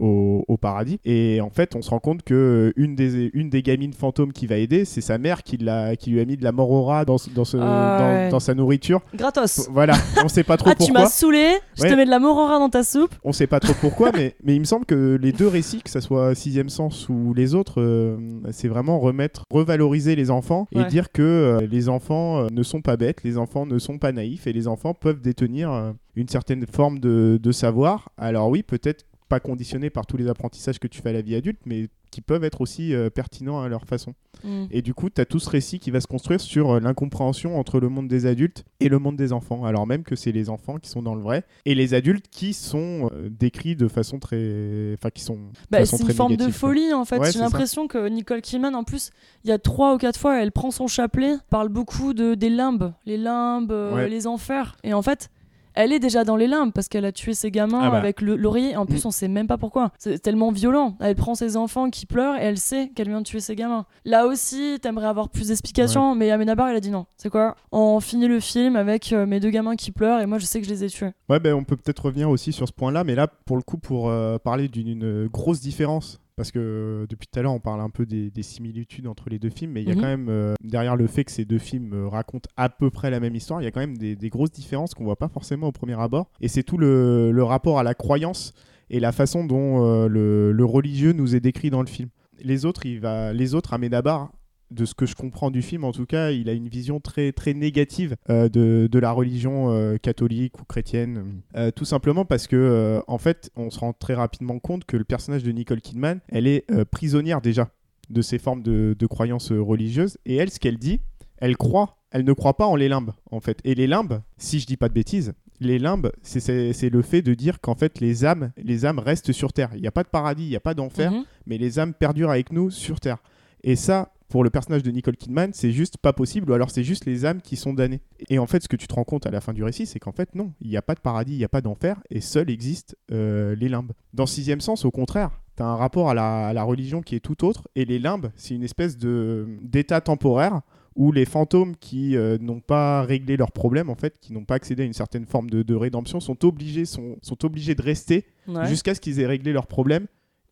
au, 0.00 0.44
au 0.48 0.56
paradis. 0.56 0.98
Et 1.04 1.40
en 1.40 1.50
fait, 1.50 1.74
on 1.76 1.82
se 1.82 1.90
rend 1.90 1.98
compte 2.00 2.22
que 2.22 2.72
une 2.76 2.94
des, 2.96 3.30
une 3.34 3.50
des 3.50 3.62
gamines 3.62 3.92
fantômes 3.92 4.32
qui 4.32 4.46
va 4.46 4.56
aider, 4.56 4.84
c'est 4.84 5.00
sa 5.00 5.18
mère 5.18 5.42
qui, 5.42 5.56
l'a, 5.56 5.96
qui 5.96 6.10
lui 6.10 6.20
a 6.20 6.24
mis 6.24 6.36
de 6.36 6.44
la 6.44 6.52
mort 6.52 6.70
au 6.70 6.82
rat 6.84 7.04
dans, 7.04 7.18
ce- 7.18 7.30
dans, 7.30 7.44
ce, 7.44 7.56
Ah 7.60 7.96
dans, 8.00 8.04
ouais. 8.06 8.28
dans 8.30 8.40
sa 8.40 8.54
nourriture. 8.54 9.00
Gratos. 9.14 9.68
Voilà, 9.70 9.94
on 10.24 10.28
sait 10.28 10.44
pas 10.44 10.56
trop 10.58 10.70
Ah, 10.70 10.74
tu 10.74 10.78
pourquoi. 10.86 11.00
m'as 11.02 11.06
saoulé, 11.08 11.48
je 11.76 11.82
Ouais. 11.82 11.90
te 11.90 11.94
mets 11.94 12.04
de 12.04 12.10
la 12.10 12.18
morora 12.18 12.58
dans 12.58 12.70
ta 12.70 12.82
soupe. 12.84 13.14
On 13.24 13.32
sait 13.32 13.46
pas 13.46 13.60
trop 13.60 13.74
pourquoi, 13.80 14.10
mais, 14.12 14.34
mais 14.44 14.54
il 14.54 14.60
me 14.60 14.64
semble 14.64 14.86
que 14.86 15.18
les 15.20 15.32
deux 15.32 15.48
récits, 15.48 15.82
que 15.82 15.90
ce 15.90 16.00
soit 16.00 16.34
Sixième 16.34 16.68
Sens 16.68 17.08
ou 17.08 17.32
les 17.34 17.54
autres, 17.54 17.80
euh, 17.80 18.16
c'est 18.52 18.68
vraiment 18.68 18.98
remettre, 18.98 19.44
revaloriser 19.50 20.16
les 20.16 20.30
enfants 20.30 20.66
et 20.72 20.78
Ouais. 20.78 20.86
dire 20.86 21.12
que 21.12 21.22
euh, 21.22 21.66
les 21.70 21.88
enfants 21.88 22.38
euh, 22.40 22.46
ne 22.52 22.62
sont 22.62 22.80
pas 22.82 22.96
bêtes, 22.96 23.22
les 23.24 23.38
enfants 23.38 23.64
ne 23.66 23.78
sont 23.78 23.98
pas 23.98 24.12
naïfs 24.12 24.46
et 24.46 24.52
les 24.52 24.66
enfants 24.68 24.92
peuvent 24.94 25.20
détenir 25.20 25.72
euh, 25.72 25.92
une 26.16 26.28
certaine 26.28 26.66
forme 26.66 26.98
de, 26.98 27.38
de 27.42 27.52
savoir. 27.52 28.10
Alors 28.18 28.48
oui, 28.50 28.62
peut-être 28.62 29.04
pas 29.28 29.40
conditionnés 29.40 29.90
par 29.90 30.06
tous 30.06 30.16
les 30.16 30.28
apprentissages 30.28 30.78
que 30.78 30.86
tu 30.86 31.00
fais 31.00 31.10
à 31.10 31.12
la 31.12 31.22
vie 31.22 31.34
adulte, 31.34 31.60
mais 31.64 31.88
qui 32.10 32.20
peuvent 32.20 32.44
être 32.44 32.60
aussi 32.60 32.94
euh, 32.94 33.10
pertinents 33.10 33.60
à 33.60 33.68
leur 33.68 33.86
façon. 33.86 34.14
Mm. 34.44 34.66
Et 34.70 34.82
du 34.82 34.94
coup, 34.94 35.10
tu 35.10 35.20
as 35.20 35.24
tout 35.24 35.40
ce 35.40 35.50
récit 35.50 35.80
qui 35.80 35.90
va 35.90 36.00
se 36.00 36.06
construire 36.06 36.40
sur 36.40 36.70
euh, 36.70 36.80
l'incompréhension 36.80 37.58
entre 37.58 37.80
le 37.80 37.88
monde 37.88 38.06
des 38.06 38.26
adultes 38.26 38.64
et 38.78 38.88
le 38.88 39.00
monde 39.00 39.16
des 39.16 39.32
enfants, 39.32 39.64
alors 39.64 39.86
même 39.86 40.04
que 40.04 40.14
c'est 40.14 40.30
les 40.30 40.48
enfants 40.48 40.78
qui 40.78 40.88
sont 40.88 41.02
dans 41.02 41.16
le 41.16 41.22
vrai 41.22 41.42
et 41.64 41.74
les 41.74 41.92
adultes 41.92 42.26
qui 42.30 42.52
sont 42.52 43.10
euh, 43.12 43.28
décrits 43.28 43.74
de 43.74 43.88
façon 43.88 44.20
très. 44.20 44.94
Enfin, 44.94 45.10
qui 45.10 45.22
sont. 45.22 45.38
Bah, 45.70 45.84
c'est 45.84 46.00
une 46.00 46.12
forme 46.12 46.36
de 46.36 46.44
quoi. 46.44 46.52
folie 46.52 46.92
en 46.92 47.04
fait. 47.04 47.18
Ouais, 47.18 47.32
J'ai 47.32 47.40
l'impression 47.40 47.88
que 47.88 48.06
Nicole 48.08 48.42
Kidman, 48.42 48.76
en 48.76 48.84
plus, 48.84 49.10
il 49.44 49.50
y 49.50 49.52
a 49.52 49.58
trois 49.58 49.94
ou 49.94 49.98
quatre 49.98 50.20
fois, 50.20 50.40
elle 50.40 50.52
prend 50.52 50.70
son 50.70 50.86
chapelet, 50.86 51.34
parle 51.50 51.68
beaucoup 51.68 52.14
de, 52.14 52.34
des 52.34 52.50
limbes, 52.50 52.92
les 53.06 53.16
limbes, 53.16 53.72
Ouais. 53.72 54.08
les 54.08 54.28
enfers. 54.28 54.76
Et 54.84 54.94
en 54.94 55.02
fait, 55.02 55.30
elle 55.74 55.92
est 55.92 55.98
déjà 55.98 56.24
dans 56.24 56.36
les 56.36 56.46
limbes 56.46 56.72
parce 56.72 56.88
qu'elle 56.88 57.04
a 57.04 57.12
tué 57.12 57.34
ses 57.34 57.50
gamins 57.50 57.80
Ah 57.82 57.90
bah. 57.90 57.98
avec 57.98 58.20
le- 58.20 58.36
l'oreiller. 58.36 58.76
En 58.76 58.86
plus, 58.86 59.04
Mm. 59.04 59.08
on 59.08 59.10
sait 59.10 59.28
même 59.28 59.46
pas 59.46 59.58
pourquoi. 59.58 59.90
C'est 59.98 60.18
tellement 60.20 60.50
violent. 60.52 60.96
Elle 61.00 61.14
prend 61.16 61.34
ses 61.34 61.56
enfants 61.56 61.90
qui 61.90 62.06
pleurent 62.06 62.36
et 62.36 62.44
elle 62.44 62.58
sait 62.58 62.90
qu'elle 62.94 63.08
vient 63.08 63.20
de 63.20 63.26
tuer 63.26 63.40
ses 63.40 63.56
gamins. 63.56 63.86
Là 64.04 64.26
aussi, 64.26 64.78
t'aimerais 64.80 65.06
avoir 65.06 65.28
plus 65.28 65.48
d'explications, 65.48 66.14
mais 66.14 66.30
Amenabar, 66.30 66.70
il 66.70 66.76
a 66.76 66.80
dit 66.80 66.90
non. 66.90 67.06
C'est 67.16 67.30
quoi? 67.30 67.56
On 67.72 68.00
finit 68.00 68.28
le 68.28 68.40
film 68.40 68.76
avec 68.76 69.12
euh, 69.12 69.26
mes 69.26 69.40
deux 69.40 69.50
gamins 69.50 69.76
qui 69.76 69.90
pleurent 69.90 70.20
et 70.20 70.26
moi, 70.26 70.38
je 70.38 70.46
sais 70.46 70.60
que 70.60 70.66
je 70.66 70.70
les 70.72 70.84
ai 70.84 70.88
tués. 70.88 71.10
Ouais, 71.28 71.40
ben, 71.40 71.54
on 71.54 71.64
peut 71.64 71.76
peut-être 71.76 72.04
revenir 72.06 72.30
aussi 72.30 72.52
sur 72.52 72.66
ce 72.68 72.72
point-là, 72.72 73.04
mais 73.04 73.14
là, 73.14 73.26
pour 73.26 73.56
le 73.56 73.62
coup, 73.62 73.78
pour 73.78 74.08
euh, 74.08 74.38
parler 74.38 74.68
d'une 74.68 74.88
une 74.88 75.26
grosse 75.28 75.60
différence, 75.60 76.20
parce 76.36 76.50
que 76.50 76.58
euh, 76.58 77.06
depuis 77.08 77.26
tout 77.28 77.38
à 77.38 77.42
l'heure, 77.42 77.52
on 77.52 77.60
parle 77.60 77.80
un 77.80 77.90
peu 77.90 78.06
des, 78.06 78.30
des 78.30 78.42
similitudes 78.42 79.06
entre 79.06 79.30
les 79.30 79.38
deux 79.38 79.50
films, 79.50 79.72
mais 79.72 79.82
il 79.82 79.88
y 79.88 79.92
a 79.92 79.94
Mhm. 79.94 80.00
quand 80.00 80.06
même, 80.08 80.28
euh, 80.28 80.54
derrière 80.62 80.96
le 80.96 81.06
fait 81.06 81.24
que 81.24 81.30
ces 81.32 81.44
deux 81.44 81.58
films 81.58 81.92
euh, 81.94 82.08
racontent 82.08 82.48
à 82.56 82.68
peu 82.68 82.90
près 82.90 83.10
la 83.10 83.20
même 83.20 83.34
histoire, 83.34 83.60
il 83.60 83.64
y 83.64 83.68
a 83.68 83.70
quand 83.70 83.80
même 83.80 83.96
des, 83.96 84.16
des 84.16 84.28
grosses 84.30 84.50
différences 84.52 84.94
qu'on 84.94 85.04
voit 85.04 85.16
pas 85.16 85.28
forcément 85.28 85.68
au 85.68 85.72
premier 85.72 85.98
abord, 86.00 86.28
et 86.40 86.48
c'est 86.48 86.62
tout 86.62 86.78
le, 86.78 87.30
le 87.30 87.42
rapport 87.44 87.78
à 87.78 87.82
la 87.82 87.94
croyance 87.94 88.52
et 88.90 89.00
la 89.00 89.12
façon 89.12 89.44
dont 89.44 89.84
euh, 89.84 90.08
le, 90.08 90.52
le 90.52 90.64
religieux 90.64 91.12
nous 91.12 91.34
est 91.36 91.40
décrit 91.40 91.70
dans 91.70 91.80
le 91.80 91.86
film. 91.88 92.08
Les 92.42 92.64
autres, 92.64 92.84
il 92.84 93.00
va, 93.00 93.32
les 93.32 93.54
autres, 93.54 93.72
Amenabar, 93.72 94.32
de 94.74 94.84
ce 94.84 94.94
que 94.94 95.06
je 95.06 95.14
comprends 95.14 95.50
du 95.50 95.62
film, 95.62 95.84
en 95.84 95.92
tout 95.92 96.06
cas, 96.06 96.30
il 96.30 96.48
a 96.48 96.52
une 96.52 96.68
vision 96.68 97.00
très 97.00 97.32
très 97.32 97.54
négative 97.54 98.16
euh, 98.30 98.48
de, 98.48 98.88
de 98.90 98.98
la 98.98 99.12
religion 99.12 99.70
euh, 99.70 99.96
catholique 99.96 100.60
ou 100.60 100.64
chrétienne. 100.64 101.40
Euh, 101.56 101.70
tout 101.70 101.84
simplement 101.84 102.24
parce 102.24 102.46
que, 102.46 103.02
en 103.06 103.18
fait, 103.18 103.50
on 103.56 103.70
se 103.70 103.78
rend 103.78 103.92
très 103.92 104.14
rapidement 104.14 104.58
compte 104.58 104.84
que 104.84 104.96
le 104.96 105.04
personnage 105.04 105.42
de 105.42 105.50
Nicole 105.52 105.80
Kidman, 105.80 106.20
elle 106.28 106.46
est 106.46 106.64
prisonnière 106.90 107.40
déjà 107.40 107.70
de 108.10 108.20
ces 108.20 108.38
formes 108.38 108.62
de, 108.62 108.94
de 108.98 109.06
croyances 109.06 109.50
religieuses. 109.52 110.18
Et 110.26 110.36
elle, 110.36 110.50
ce 110.50 110.58
qu'elle 110.60 110.78
dit, 110.78 111.00
elle 111.38 111.56
croit, 111.56 111.96
elle 112.10 112.24
ne 112.24 112.32
croit 112.32 112.56
pas 112.56 112.66
en 112.66 112.76
les 112.76 112.88
limbes, 112.88 113.12
en 113.30 113.40
fait. 113.40 113.60
Et 113.64 113.74
les 113.74 113.86
limbes, 113.86 114.20
si 114.36 114.60
je 114.60 114.66
dis 114.66 114.76
pas 114.76 114.88
de 114.88 114.94
bêtises, 114.94 115.32
les 115.60 115.78
limbes, 115.78 116.10
c'est 116.22 116.90
le 116.90 117.02
fait 117.02 117.22
de 117.22 117.32
dire 117.32 117.60
qu'en 117.60 117.74
fait, 117.76 118.00
les 118.00 118.24
âmes, 118.24 118.50
les 118.56 118.84
âmes 118.86 118.98
restent 118.98 119.32
sur 119.32 119.52
Terre. 119.52 119.70
Il 119.74 119.80
n'y 119.80 119.86
a 119.86 119.92
pas 119.92 120.02
de 120.02 120.08
paradis, 120.08 120.44
il 120.44 120.50
n'y 120.50 120.56
a 120.56 120.60
pas 120.60 120.74
d'enfer 120.74 121.12
Mhm. 121.12 121.24
mais 121.46 121.58
les 121.58 121.78
âmes 121.78 121.94
perdurent 121.94 122.30
avec 122.30 122.52
nous 122.52 122.70
sur 122.70 122.98
Terre. 123.00 123.18
Et 123.62 123.76
ça, 123.76 124.12
pour 124.34 124.42
le 124.42 124.50
personnage 124.50 124.82
de 124.82 124.90
Nicole 124.90 125.16
Kidman, 125.16 125.50
c'est 125.52 125.70
juste 125.70 125.96
pas 125.96 126.12
possible, 126.12 126.50
ou 126.50 126.54
alors 126.54 126.68
c'est 126.68 126.82
juste 126.82 127.04
les 127.04 127.24
âmes 127.24 127.40
qui 127.40 127.54
sont 127.54 127.72
damnées. 127.72 128.00
Et 128.30 128.40
en 128.40 128.48
fait, 128.48 128.60
ce 128.64 128.68
que 128.68 128.74
tu 128.74 128.88
te 128.88 128.94
rends 128.94 129.04
compte 129.04 129.26
à 129.26 129.30
la 129.30 129.40
fin 129.40 129.52
du 129.52 129.62
récit, 129.62 129.86
c'est 129.86 130.00
qu'en 130.00 130.10
fait, 130.10 130.34
non, 130.34 130.50
il 130.60 130.68
n'y 130.70 130.76
a 130.76 130.82
pas 130.82 130.96
de 130.96 131.00
paradis, 131.00 131.34
il 131.34 131.38
n'y 131.38 131.44
a 131.44 131.48
pas 131.48 131.60
d'enfer, 131.60 132.02
et 132.10 132.20
seuls 132.20 132.50
existent 132.50 132.96
euh, 133.12 133.54
les 133.54 133.68
limbes. 133.68 133.92
Dans 134.12 134.26
Sixième 134.26 134.60
Sens, 134.60 134.84
au 134.84 134.90
contraire, 134.90 135.30
t'as 135.54 135.66
un 135.66 135.76
rapport 135.76 136.10
à 136.10 136.14
la, 136.14 136.48
à 136.48 136.52
la 136.52 136.64
religion 136.64 137.00
qui 137.00 137.14
est 137.14 137.20
tout 137.20 137.44
autre, 137.44 137.68
et 137.76 137.84
les 137.84 138.00
limbes, 138.00 138.26
c'est 138.34 138.56
une 138.56 138.64
espèce 138.64 138.98
de 138.98 139.46
d'état 139.62 140.00
temporaire 140.00 140.62
où 140.96 141.12
les 141.12 141.26
fantômes 141.26 141.76
qui 141.76 142.16
euh, 142.16 142.36
n'ont 142.40 142.58
pas 142.58 143.02
réglé 143.02 143.36
leurs 143.36 143.52
problèmes, 143.52 143.88
en 143.88 143.94
fait, 143.94 144.18
qui 144.18 144.32
n'ont 144.32 144.44
pas 144.44 144.56
accédé 144.56 144.82
à 144.82 144.86
une 144.86 144.94
certaine 144.94 145.26
forme 145.26 145.48
de, 145.48 145.62
de 145.62 145.74
rédemption, 145.76 146.18
sont 146.18 146.44
obligés, 146.44 146.86
sont, 146.86 147.18
sont 147.22 147.44
obligés 147.44 147.76
de 147.76 147.82
rester 147.82 148.26
Ouais. 148.48 148.66
jusqu'à 148.66 148.96
ce 148.96 149.00
qu'ils 149.00 149.20
aient 149.20 149.26
réglé 149.26 149.52
leurs 149.52 149.68
problèmes. 149.68 150.06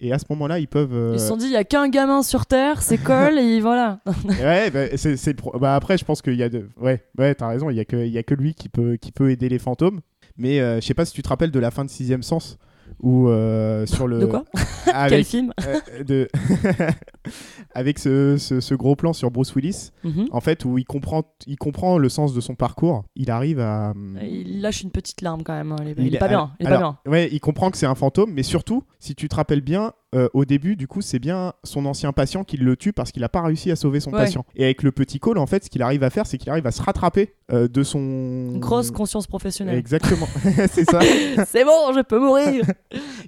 Et 0.04 0.12
à 0.12 0.18
ce 0.18 0.24
moment-là, 0.30 0.58
ils 0.58 0.66
peuvent. 0.66 0.92
euh, 0.94 1.12
Ils 1.14 1.20
se 1.20 1.28
sont 1.28 1.36
dit, 1.36 1.46
il 1.46 1.52
y 1.52 1.56
a 1.56 1.62
qu'un 1.64 1.88
gamin 1.88 2.22
sur 2.22 2.44
Terre, 2.46 2.82
c'est 2.82 2.98
Cole, 3.02 3.38
et 3.38 3.60
voilà. 3.60 4.00
ouais, 4.28 4.70
bah, 4.70 4.96
c'est, 4.96 5.16
c'est 5.16 5.32
pro- 5.34 5.56
bah, 5.58 5.76
après, 5.76 5.96
je 5.96 6.04
pense 6.04 6.20
qu'il 6.22 6.34
y 6.34 6.42
a 6.42 6.48
de. 6.48 6.68
Ouais, 6.80 7.02
ouais, 7.18 7.34
t'as 7.36 7.46
raison. 7.48 7.70
Il 7.70 7.76
y 7.76 7.80
a 7.80 7.84
que, 7.84 7.96
y 8.06 8.18
a 8.18 8.22
que 8.24 8.34
lui 8.34 8.52
qui 8.54 8.68
peut, 8.68 8.96
qui 8.96 9.12
peut 9.12 9.30
aider 9.30 9.48
les 9.48 9.60
fantômes. 9.60 10.00
Mais 10.36 10.60
euh, 10.60 10.80
je 10.80 10.86
sais 10.86 10.94
pas 10.94 11.04
si 11.04 11.12
tu 11.12 11.22
te 11.22 11.28
rappelles 11.28 11.50
de 11.52 11.58
la 11.60 11.70
fin 11.70 11.84
de 11.84 11.90
Sixième 11.90 12.22
Sens, 12.24 12.58
où 13.00 13.28
euh, 13.28 13.86
sur 13.86 14.06
le. 14.06 14.20
De 14.20 14.26
quoi? 14.26 14.44
Quel 14.84 14.94
avec, 14.94 15.26
film? 15.26 15.52
euh, 15.66 16.04
de 16.04 16.28
avec 17.74 17.98
ce, 17.98 18.36
ce- 18.36 18.60
ce 18.60 18.74
gros 18.74 18.96
plan 18.96 19.12
sur 19.12 19.30
Bruce 19.30 19.54
Willis, 19.54 19.90
Mhm. 20.04 20.26
en 20.30 20.40
fait, 20.40 20.64
où 20.64 20.78
il 20.78 20.84
comprend, 20.84 21.22
il 21.46 21.56
comprend 21.56 21.98
le 21.98 22.08
sens 22.08 22.34
de 22.34 22.40
son 22.40 22.54
parcours. 22.54 23.04
Il 23.16 23.30
arrive 23.30 23.60
à. 23.60 23.94
Il 24.22 24.60
lâche 24.60 24.82
une 24.82 24.90
petite 24.90 25.20
larme 25.22 25.42
quand 25.42 25.54
même. 25.54 25.72
hein. 25.72 25.76
Il 25.82 25.88
est, 25.88 25.94
il 25.98 26.06
Il 26.08 26.14
est 26.16 26.18
pas 26.18 26.28
bien. 26.28 26.52
Il 26.60 26.64
est 26.64 26.68
alors, 26.68 26.80
pas 26.80 27.00
bien. 27.04 27.12
Ouais, 27.12 27.28
il 27.32 27.40
comprend 27.40 27.70
que 27.70 27.78
c'est 27.78 27.86
un 27.86 27.94
fantôme, 27.94 28.32
mais 28.32 28.42
surtout, 28.42 28.84
si 28.98 29.14
tu 29.14 29.28
te 29.28 29.34
rappelles 29.34 29.60
bien, 29.62 29.92
euh, 30.14 30.28
au 30.34 30.44
début, 30.44 30.76
du 30.76 30.86
coup, 30.86 31.00
c'est 31.00 31.18
bien 31.18 31.54
son 31.64 31.86
ancien 31.86 32.12
patient 32.12 32.44
qui 32.44 32.56
le 32.56 32.76
tue 32.76 32.92
parce 32.92 33.12
qu'il 33.12 33.22
n'a 33.22 33.28
pas 33.28 33.42
réussi 33.42 33.70
à 33.70 33.76
sauver 33.76 33.98
son 34.00 34.10
Ouais. 34.12 34.18
patient. 34.18 34.44
Et 34.56 34.64
avec 34.64 34.82
le 34.82 34.92
petit 34.92 35.18
Cole, 35.18 35.38
en 35.38 35.46
fait, 35.46 35.64
ce 35.64 35.70
qu'il 35.70 35.80
arrive 35.82 36.02
à 36.04 36.10
faire, 36.10 36.26
c'est 36.26 36.36
qu'il 36.38 36.50
arrive 36.50 36.66
à 36.66 36.70
se 36.70 36.82
rattraper 36.82 37.32
euh, 37.52 37.66
de 37.68 37.82
son. 37.82 38.58
Grosse 38.58 38.90
conscience 38.90 39.26
professionnelle. 39.26 39.78
Exactement, 39.78 40.26
c'est 40.70 40.84
ça. 40.84 41.00
c'est 41.46 41.64
bon, 41.64 41.92
je 41.94 42.02
peux 42.02 42.18
mourir. 42.20 42.64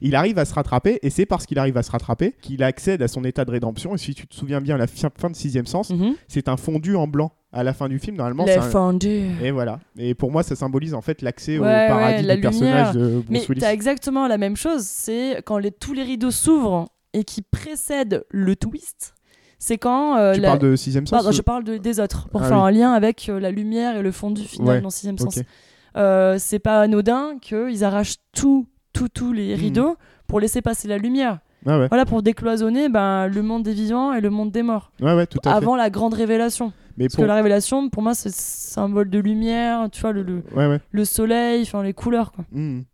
Il 0.01 0.15
arrive 0.15 0.39
à 0.39 0.45
se 0.45 0.55
rattraper, 0.55 0.99
et 1.03 1.11
c'est 1.11 1.27
parce 1.27 1.47
qu'il 1.47 1.59
arrive 1.59 1.77
à 1.77 1.83
se 1.83 1.91
rattraper 1.91 2.35
qu'il 2.41 2.63
accède 2.63 3.01
à 3.03 3.09
son 3.09 3.25
état 3.25 3.45
de 3.45 3.51
rédemption. 3.51 3.95
Et 3.95 3.99
si 3.99 4.15
tu 4.15 4.27
te 4.27 4.35
souviens 4.35 4.61
bien, 4.61 4.77
la 4.77 4.87
fi- 4.87 5.07
fin 5.19 5.31
de 5.31 5.37
Sixième 5.37 5.67
Sens, 5.67 5.91
Mhm. 5.91 6.15
c'est 6.29 6.49
un 6.49 6.57
fondu 6.57 6.97
en 6.97 7.07
blanc 7.07 7.33
à 7.55 7.63
la 7.63 7.73
fin 7.73 7.89
du 7.89 7.99
film. 7.99 8.17
Normalement, 8.17 8.45
c'est 8.47 8.57
Les 8.59 8.77
un-. 8.77 9.43
Et 9.43 9.51
voilà. 9.51 9.79
Et 9.97 10.15
pour 10.15 10.31
moi, 10.31 10.43
ça 10.43 10.57
symbolise 10.57 10.93
en 10.95 11.01
fait 11.01 11.23
l'accès 11.23 11.59
au 11.59 11.63
Ouais, 11.63 11.69
ouais, 11.69 11.89
paradis 11.89 12.23
la 12.25 12.35
du 12.37 12.41
personnage 12.43 12.95
lumière. 12.95 13.11
de 13.11 13.15
Bruce 13.17 13.25
Mais 13.31 13.47
Willis. 13.49 13.61
t'as 13.61 13.73
exactement 13.73 14.27
la 14.27 14.39
même 14.39 14.57
chose. 14.57 14.83
C'est 14.83 15.43
quand 15.47 15.59
les, 15.59 15.71
tous 15.71 15.93
les 15.95 16.03
rideaux 16.03 16.31
s'ouvrent 16.31 16.89
et 17.13 17.25
qui 17.25 17.43
précèdent 17.43 18.25
le 18.31 18.57
twist. 18.57 19.15
C'est 19.59 19.79
quand. 19.79 20.17
euh, 20.17 20.35
Tu 20.35 20.41
la- 20.41 20.49
parles 20.49 20.59
de 20.61 20.77
Sixième 20.77 21.07
Sens 21.07 21.13
Pardon, 21.17 21.31
ou- 21.31 21.33
je 21.33 21.43
parle 21.43 21.65
de- 21.65 21.77
des 21.79 22.01
autres 22.01 22.29
pour 22.29 22.43
Ah 22.43 22.49
faire 22.49 22.57
oui. 22.59 22.69
un 22.69 22.71
lien 22.73 22.93
avec 22.93 23.29
euh, 23.29 23.39
la 23.41 23.51
lumière 23.51 23.97
et 23.97 24.03
le 24.03 24.11
fondu 24.13 24.43
final 24.43 24.69
Ouais, 24.77 24.81
dans 24.83 24.91
Sixième. 24.91 25.17
Sens. 25.17 25.39
Euh, 25.97 26.37
c'est 26.39 26.59
pas 26.59 26.81
anodin 26.81 27.39
qu'ils 27.41 27.85
arrachent 27.85 28.17
tout, 28.35 28.67
tout, 28.93 29.09
tous 29.09 29.33
les 29.33 29.55
Hmm. 29.57 29.61
rideaux 29.61 29.97
pour 30.27 30.41
laisser 30.41 30.61
passer 30.61 30.89
la 30.89 30.99
lumière. 30.99 31.39
Ah 31.67 31.79
ouais. 31.79 31.89
Voilà, 31.89 32.05
pour 32.05 32.23
décloisonner 32.23 32.89
ben, 32.91 33.27
le 33.27 33.41
monde 33.43 33.63
des 33.63 33.73
vivants 33.73 34.13
et 34.13 34.21
le 34.21 34.29
monde 34.29 34.51
des 34.51 34.63
morts. 34.63 34.91
Ouais, 35.01 35.15
ouais, 35.15 35.27
tout 35.27 35.39
à 35.45 35.51
fait. 35.51 35.57
Avant 35.57 35.77
la 35.77 35.89
grande 35.89 36.13
révélation. 36.15 36.73
Mais 36.97 37.07
Parce 37.07 37.17
pour... 37.17 37.25
que 37.25 37.29
la 37.29 37.35
révélation, 37.35 37.89
pour 37.91 38.03
moi, 38.03 38.15
c'est 38.15 38.33
symbole 38.35 39.11
de 39.11 39.19
lumière, 39.19 39.89
tu 39.91 40.01
vois, 40.01 40.13
le, 40.13 40.23
le, 40.23 40.43
Ouais, 40.55 40.67
ouais. 40.67 40.81
le 40.91 41.05
soleil, 41.05 41.63
enfin 41.63 41.83
les 41.83 41.95
couleurs. 41.95 42.33
Quoi. 42.33 42.45
Mhm. 42.53 42.85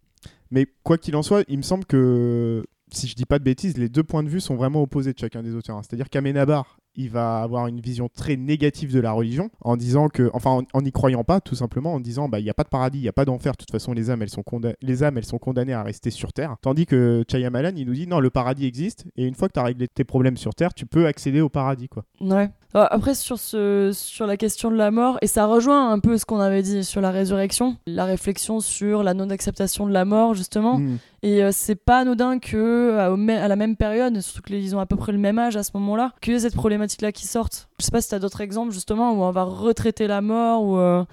Mais 0.50 0.66
quoi 0.82 0.98
qu'il 0.98 1.14
en 1.16 1.22
soit, 1.22 1.44
il 1.48 1.58
me 1.58 1.62
semble 1.62 1.84
que, 1.84 2.64
si 2.92 3.06
je 3.06 3.14
dis 3.14 3.24
pas 3.26 3.38
de 3.38 3.44
bêtises, 3.44 3.76
les 3.78 3.88
deux 3.88 4.02
points 4.02 4.22
de 4.24 4.28
vue 4.28 4.40
sont 4.40 4.56
vraiment 4.56 4.82
opposés 4.82 5.12
de 5.12 5.18
chacun 5.18 5.42
des 5.42 5.54
auteurs. 5.54 5.76
hein. 5.76 5.82
C'est-à-dire 5.88 6.08
qu'Amenabar, 6.10 6.78
il 6.96 7.08
va 7.08 7.40
avoir 7.40 7.68
une 7.68 7.80
vision 7.80 8.08
très 8.12 8.36
négative 8.36 8.92
de 8.92 8.98
la 8.98 9.12
religion, 9.12 9.48
en 9.60 9.76
disant 9.76 10.08
que, 10.08 10.28
enfin, 10.32 10.62
en- 10.72 10.82
n'y 10.82 10.90
croyant 10.90 11.22
pas, 11.22 11.40
tout 11.40 11.54
simplement, 11.54 11.94
en 11.94 12.00
disant, 12.00 12.28
bah, 12.28 12.40
il 12.40 12.42
n'y 12.42 12.50
a 12.50 12.54
pas 12.54 12.64
de 12.64 12.68
paradis, 12.68 12.98
il 12.98 13.02
n'y 13.02 13.08
a 13.08 13.12
pas 13.12 13.24
d'enfer. 13.24 13.52
De 13.52 13.58
toute 13.58 13.70
façon, 13.70 13.92
les 13.92 14.10
âmes, 14.10 14.22
elles 14.22 14.28
sont 14.28 14.42
les 14.82 15.02
âmes, 15.04 15.16
elles 15.18 15.24
sont 15.24 15.38
condamnées 15.38 15.72
à 15.72 15.84
rester 15.84 16.10
sur 16.10 16.32
Terre. 16.32 16.56
Tandis 16.62 16.86
que 16.86 17.22
Chayamalan, 17.30 17.72
il 17.76 17.86
nous 17.86 17.94
dit, 17.94 18.08
non, 18.08 18.18
le 18.18 18.30
paradis 18.30 18.66
existe, 18.66 19.04
et 19.16 19.24
une 19.26 19.36
fois 19.36 19.46
que 19.46 19.52
tu 19.52 19.60
as 19.60 19.64
réglé 19.64 19.86
tes 19.86 20.02
problèmes 20.02 20.36
sur 20.36 20.52
Terre, 20.56 20.74
tu 20.74 20.84
peux 20.84 21.06
accéder 21.06 21.40
au 21.40 21.48
paradis, 21.48 21.88
quoi. 21.88 22.04
Ouais. 22.20 22.50
Euh, 22.76 22.86
Après, 22.90 23.14
sur, 23.16 23.38
ce, 23.38 23.90
sur 23.92 24.26
la 24.26 24.36
question 24.36 24.70
de 24.70 24.76
la 24.76 24.90
mort, 24.92 25.18
et 25.22 25.26
ça 25.26 25.46
rejoint 25.46 25.90
un 25.90 25.98
peu 25.98 26.16
ce 26.18 26.24
qu'on 26.24 26.38
avait 26.38 26.62
dit 26.62 26.84
sur 26.84 27.00
la 27.00 27.10
résurrection, 27.10 27.76
la 27.86 28.04
réflexion 28.04 28.60
sur 28.60 29.02
la 29.02 29.12
non-acceptation 29.14 29.86
de 29.86 29.92
la 29.92 30.04
mort, 30.04 30.34
justement. 30.34 30.78
Mhm. 30.78 30.98
Et 31.22 31.42
euh, 31.42 31.50
c'est 31.52 31.74
pas 31.74 31.98
anodin 31.98 32.38
que 32.38 32.96
à, 32.98 33.10
mê- 33.16 33.36
à 33.38 33.48
la 33.48 33.56
même 33.56 33.76
période, 33.76 34.20
surtout 34.20 34.42
qu'ils 34.42 34.76
ont 34.76 34.80
à 34.80 34.86
peu 34.86 34.96
près 34.96 35.10
le 35.12 35.18
même 35.18 35.38
âge 35.38 35.56
à 35.56 35.62
ce 35.64 35.70
moment-là, 35.74 36.12
qu'il 36.20 36.32
y 36.32 36.36
ait 36.36 36.40
cette 36.40 36.54
problématique-là 36.54 37.10
qui 37.12 37.26
sorte. 37.26 37.68
Je 37.80 37.84
sais 37.84 37.90
pas 37.90 38.00
si 38.00 38.08
t'as 38.08 38.18
d'autres 38.20 38.40
exemples 38.40 38.72
justement 38.72 39.12
où 39.12 39.22
on 39.22 39.30
va 39.32 39.42
retraiter 39.42 40.06
la 40.06 40.20
mort 40.20 40.62
ou. 40.62 40.78
euh, 40.78 41.04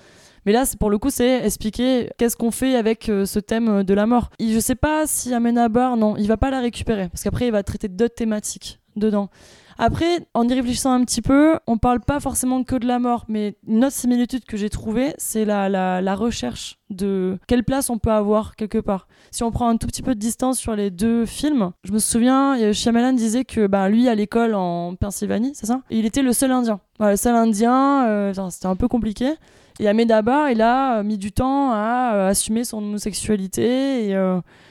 Mais 0.46 0.54
là, 0.54 0.64
pour 0.80 0.90
le 0.92 0.98
coup, 1.00 1.10
c'est 1.10 1.44
expliquer 1.44 2.10
qu'est-ce 2.18 2.38
qu'on 2.38 2.52
fait 2.52 2.76
avec 2.76 3.10
euh, 3.10 3.26
ce 3.26 3.40
thème 3.40 3.84
de 3.84 3.94
la 3.96 4.06
mort. 4.06 4.30
Et 4.40 4.50
je 4.54 4.60
sais 4.60 4.76
pas 4.76 5.08
si 5.08 5.34
Amenabar, 5.34 5.98
non, 5.98 6.16
il 6.18 6.28
va 6.28 6.38
pas 6.38 6.52
la 6.52 6.62
récupérer 6.62 7.10
parce 7.10 7.24
qu'après, 7.24 7.48
il 7.48 7.52
va 7.52 7.64
traiter 7.64 7.88
d'autres 7.90 8.16
thématiques 8.16 8.80
dedans. 8.96 9.30
Après, 9.80 10.28
en 10.34 10.48
y 10.48 10.54
réfléchissant 10.54 10.92
un 10.92 11.04
petit 11.04 11.22
peu, 11.22 11.60
on 11.68 11.78
parle 11.78 12.00
pas 12.00 12.20
forcément 12.20 12.64
que 12.64 12.76
de 12.76 12.88
la 12.88 12.98
mort, 12.98 13.26
mais 13.28 13.56
une 13.68 13.86
autre 13.86 13.96
similitude 13.96 14.44
que 14.46 14.58
j'ai 14.58 14.70
trouvée, 14.70 15.14
c'est 15.18 15.46
la, 15.46 16.16
recherche 16.16 16.80
de 16.90 17.38
quelle 17.48 17.64
place 17.64 17.92
on 17.92 18.00
peut 18.00 18.12
avoir 18.12 18.56
quelque 18.56 18.80
part. 18.80 19.08
Si 19.30 19.44
on 19.44 19.52
prend 19.52 19.70
un 19.70 19.78
tout 19.78 19.86
petit 19.86 20.02
peu 20.02 20.16
de 20.16 20.20
distance 20.20 20.58
sur 20.58 20.76
les 20.76 20.90
deux 20.90 21.26
films, 21.26 21.72
je 21.84 21.92
me 21.92 22.00
souviens, 22.00 22.74
Shyamalan 22.74 23.14
disait 23.14 23.46
que 23.46 23.68
bah, 23.68 23.88
lui, 23.88 24.08
à 24.08 24.16
l'école 24.16 24.56
en 24.56 24.96
Pennsylvanie, 24.96 25.52
c'est 25.54 25.68
ça? 25.68 25.82
Il 25.92 26.06
était 26.06 26.24
le 26.24 26.34
seul 26.34 26.52
indien. 26.52 26.80
Le 27.00 27.16
seul 27.16 27.36
indien, 27.36 28.08
euh, 28.08 28.50
c'était 28.50 28.66
un 28.66 28.76
peu 28.76 28.88
compliqué. 28.88 29.34
Et 29.80 29.88
Amenabar, 29.88 30.50
il 30.50 30.64
a 30.64 30.98
euh, 30.98 31.04
mis 31.04 31.20
du 31.20 31.32
temps 31.32 31.72
à 31.72 32.14
euh, 32.16 32.30
assumer 32.30 32.64
son 32.64 32.80
homosexualité 32.80 34.18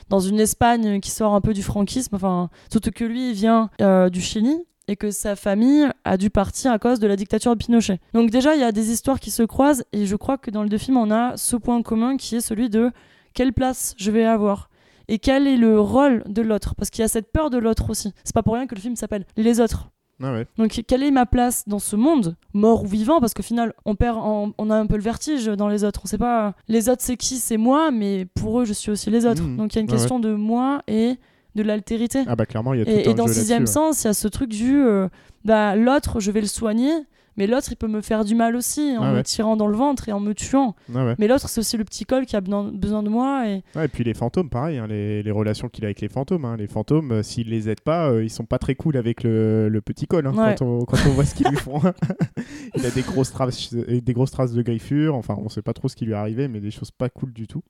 dans 0.08 0.20
une 0.20 0.40
Espagne 0.40 1.00
qui 1.00 1.10
sort 1.10 1.34
un 1.34 1.40
peu 1.40 1.52
du 1.52 1.62
franquisme, 1.62 2.16
enfin, 2.16 2.48
surtout 2.70 2.90
que 2.90 3.04
lui, 3.04 3.30
il 3.30 3.34
vient 3.34 3.70
du 4.10 4.20
Chili 4.20 4.56
et 4.88 4.96
que 4.96 5.10
sa 5.10 5.34
famille 5.36 5.86
a 6.04 6.16
dû 6.16 6.30
partir 6.30 6.70
à 6.72 6.78
cause 6.78 7.00
de 7.00 7.06
la 7.06 7.16
dictature 7.16 7.52
de 7.54 7.58
Pinochet. 7.58 7.98
Donc 8.14 8.30
déjà, 8.30 8.54
il 8.54 8.60
y 8.60 8.64
a 8.64 8.72
des 8.72 8.90
histoires 8.92 9.18
qui 9.20 9.30
se 9.30 9.42
croisent 9.42 9.84
et 9.92 10.06
je 10.06 10.16
crois 10.16 10.38
que 10.38 10.50
dans 10.50 10.62
les 10.62 10.68
deux 10.68 10.78
films, 10.78 10.96
on 10.96 11.10
a 11.10 11.36
ce 11.36 11.56
point 11.56 11.82
commun 11.82 12.16
qui 12.16 12.36
est 12.36 12.40
celui 12.40 12.70
de 12.70 12.90
quelle 13.34 13.52
place 13.52 13.94
je 13.98 14.10
vais 14.10 14.24
avoir 14.24 14.70
et 15.08 15.18
quel 15.18 15.46
est 15.46 15.56
le 15.56 15.80
rôle 15.80 16.22
de 16.26 16.42
l'autre 16.42 16.74
parce 16.74 16.90
qu'il 16.90 17.02
y 17.02 17.04
a 17.04 17.08
cette 17.08 17.30
peur 17.32 17.50
de 17.50 17.58
l'autre 17.58 17.90
aussi. 17.90 18.12
C'est 18.24 18.34
pas 18.34 18.42
pour 18.42 18.54
rien 18.54 18.66
que 18.66 18.74
le 18.74 18.80
film 18.80 18.96
s'appelle 18.96 19.24
Les 19.36 19.60
autres. 19.60 19.88
Ah 20.22 20.32
ouais. 20.32 20.46
Donc 20.56 20.80
quelle 20.86 21.02
est 21.02 21.10
ma 21.10 21.26
place 21.26 21.64
dans 21.68 21.78
ce 21.78 21.94
monde, 21.94 22.36
mort 22.54 22.84
ou 22.84 22.86
vivant? 22.86 23.20
Parce 23.20 23.34
qu'au 23.34 23.42
final, 23.42 23.74
on 23.84 23.94
perd, 23.96 24.16
en- 24.16 24.52
on 24.56 24.70
a 24.70 24.74
un 24.76 24.86
peu 24.86 24.96
le 24.96 25.02
vertige 25.02 25.44
dans 25.46 25.68
les 25.68 25.84
autres. 25.84 26.00
On 26.04 26.06
sait 26.06 26.16
pas, 26.16 26.54
les 26.68 26.88
autres 26.88 27.02
c'est 27.02 27.18
qui, 27.18 27.36
c'est 27.36 27.58
moi, 27.58 27.90
mais 27.90 28.24
pour 28.34 28.60
eux 28.60 28.64
je 28.64 28.72
suis 28.72 28.90
aussi 28.90 29.10
les 29.10 29.26
autres. 29.26 29.42
Mhm. 29.42 29.56
Donc 29.58 29.74
il 29.74 29.76
y 29.76 29.78
a 29.78 29.82
une 29.82 29.88
question 29.88 30.18
de 30.18 30.32
moi 30.32 30.80
et 30.88 31.16
de 31.56 31.62
l'altérité. 31.62 32.22
Ah 32.28 32.36
bah 32.36 32.46
clairement, 32.46 32.74
il 32.74 32.78
y 32.78 32.82
a 32.82 32.84
tout 32.84 32.90
et, 32.90 33.08
un 33.08 33.10
et 33.10 33.14
dans 33.14 33.26
jeu 33.26 33.32
sixième 33.32 33.66
sens, 33.66 34.04
il 34.04 34.06
y 34.06 34.10
a 34.10 34.14
ce 34.14 34.28
truc 34.28 34.50
du, 34.50 34.76
euh, 34.80 35.08
bah 35.44 35.74
l'autre 35.74 36.20
je 36.20 36.30
vais 36.30 36.40
le 36.40 36.46
soigner, 36.46 36.92
mais 37.36 37.46
l'autre 37.46 37.68
il 37.70 37.76
peut 37.76 37.88
me 37.88 38.00
faire 38.00 38.24
du 38.24 38.34
mal 38.34 38.56
aussi 38.56 38.96
en 38.98 39.02
Ah 39.02 39.12
me 39.12 39.22
tirant 39.22 39.56
dans 39.56 39.66
le 39.66 39.76
ventre 39.76 40.08
et 40.08 40.12
en 40.12 40.20
me 40.20 40.32
tuant. 40.34 40.74
Ah 40.94 41.04
ouais. 41.06 41.14
Mais 41.18 41.28
l'autre 41.28 41.48
c'est 41.48 41.60
aussi 41.60 41.76
le 41.76 41.84
petit 41.84 42.04
col 42.04 42.26
qui 42.26 42.36
a 42.36 42.40
besoin 42.40 43.02
de 43.02 43.08
moi 43.08 43.46
et 43.48 43.62
puis 43.88 44.04
les 44.04 44.14
fantômes, 44.14 44.48
pareil, 44.50 44.78
hein, 44.78 44.86
les, 44.86 45.22
les 45.22 45.30
relations 45.30 45.68
qu'il 45.68 45.84
a 45.84 45.88
avec 45.88 46.00
les 46.00 46.08
fantômes. 46.08 46.44
hein. 46.44 46.56
Les 46.56 46.66
fantômes, 46.66 47.12
euh, 47.12 47.22
s'il 47.22 47.48
les 47.50 47.68
aide 47.68 47.80
pas, 47.80 48.10
euh, 48.10 48.24
ils 48.24 48.30
sont 48.30 48.44
pas 48.46 48.58
très 48.58 48.74
cool 48.74 48.96
avec 48.96 49.22
le, 49.22 49.68
le 49.68 49.80
petit 49.80 50.06
col. 50.06 50.26
hein, 50.26 50.32
Ouais. 50.36 50.54
quand, 50.58 50.64
on, 50.66 50.84
quand 50.84 50.96
on 51.06 51.10
voit 51.10 51.24
ce 51.24 51.34
qu'ils 51.34 51.48
lui 51.48 51.56
font. 51.56 51.80
Il 52.76 52.84
a 52.84 52.90
des 52.90 53.02
grosses, 53.02 53.30
traces, 53.32 53.72
euh, 53.74 54.00
des 54.00 54.12
grosses 54.12 54.30
traces 54.30 54.52
de 54.52 54.62
griffures. 54.62 55.14
Enfin, 55.14 55.36
on 55.38 55.48
sait 55.48 55.62
pas 55.62 55.72
trop 55.72 55.88
ce 55.88 55.96
qui 55.96 56.04
lui 56.04 56.12
est 56.12 56.16
arrivé, 56.16 56.48
mais 56.48 56.60
des 56.60 56.70
choses 56.70 56.90
pas 56.90 57.08
cool 57.08 57.32
du 57.32 57.46
tout. 57.46 57.62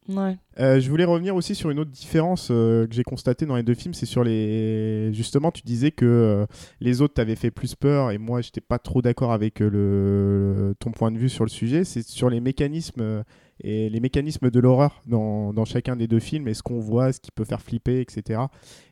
Euh, 0.58 0.80
je 0.80 0.88
voulais 0.90 1.04
revenir 1.04 1.36
aussi 1.36 1.54
sur 1.54 1.70
une 1.70 1.78
autre 1.78 1.90
différence 1.90 2.48
euh, 2.50 2.86
que 2.86 2.94
j'ai 2.94 3.02
constatée 3.04 3.46
dans 3.46 3.56
les 3.56 3.62
deux 3.62 3.74
films, 3.74 3.94
c'est 3.94 4.06
sur 4.06 4.24
les. 4.24 5.10
Justement, 5.12 5.50
tu 5.50 5.62
disais 5.62 5.90
que 5.90 6.46
les 6.80 7.02
autres 7.02 7.14
t'avaient 7.14 7.36
fait 7.36 7.50
plus 7.50 7.74
peur 7.74 8.10
et 8.10 8.18
moi, 8.18 8.40
j'étais 8.40 8.60
pas 8.60 8.78
trop 8.78 9.02
d'accord 9.02 9.32
avec 9.32 9.55
euh, 9.60 10.68
le... 10.68 10.74
ton 10.78 10.90
point 10.90 11.10
de 11.10 11.18
vue 11.18 11.28
sur 11.28 11.44
le 11.44 11.50
sujet. 11.50 11.84
C'est 11.84 12.02
sur 12.02 12.30
les 12.30 12.40
mécanismes 12.40 13.00
euh, 13.00 13.22
et 13.60 13.88
les 13.90 14.00
mécanismes 14.00 14.50
de 14.50 14.60
l'horreur 14.60 15.02
dans, 15.06 15.52
dans 15.52 15.64
chacun 15.64 15.96
des 15.96 16.06
deux 16.06 16.20
films 16.20 16.48
et 16.48 16.54
ce 16.54 16.62
qu'on 16.62 16.78
voit, 16.80 17.12
ce 17.12 17.20
qui 17.20 17.30
peut 17.30 17.44
faire 17.44 17.60
flipper, 17.62 18.00
etc. 18.00 18.40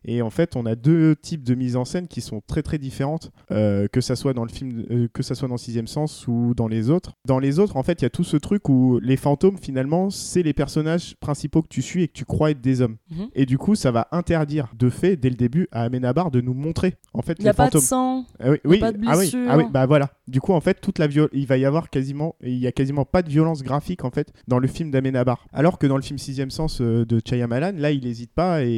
Et 0.05 0.23
en 0.23 0.31
fait, 0.31 0.57
on 0.57 0.67
a 0.67 0.75
deux 0.75 1.17
types 1.17 1.43
de 1.45 1.55
mise 1.55 1.77
en 1.77 1.85
scène 1.85 2.09
qui 2.09 2.21
sont 2.21 2.43
très 2.47 2.63
très 2.63 2.79
différentes, 2.79 3.31
euh, 3.51 3.87
que 3.89 4.01
ça 4.01 4.17
soit 4.17 4.33
dans 4.35 4.45
le 4.45 4.51
film, 4.51 4.85
euh, 4.91 5.09
que 5.13 5.23
ça 5.23 5.35
soit 5.35 5.49
dans 5.49 5.57
Sixième 5.57 5.87
Sens 5.87 6.27
ou 6.29 6.55
dans 6.55 6.69
les 6.69 6.91
autres. 6.91 7.13
Dans 7.27 7.39
les 7.39 7.59
autres, 7.59 7.77
en 7.77 7.83
fait, 7.83 8.01
il 8.03 8.05
y 8.05 8.07
a 8.07 8.11
tout 8.11 8.25
ce 8.25 8.37
truc 8.37 8.69
où 8.69 8.99
les 9.03 9.17
fantômes, 9.17 9.59
finalement, 9.59 10.11
c'est 10.11 10.43
les 10.43 10.53
personnages 10.53 11.17
principaux 11.21 11.63
que 11.63 11.69
tu 11.69 11.83
suis 11.83 12.03
et 12.03 12.09
que 12.09 12.13
tu 12.13 12.25
crois 12.25 12.51
être 12.51 12.61
des 12.61 12.81
hommes. 12.81 12.97
Mhm. 13.11 13.29
Et 13.35 13.47
du 13.47 13.59
coup, 13.59 13.75
ça 13.75 13.91
va 13.91 14.09
interdire 14.13 14.69
de 14.77 14.91
fait, 14.91 15.17
dès 15.17 15.31
le 15.31 15.37
début, 15.37 15.69
à 15.73 15.83
Amenabar 15.83 16.31
de 16.31 16.41
nous 16.41 16.55
montrer 16.55 16.95
en 17.13 17.23
fait 17.23 17.37
Il 17.39 17.43
n'y 17.43 17.49
a 17.49 17.53
les 17.53 17.57
pas 17.57 17.65
fantômes. 17.67 17.81
de 17.81 17.87
sang. 17.87 18.25
Ah 18.41 18.51
oui, 18.51 18.57
y 18.65 18.67
a 18.67 18.71
oui, 18.71 18.79
pas 18.79 18.93
de 18.93 18.99
ah 19.07 19.19
oui, 19.19 19.33
ah 19.49 19.57
oui, 19.59 19.65
bah 19.71 19.87
voilà. 19.87 20.11
Du 20.29 20.41
coup, 20.41 20.53
en 20.53 20.61
fait, 20.61 20.81
toute 20.81 20.99
la 20.99 21.07
viol- 21.07 21.29
il 21.33 21.47
va 21.47 21.57
y 21.57 21.65
avoir 21.65 21.91
quasiment, 21.91 22.35
il 22.43 22.57
y 22.59 22.67
a 22.67 22.73
quasiment 22.73 23.05
pas 23.05 23.23
de 23.23 23.29
violence 23.31 23.63
graphique 23.63 24.05
en 24.05 24.11
fait 24.11 24.33
dans 24.49 24.54
le 24.59 24.69
film 24.69 24.91
d'Amenabar. 24.91 25.47
Alors 25.53 25.79
que 25.79 25.87
dans 25.87 25.97
le 25.97 26.03
film 26.03 26.19
Sixième 26.19 26.51
Sens 26.51 26.81
euh, 26.81 27.05
de 27.05 27.21
Chayamalan, 27.25 27.73
là, 27.77 27.91
il 27.91 28.07
hésite 28.07 28.33
pas 28.33 28.63
et 28.65 28.69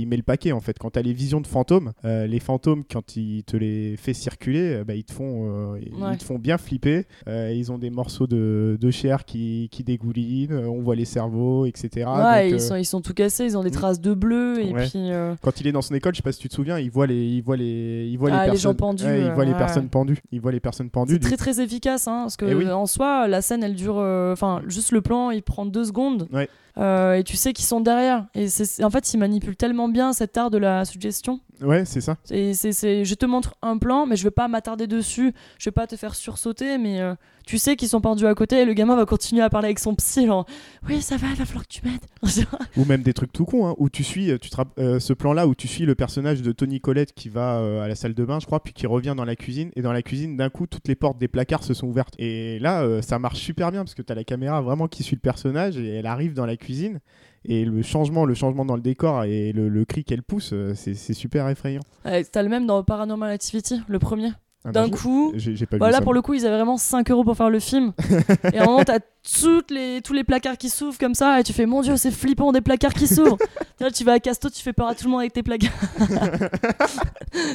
il 0.00 0.06
met 0.06 0.16
le 0.16 0.22
paquet 0.22 0.52
en 0.52 0.60
fait. 0.60 0.78
Quand 0.78 0.90
t'as 0.90 1.02
les 1.02 1.12
visions 1.12 1.40
de 1.40 1.46
fantômes, 1.46 1.92
euh, 2.04 2.26
les 2.26 2.40
fantômes 2.40 2.84
quand 2.90 3.16
il 3.16 3.44
te 3.44 3.56
les 3.56 3.96
fait 3.96 4.14
circuler, 4.14 4.76
euh, 4.76 4.84
bah, 4.84 4.94
ils 4.94 5.04
te 5.04 5.12
font, 5.12 5.74
euh, 5.74 5.78
ils 6.12 6.18
te 6.18 6.24
font 6.24 6.38
bien 6.38 6.58
flipper. 6.58 7.06
Euh, 7.28 7.52
ils 7.54 7.72
ont 7.72 7.78
des 7.78 7.90
morceaux 7.90 8.26
de, 8.26 8.76
de 8.80 8.90
chair 8.90 9.24
qui, 9.24 9.68
qui 9.70 9.82
dégoulinent, 9.84 10.54
on 10.54 10.82
voit 10.82 10.94
les 10.96 11.04
cerveaux, 11.04 11.66
etc. 11.66 12.06
ouais, 12.06 12.50
Donc, 12.50 12.60
ils, 12.60 12.60
sont, 12.60 12.76
ils 12.76 12.84
sont 12.84 13.00
tout 13.00 13.14
cassés, 13.14 13.44
ils 13.44 13.56
ont 13.58 13.62
des 13.62 13.70
mm. 13.70 13.72
traces 13.72 14.00
de 14.00 14.14
bleu 14.14 14.60
et 14.60 14.72
Ouais. 14.72 14.86
puis. 14.88 15.10
quand 15.42 15.60
il 15.60 15.66
est 15.66 15.72
dans 15.72 15.82
son 15.82 15.94
école, 15.94 16.12
je 16.14 16.18
sais 16.18 16.22
pas 16.22 16.32
si 16.32 16.38
tu 16.40 16.48
te 16.48 16.54
souviens, 16.54 16.78
il 16.78 16.90
voit 16.90 17.06
les, 17.06 17.24
il 17.26 17.40
voit 17.42 17.56
les, 17.56 18.08
il 18.10 18.16
voit 18.18 18.30
Ah, 18.32 18.38
les 18.38 18.40
les 18.46 18.50
personnes, 18.52 18.70
gens 18.72 18.74
pendus, 18.74 19.04
Ouais, 19.04 19.22
il 19.22 19.30
voit 19.32 19.44
les 19.44 19.54
personnes 19.54 19.88
pendues, 19.88 20.18
il 20.32 20.40
voit 20.40 20.52
les 20.52 20.60
personnes 20.60 20.90
pendues. 20.90 21.14
C'est 21.14 21.18
du 21.20 21.26
très 21.26 21.36
très 21.36 21.60
efficace, 21.62 22.06
hein, 22.08 22.22
parce 22.22 22.36
que 22.36 22.44
Eh 22.46 22.54
oui. 22.54 22.68
en 22.70 22.86
soi, 22.86 23.26
la 23.28 23.40
scène 23.42 23.62
elle 23.62 23.74
dure. 23.74 23.96
Enfin, 23.96 24.62
juste 24.66 24.85
le 24.92 25.00
plan 25.00 25.30
il 25.30 25.42
prend 25.42 25.66
deux 25.66 25.84
secondes. 25.84 26.28
Euh, 26.78 27.14
et 27.14 27.24
tu 27.24 27.36
sais 27.36 27.52
qu'ils 27.52 27.64
sont 27.64 27.80
derrière. 27.80 28.26
Et 28.34 28.48
c'est 28.48 28.84
en 28.84 28.90
fait, 28.90 29.12
ils 29.14 29.18
manipulent 29.18 29.56
tellement 29.56 29.88
bien 29.88 30.12
cet 30.12 30.36
art 30.36 30.50
de 30.50 30.58
la 30.58 30.84
suggestion. 30.84 31.40
Ouais, 31.62 31.84
c'est 31.86 32.02
ça. 32.02 32.16
Et 32.30 32.52
c'est 32.52 32.72
c'est- 32.72 33.04
je 33.06 33.14
te 33.14 33.24
montre 33.24 33.54
un 33.62 33.78
plan, 33.78 34.04
mais 34.06 34.16
je 34.16 34.24
vais 34.24 34.30
pas 34.30 34.46
m'attarder 34.46 34.86
dessus. 34.86 35.32
Je 35.58 35.64
vais 35.70 35.72
pas 35.72 35.86
te 35.86 35.96
faire 35.96 36.14
sursauter, 36.14 36.76
mais 36.76 37.00
euh, 37.00 37.14
tu 37.46 37.56
sais 37.56 37.76
qu'ils 37.76 37.88
sont 37.88 38.02
pendus 38.02 38.26
à 38.26 38.34
côté. 38.34 38.56
Et 38.60 38.64
le 38.66 38.74
gamin 38.74 38.94
va 38.94 39.06
continuer 39.06 39.40
à 39.42 39.48
parler 39.48 39.66
avec 39.68 39.78
son 39.78 39.94
psy, 39.94 40.26
genre 40.26 40.44
oui, 40.86 41.00
ça 41.00 41.16
va, 41.16 41.28
il 41.28 41.34
va 41.36 41.46
falloir 41.46 41.66
que 41.66 41.72
tu 41.72 41.80
m'aides. 41.84 42.04
Ou 42.76 42.84
même 42.84 43.02
des 43.02 43.14
trucs 43.14 43.32
tout 43.32 43.46
cons, 43.46 43.66
hein, 43.68 43.74
où 43.78 43.88
tu 43.88 44.04
suis, 44.04 44.26
tu 44.38 44.50
te 44.50 44.56
euh, 44.78 45.00
ce 45.00 45.12
plan-là 45.14 45.46
où 45.46 45.54
tu 45.54 45.66
suis 45.68 45.86
le 45.86 45.94
personnage 45.94 46.42
de 46.42 46.52
Tony 46.52 46.80
Collette 46.80 47.14
qui 47.14 47.30
va 47.30 47.58
euh, 47.60 47.80
à 47.82 47.88
la 47.88 47.94
salle 47.94 48.12
de 48.14 48.24
bain, 48.26 48.38
je 48.38 48.44
crois, 48.46 48.62
puis 48.62 48.74
qui 48.74 48.86
revient 48.86 49.14
dans 49.16 49.24
la 49.24 49.36
cuisine, 49.36 49.70
et 49.76 49.82
dans 49.82 49.92
la 49.92 50.02
cuisine, 50.02 50.36
d'un 50.36 50.50
coup, 50.50 50.66
toutes 50.66 50.88
les 50.88 50.94
portes 50.94 51.16
des 51.18 51.28
placards 51.28 51.64
se 51.64 51.72
sont 51.72 51.86
ouvertes. 51.86 52.14
Et 52.18 52.58
là, 52.58 52.82
euh, 52.82 53.00
ça 53.00 53.18
marche 53.18 53.38
super 53.38 53.70
bien 53.72 53.82
parce 53.82 53.94
que 53.94 54.02
tu 54.02 54.12
as 54.12 54.16
la 54.16 54.24
caméra 54.24 54.60
vraiment 54.60 54.88
qui 54.88 55.02
suit 55.02 55.16
le 55.16 55.20
personnage 55.20 55.78
et 55.78 55.88
elle 55.94 56.06
arrive 56.06 56.34
dans 56.34 56.44
la 56.44 56.56
cuisine. 56.56 56.65
Et 57.44 57.64
le 57.64 57.82
changement, 57.82 58.24
le 58.24 58.34
changement 58.34 58.64
dans 58.64 58.76
le 58.76 58.82
décor 58.82 59.24
et 59.24 59.52
le, 59.52 59.84
cri 59.84 60.04
qu'elle 60.04 60.22
pousse, 60.22 60.50
euh, 60.52 60.74
c'est 60.74 60.94
c'est 60.94 61.14
super 61.14 61.48
effrayant. 61.48 61.82
Ouais, 62.04 62.24
T'as 62.24 62.42
le 62.42 62.48
même 62.48 62.66
dans 62.66 62.82
Paranormal 62.82 63.30
Activity, 63.30 63.80
le 63.88 63.98
premier? 63.98 64.30
Ah 64.66 64.72
bah, 64.72 64.80
D'un 64.80 64.86
je- 64.86 65.00
coup, 65.02 65.32
j'ai 65.36 65.66
pas 65.66 65.76
Voilà, 65.78 65.98
ça, 65.98 66.02
pour 66.02 66.12
le 66.14 66.22
coup, 66.22 66.34
ils 66.34 66.44
avaient 66.44 66.56
vraiment 66.56 66.76
5 66.76 67.10
euros 67.10 67.22
pour 67.24 67.36
faire 67.36 67.50
le 67.50 67.60
film. 67.60 67.92
et 68.52 68.58
à 68.58 68.64
un 68.64 68.66
moment, 68.66 68.84
t'as 68.84 68.98
toutes 69.42 69.70
les, 69.70 70.00
tous 70.02 70.12
les 70.12 70.22
placards 70.24 70.56
qui 70.58 70.68
s'ouvrent 70.68 70.98
comme 70.98 71.14
ça, 71.14 71.40
et 71.40 71.42
tu 71.44 71.52
fais, 71.52 71.66
mon 71.66 71.82
dieu, 71.82 71.96
c'est 71.96 72.10
flippant, 72.12 72.52
des 72.52 72.60
placards 72.60 72.94
qui 72.94 73.06
s'ouvrent. 73.06 73.38
Tu 73.94 74.04
vas 74.04 74.12
à 74.12 74.20
Casto, 74.20 74.48
tu 74.48 74.62
fais 74.62 74.72
peur 74.72 74.88
à 74.88 74.94
tout 74.94 75.04
le 75.04 75.10
monde 75.10 75.20
avec 75.20 75.34
tes 75.34 75.42
placards. 75.42 75.70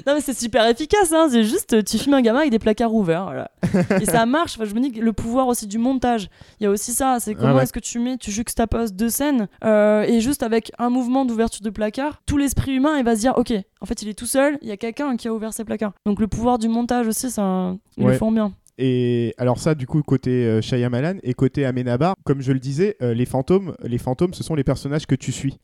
non, 0.06 0.14
mais 0.14 0.22
c'est 0.22 0.38
super 0.38 0.68
efficace, 0.68 1.12
hein. 1.14 1.28
c'est 1.32 1.44
juste, 1.44 1.84
tu 1.84 1.98
filmes 1.98 2.14
un 2.14 2.22
gamin 2.22 2.40
avec 2.40 2.52
des 2.52 2.60
placards 2.60 2.94
ouverts. 2.94 3.24
Voilà. 3.26 3.52
Et 4.00 4.06
ça 4.06 4.26
marche. 4.28 4.56
Enfin, 4.56 4.66
je 4.70 4.76
me 4.76 4.80
dis 4.82 4.92
que 4.92 5.00
le 5.00 5.14
pouvoir 5.14 5.48
aussi 5.48 5.66
du 5.68 5.78
montage, 5.80 6.30
il 6.60 6.64
y 6.64 6.68
a 6.68 6.70
aussi 6.70 6.92
ça. 6.94 7.18
C'est 7.20 7.34
comment 7.34 7.50
Ah 7.50 7.56
ouais. 7.56 7.64
est-ce 7.64 7.74
que 7.74 7.80
tu 7.80 7.98
mets, 8.00 8.18
tu 8.18 8.32
juxtaposes 8.32 8.94
deux 8.94 9.10
scènes, 9.10 9.48
euh, 9.64 10.04
et 10.04 10.22
juste 10.22 10.44
avec 10.44 10.72
un 10.78 10.90
mouvement 10.90 11.26
d'ouverture 11.26 11.62
de 11.64 11.70
placard, 11.72 12.22
tout 12.26 12.38
l'esprit 12.38 12.74
humain, 12.76 12.98
il 12.98 13.04
va 13.04 13.16
se 13.16 13.22
dire, 13.22 13.34
ok, 13.38 13.52
en 13.82 13.86
fait, 13.88 14.02
il 14.04 14.10
est 14.10 14.14
tout 14.14 14.28
seul, 14.28 14.60
il 14.62 14.68
y 14.68 14.72
a 14.72 14.78
quelqu'un 14.78 15.18
qui 15.18 15.28
a 15.28 15.34
ouvert 15.34 15.54
ses 15.54 15.64
placards. 15.64 15.94
Donc 16.06 16.20
le 16.20 16.28
pouvoir 16.28 16.60
du 16.60 16.68
montage 16.68 17.01
aussi, 17.08 17.30
ça, 17.32 17.76
ils 17.98 18.04
Ouais. 18.06 18.12
le 18.14 18.18
font 18.18 18.32
bien. 18.32 18.54
Et 18.78 19.34
alors 19.38 19.60
ça, 19.60 19.76
du 19.76 19.86
coup, 19.86 20.02
côté 20.02 20.32
euh, 20.46 20.62
Shyamalan 20.62 21.18
et 21.24 21.34
côté 21.34 21.66
Amenabar, 21.66 22.16
comme 22.24 22.42
je 22.42 22.52
le 22.52 22.60
disais, 22.60 22.96
euh, 23.02 23.14
les 23.14 23.26
fantômes, 23.26 23.76
les 23.84 23.98
fantômes, 23.98 24.34
ce 24.34 24.44
sont 24.44 24.56
les 24.56 24.64
personnages 24.64 25.06
que 25.06 25.14
tu 25.16 25.32
suis. 25.32 25.60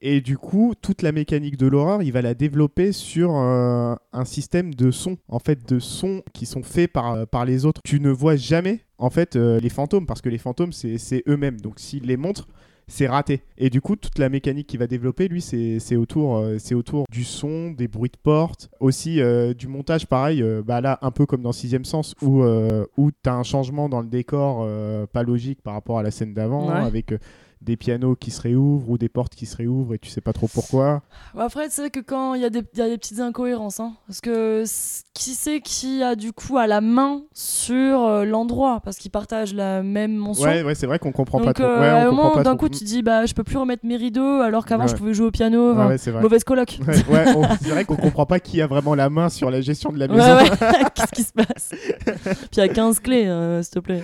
Et 0.00 0.20
du 0.20 0.36
coup, 0.38 0.74
toute 0.80 1.02
la 1.02 1.12
mécanique 1.12 1.56
de 1.56 1.66
l'horreur, 1.66 2.02
il 2.02 2.12
va 2.12 2.20
la 2.22 2.34
développer 2.34 2.92
sur 2.92 3.34
euh, 3.36 3.94
un 4.12 4.24
système 4.24 4.74
de 4.74 4.90
sons, 4.90 5.16
en 5.28 5.38
fait, 5.38 5.66
de 5.68 5.78
sons 5.78 6.22
qui 6.32 6.46
sont 6.46 6.62
faits 6.62 6.92
par, 6.92 7.12
euh, 7.12 7.26
par 7.26 7.44
les 7.44 7.64
autres. 7.64 7.80
Tu 7.84 8.00
ne 8.00 8.10
vois 8.10 8.36
jamais, 8.36 8.80
en 8.98 9.10
fait, 9.10 9.34
les 9.36 9.68
fantômes, 9.70 10.06
parce 10.06 10.20
que 10.20 10.28
les 10.28 10.38
fantômes, 10.38 10.72
c'est 10.72 10.98
c'est 10.98 11.22
eux-mêmes. 11.28 11.60
Donc, 11.60 11.78
s'ils 11.78 12.04
les 12.04 12.16
montrent, 12.16 12.48
c'est 12.86 13.06
raté. 13.06 13.42
Et 13.58 13.70
du 13.70 13.80
coup, 13.80 13.96
toute 13.96 14.18
la 14.18 14.28
mécanique 14.28 14.66
qu'il 14.66 14.78
va 14.78 14.86
développer, 14.86 15.28
lui, 15.28 15.40
c'est 15.40 15.78
c'est 15.80 15.96
autour, 15.96 16.36
euh, 16.36 16.56
c'est 16.58 16.74
autour 16.74 17.04
du 17.10 17.24
son, 17.24 17.70
des 17.70 17.88
bruits 17.88 18.10
de 18.10 18.18
porte, 18.22 18.70
aussi 18.80 19.20
euh, 19.20 19.54
du 19.54 19.68
montage, 19.68 20.06
pareil, 20.06 20.42
euh, 20.42 20.62
bah 20.64 20.80
là, 20.80 20.98
un 21.02 21.10
peu 21.10 21.26
comme 21.26 21.42
dans 21.42 21.52
Sixième 21.52 21.84
Sens, 21.84 22.14
où, 22.22 22.42
où 22.96 23.10
tu 23.10 23.28
as 23.30 23.34
un 23.34 23.42
changement 23.42 23.88
dans 23.88 24.00
le 24.00 24.08
décor 24.08 24.66
pas 25.12 25.22
logique 25.22 25.62
par 25.62 25.74
rapport 25.74 25.98
à 25.98 26.02
la 26.02 26.10
scène 26.10 26.34
d'avant, 26.34 26.68
Ouais. 26.68 26.74
avec 26.74 27.12
des 27.62 27.76
pianos 27.76 28.14
qui 28.16 28.30
se 28.30 28.40
réouvrent 28.42 28.90
ou 28.90 28.98
des 28.98 29.08
portes 29.08 29.34
qui 29.34 29.46
se 29.46 29.56
réouvrent 29.56 29.94
et 29.94 29.98
tu 29.98 30.10
sais 30.10 30.20
pas 30.20 30.32
trop 30.32 30.48
pourquoi. 30.52 31.02
Bah, 31.34 31.44
Après, 31.44 31.68
c'est 31.70 31.82
vrai 31.82 31.90
que 31.90 32.00
quand 32.00 32.34
il 32.34 32.42
y, 32.42 32.44
a 32.44 32.50
des- 32.50 32.62
il 32.74 32.78
y 32.78 32.82
a 32.82 32.88
des 32.88 32.98
petites 32.98 33.20
incohérences, 33.20 33.80
hein, 33.80 33.94
parce 34.06 34.20
que 34.20 34.64
qui 35.14 35.30
c'est 35.34 35.60
qui 35.60 36.02
a 36.02 36.14
du 36.16 36.32
coup 36.32 36.58
à 36.58 36.66
la 36.66 36.80
main 36.80 37.22
sur 37.32 38.04
euh, 38.04 38.24
l'endroit, 38.24 38.80
parce 38.84 38.96
qu'ils 38.98 39.10
partagent 39.10 39.54
la 39.54 39.82
même 39.82 40.14
mention. 40.14 40.44
Ouais, 40.44 40.62
ouais, 40.62 40.74
c'est 40.74 40.86
vrai 40.86 40.98
qu'on 40.98 41.12
comprend 41.12 41.38
Donc 41.38 41.46
pas 41.46 41.52
trop. 41.54 41.64
euh, 41.64 41.80
Ouais, 41.80 41.88
à 41.88 42.02
un 42.08 42.10
moment, 42.10 42.42
d'un 42.42 42.56
coup, 42.56 42.68
tu 42.68 42.84
dis 42.84 43.02
bah 43.02 43.26
je 43.26 43.34
peux 43.34 43.44
plus 43.44 43.56
remettre 43.56 43.84
mes 43.86 43.96
rideaux 43.96 44.40
alors 44.40 44.66
qu'avant 44.66 44.84
Ouais. 44.84 44.88
je 44.90 44.94
pouvais 44.96 45.14
jouer 45.14 45.26
au 45.26 45.30
piano. 45.30 45.68
Ouais, 45.68 45.72
enfin, 45.74 45.88
ouais, 45.88 45.98
c'est 45.98 46.10
vrai. 46.10 46.22
Mauvaise 46.22 46.44
coloc. 46.44 46.78
Ouais, 47.08 47.24
on 47.36 47.46
dirait 47.64 47.84
qu'on 47.84 47.96
comprend 47.96 48.26
pas 48.26 48.40
qui 48.40 48.60
a 48.60 48.66
vraiment 48.66 48.94
la 48.94 49.08
main 49.10 49.28
sur 49.28 49.50
la 49.50 49.60
gestion 49.60 49.92
de 49.92 49.98
la 49.98 50.08
maison. 50.08 50.24
Qu'est-ce 50.94 51.12
qui 51.12 51.22
se 51.22 51.32
passe? 51.32 51.70
Puis 52.14 52.48
il 52.54 52.58
y 52.58 52.62
a 52.62 52.68
15 52.68 53.00
clés, 53.00 53.26
euh, 53.26 53.62
s'il 53.62 53.72
te 53.74 53.78
plaît. 53.80 54.02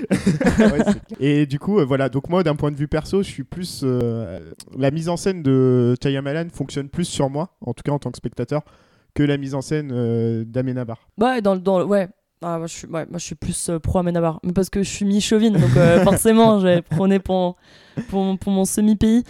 C'est 0.57 1.01
et 1.20 1.46
du 1.46 1.59
coup, 1.59 1.78
euh, 1.78 1.84
voilà. 1.84 2.09
Donc 2.09 2.28
moi, 2.28 2.42
d'un 2.42 2.55
point 2.57 2.70
de 2.70 2.76
vue 2.76 2.88
perso, 2.88 3.22
je 3.22 3.28
suis 3.28 3.39
plus 3.45 3.82
euh, 3.84 4.41
la 4.76 4.91
mise 4.91 5.09
en 5.09 5.16
scène 5.16 5.43
de 5.43 5.95
Shyamalan 6.03 6.49
fonctionne 6.53 6.88
plus 6.88 7.05
sur 7.05 7.30
moi, 7.30 7.57
en 7.61 7.72
tout 7.74 7.82
cas 7.84 7.93
en 7.93 7.99
tant 7.99 8.11
que 8.11 8.16
spectateur, 8.16 8.62
que 9.14 9.22
la 9.22 9.36
mise 9.36 9.55
en 9.55 9.61
scène 9.61 9.91
euh, 9.93 10.45
d'Amenabar. 10.47 11.09
Ouais, 11.18 11.41
dans, 11.43 11.55
le- 11.55 11.61
dans, 11.61 11.82
ouais. 11.84 12.09
Ah, 12.43 12.57
moi, 12.59 12.66
je 12.66 12.72
suis, 12.74 12.86
ouais, 12.86 13.05
moi, 13.11 13.18
je 13.18 13.24
suis 13.24 13.34
plus 13.34 13.68
euh, 13.68 13.78
pro 13.78 13.99
Amenabar. 13.99 14.41
Mais 14.45 14.53
parce 14.53 14.70
que 14.70 14.82
je 14.82 14.88
suis 14.88 15.05
mi-chauvine, 15.05 15.53
donc 15.59 15.76
euh, 15.76 16.01
forcément, 16.05 16.59
j'ai 16.61 16.80
prôné 16.80 17.18
pour, 17.18 17.57
pour, 18.09 18.38
pour 18.38 18.53
mon 18.53 18.64
semi-pays. 18.64 19.24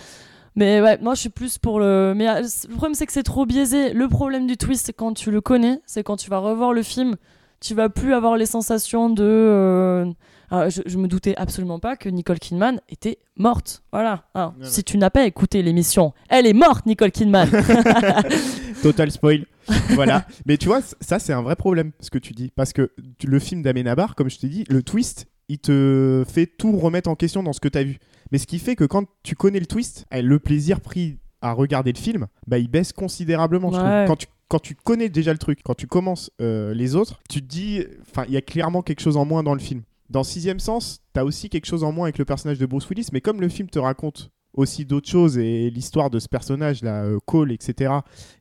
Mais 0.55 0.81
ouais, 0.81 0.99
moi, 1.01 1.15
je 1.15 1.21
suis 1.21 1.29
plus 1.29 1.59
pour 1.59 1.81
le. 1.81 2.13
Mais 2.17 2.27
le 2.43 2.75
problème, 2.75 2.95
c'est 2.95 3.07
que 3.07 3.13
c'est 3.13 3.23
trop 3.25 3.47
biaisé. 3.47 3.93
Le 3.95 4.09
problème 4.09 4.47
du 4.47 4.57
twist, 4.57 4.87
c'est 4.87 4.93
quand 4.93 5.13
tu 5.15 5.31
le 5.31 5.41
connais, 5.41 5.81
c'est 5.87 6.03
quand 6.05 6.17
tu 6.17 6.29
vas 6.31 6.39
revoir 6.39 6.73
le 6.73 6.83
film, 6.83 7.17
tu 7.61 7.75
vas 7.75 7.89
plus 7.89 8.13
avoir 8.15 8.37
les 8.37 8.47
sensations 8.47 9.11
de. 9.11 10.07
Euh, 10.53 10.71
je, 10.71 10.83
je 10.87 10.99
me 10.99 11.07
doutais 11.09 11.35
absolument 11.37 11.79
pas 11.79 11.97
que 11.97 12.09
Nicole 12.09 12.39
Kidman 12.39 12.81
était 12.89 13.19
morte. 13.37 13.83
Voilà. 13.93 14.25
Ouais, 14.35 14.43
Si 14.63 14.85
tu 14.85 14.99
n'as 14.99 15.11
pas 15.11 15.25
écouté 15.27 15.63
l'émission, 15.63 16.13
elle 16.29 16.47
est 16.47 16.53
morte, 16.53 16.87
Nicole 16.87 17.11
Kidman. 17.13 17.49
Total 18.83 19.11
spoil. 19.11 19.47
voilà. 19.91 20.27
Mais 20.47 20.57
tu 20.57 20.67
vois, 20.67 20.81
ça, 21.01 21.19
c'est 21.19 21.33
un 21.33 21.43
vrai 21.43 21.57
problème, 21.57 21.93
ce 22.01 22.11
que 22.11 22.19
tu 22.19 22.33
dis. 22.33 22.51
Parce 22.55 22.73
que 22.73 22.91
le 23.25 23.39
film 23.39 23.63
d'Amenabar, 23.63 24.15
comme 24.15 24.31
je 24.31 24.39
t'ai 24.39 24.49
dit, 24.49 24.65
le 24.69 24.83
twist, 24.83 25.27
il 25.49 25.59
te 25.59 26.25
fait 26.29 26.47
tout 26.47 26.77
remettre 26.79 27.09
en 27.11 27.17
question 27.17 27.43
dans 27.43 27.53
ce 27.53 27.61
que 27.61 27.69
tu 27.69 27.79
as 27.79 27.85
vu. 27.85 27.99
Mais 28.33 28.39
ce 28.39 28.47
qui 28.47 28.59
fait 28.59 28.77
que 28.77 28.85
quand 28.85 29.05
tu 29.23 29.35
connais 29.35 29.61
le 29.61 29.67
twist, 29.67 30.07
eh, 30.13 30.23
le 30.23 30.39
plaisir 30.39 30.81
pris 30.81 31.19
à 31.43 31.53
regarder 31.53 31.93
le 31.93 31.99
film, 31.99 32.27
bah, 32.47 32.59
il 32.59 32.69
baisse 32.69 32.93
considérablement. 32.93 33.71
je 33.73 33.77
trouve. 33.79 33.89
Ouais. 33.89 34.05
Quand, 34.07 34.17
tu, 34.17 34.27
quand 34.49 34.61
tu 34.61 34.75
connais 34.75 35.09
déjà 35.09 35.33
le 35.33 35.39
truc, 35.39 35.61
quand 35.65 35.75
tu 35.75 35.87
commences 35.87 36.31
euh, 36.41 36.73
les 36.75 36.95
autres, 36.97 37.21
tu 37.29 37.41
te 37.43 37.47
dis, 37.47 37.85
enfin, 38.03 38.25
il 38.29 38.35
y 38.35 38.37
a 38.37 38.43
clairement 38.43 38.83
quelque 38.83 39.01
chose 39.01 39.17
en 39.17 39.25
moins 39.25 39.43
dans 39.43 39.55
le 39.55 39.61
film. 39.61 39.83
Dans 40.11 40.25
Sixième 40.25 40.59
Sens, 40.61 41.01
t'as 41.13 41.25
aussi 41.25 41.49
quelque 41.49 41.67
chose 41.67 41.85
en 41.85 41.93
moins 41.93 42.07
avec 42.07 42.19
le 42.19 42.25
personnage 42.25 42.59
de 42.59 42.67
Bruce 42.67 42.89
Willis, 42.91 43.09
mais 43.13 43.21
comme 43.21 43.41
le 43.41 43.49
film 43.49 43.69
te 43.69 43.79
raconte 43.79 44.31
aussi 44.55 44.85
d'autres 44.85 45.09
choses 45.09 45.39
et 45.39 45.71
l'histoire 45.71 46.11
de 46.11 46.19
ce 46.19 46.29
personnage 46.29 46.83
là, 46.83 47.05
euh, 47.05 47.19
Cole, 47.25 47.53
etc. 47.53 47.93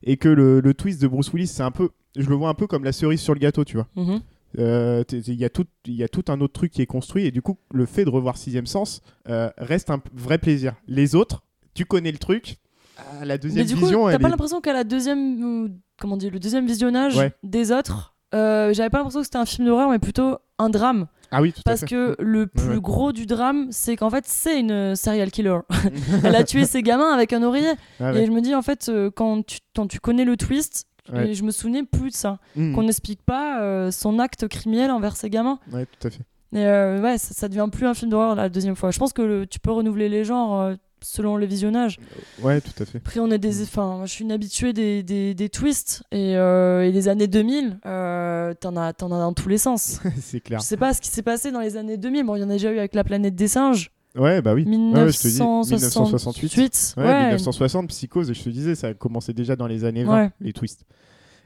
Et 0.02 0.16
que 0.16 0.28
le, 0.28 0.60
le 0.60 0.74
twist 0.74 1.00
de 1.00 1.06
Bruce 1.06 1.32
Willis, 1.32 1.46
c'est 1.46 1.62
un 1.62 1.70
peu, 1.70 1.90
je 2.16 2.28
le 2.28 2.34
vois 2.34 2.48
un 2.48 2.54
peu 2.54 2.66
comme 2.66 2.82
la 2.82 2.90
cerise 2.92 3.20
sur 3.20 3.32
le 3.34 3.38
gâteau, 3.40 3.64
tu 3.64 3.76
vois. 3.76 3.86
Mhm. 3.94 4.20
Euh, 4.58 5.04
Il 5.12 5.34
y, 5.34 5.44
a 5.44 5.48
tout- 5.48 5.66
il 5.86 5.94
y 5.94 6.02
a 6.02 6.08
tout 6.08 6.24
un 6.26 6.40
autre 6.40 6.54
truc 6.54 6.72
qui 6.72 6.82
est 6.82 6.86
construit 6.86 7.24
et 7.24 7.30
du 7.30 7.40
coup, 7.40 7.56
le 7.72 7.86
fait 7.86 8.04
de 8.04 8.10
revoir 8.10 8.36
Sixième 8.36 8.66
Sens 8.66 9.00
euh, 9.28 9.48
reste 9.58 9.90
un 9.90 10.02
vrai 10.12 10.38
plaisir. 10.38 10.74
Les 10.88 11.14
autres, 11.14 11.44
tu 11.74 11.84
connais 11.84 12.10
le 12.10 12.18
truc. 12.18 12.56
ah, 12.98 13.24
la 13.24 13.38
deuxième 13.38 13.64
Mais 13.64 13.72
du 13.72 13.78
vision, 13.78 14.08
t'as 14.10 14.18
pas 14.18 14.26
est- 14.26 14.30
l'impression 14.30 14.60
qu'à 14.60 14.72
la 14.72 14.82
deuxième, 14.82 15.72
comment 16.00 16.16
dire, 16.16 16.32
le 16.32 16.40
deuxième 16.40 16.66
visionnage 16.66 17.16
Ouais. 17.16 17.32
des 17.44 17.70
autres, 17.70 18.16
euh, 18.34 18.74
j'avais 18.74 18.90
pas 18.90 18.98
l'impression 18.98 19.20
que 19.20 19.26
c'était 19.26 19.38
un 19.38 19.46
film 19.46 19.68
d'horreur, 19.68 19.88
mais 19.88 20.00
plutôt 20.00 20.38
un 20.58 20.68
drame. 20.68 21.06
Ah 21.30 21.40
oui, 21.42 21.52
tout 21.52 21.62
Parce 21.64 21.84
à 21.84 21.86
fait. 21.86 21.94
que 21.94 22.16
le 22.18 22.46
plus 22.46 22.74
ouais. 22.74 22.80
gros 22.80 23.12
du 23.12 23.24
drame, 23.26 23.68
c'est 23.70 23.96
qu'en 23.96 24.10
fait, 24.10 24.24
c'est 24.26 24.58
une 24.58 24.96
serial 24.96 25.30
killer. 25.30 25.58
Elle 26.24 26.34
a 26.34 26.44
tué 26.44 26.64
ses 26.64 26.82
gamins 26.82 27.12
avec 27.12 27.32
un 27.32 27.42
oreiller. 27.42 27.72
Ah 28.00 28.12
ouais. 28.12 28.22
Et 28.22 28.26
je 28.26 28.30
me 28.32 28.40
dis, 28.40 28.54
en 28.54 28.62
fait, 28.62 28.88
euh, 28.88 29.10
quand 29.14 29.46
tu, 29.46 29.58
quand 29.76 29.86
tu 29.86 30.00
connais 30.00 30.24
le 30.24 30.36
twist, 30.36 30.86
Ouais. 31.12 31.30
et 31.30 31.34
je 31.34 31.42
me 31.42 31.50
souvenais 31.50 31.82
plus 31.82 32.10
de 32.10 32.14
ça. 32.14 32.38
Mhm. 32.54 32.74
Qu'on 32.74 32.82
n'explique 32.84 33.22
pas 33.22 33.60
euh, 33.62 33.90
son 33.90 34.18
acte 34.20 34.46
criminel 34.46 34.90
envers 34.92 35.16
ses 35.16 35.28
gamins. 35.30 35.58
Ouais, 35.72 35.86
tout 35.86 36.06
à 36.06 36.10
fait. 36.10 36.20
Et 36.52 36.64
euh, 36.64 37.00
ouais, 37.00 37.16
ça, 37.18 37.32
ça 37.34 37.48
devient 37.48 37.66
plus 37.72 37.86
un 37.86 37.94
film 37.94 38.10
d'horreur 38.12 38.34
la 38.36 38.48
deuxième 38.48 38.76
fois. 38.76 38.90
Je 38.92 38.98
pense 38.98 39.12
que 39.12 39.22
le- 39.22 39.46
tu 39.46 39.58
peux 39.58 39.72
renouveler 39.72 40.08
les 40.08 40.22
genres 40.24 40.60
euh, 40.60 40.74
selon 41.02 41.36
les 41.36 41.46
visionnages. 41.46 41.98
Ouais, 42.42 42.60
tout 42.60 42.70
à 42.82 42.84
fait. 42.86 42.98
Après, 42.98 43.20
on 43.20 43.30
est 43.30 43.38
des, 43.38 43.62
enfin, 43.62 43.96
moi, 43.98 44.06
je 44.06 44.12
suis 44.12 44.24
une 44.24 44.32
habituée 44.32 44.72
des, 44.72 45.02
des, 45.02 45.34
des 45.34 45.48
twists 45.48 46.02
et, 46.12 46.36
euh, 46.36 46.82
et 46.86 46.92
les 46.92 47.08
années 47.08 47.26
2000, 47.26 47.78
euh, 47.86 48.54
t'en 48.54 48.76
as, 48.76 48.88
as 48.88 48.92
dans 48.92 49.32
tous 49.32 49.48
les 49.48 49.58
sens. 49.58 50.00
c'est 50.20 50.40
clair. 50.40 50.60
Je 50.60 50.64
sais 50.64 50.76
pas 50.76 50.92
ce 50.94 51.00
qui 51.00 51.08
s'est 51.08 51.22
passé 51.22 51.50
dans 51.52 51.60
les 51.60 51.76
années 51.76 51.96
2000. 51.96 52.24
Bon, 52.24 52.36
il 52.36 52.40
y 52.40 52.44
en 52.44 52.50
a 52.50 52.54
déjà 52.54 52.72
eu 52.72 52.78
avec 52.78 52.94
la 52.94 53.04
planète 53.04 53.34
des 53.34 53.48
singes, 53.48 53.90
Ouais, 54.16 54.42
bah 54.42 54.54
oui. 54.54 54.64
Ouais, 54.64 55.02
ouais, 55.02 55.12
je 55.12 55.18
te 55.18 55.28
dis, 55.28 55.34
1968. 55.40 55.76
1968. 55.76 56.94
Ouais, 56.96 57.04
Ouais. 57.04 57.26
1960, 57.26 57.88
Psychose, 57.88 58.32
je 58.32 58.42
te 58.42 58.48
disais, 58.48 58.74
ça 58.74 58.88
a 58.88 58.94
commencé 58.94 59.32
déjà 59.32 59.54
dans 59.54 59.68
les 59.68 59.84
années 59.84 60.02
20, 60.02 60.14
Ouais. 60.24 60.30
les 60.40 60.52
twists. 60.52 60.84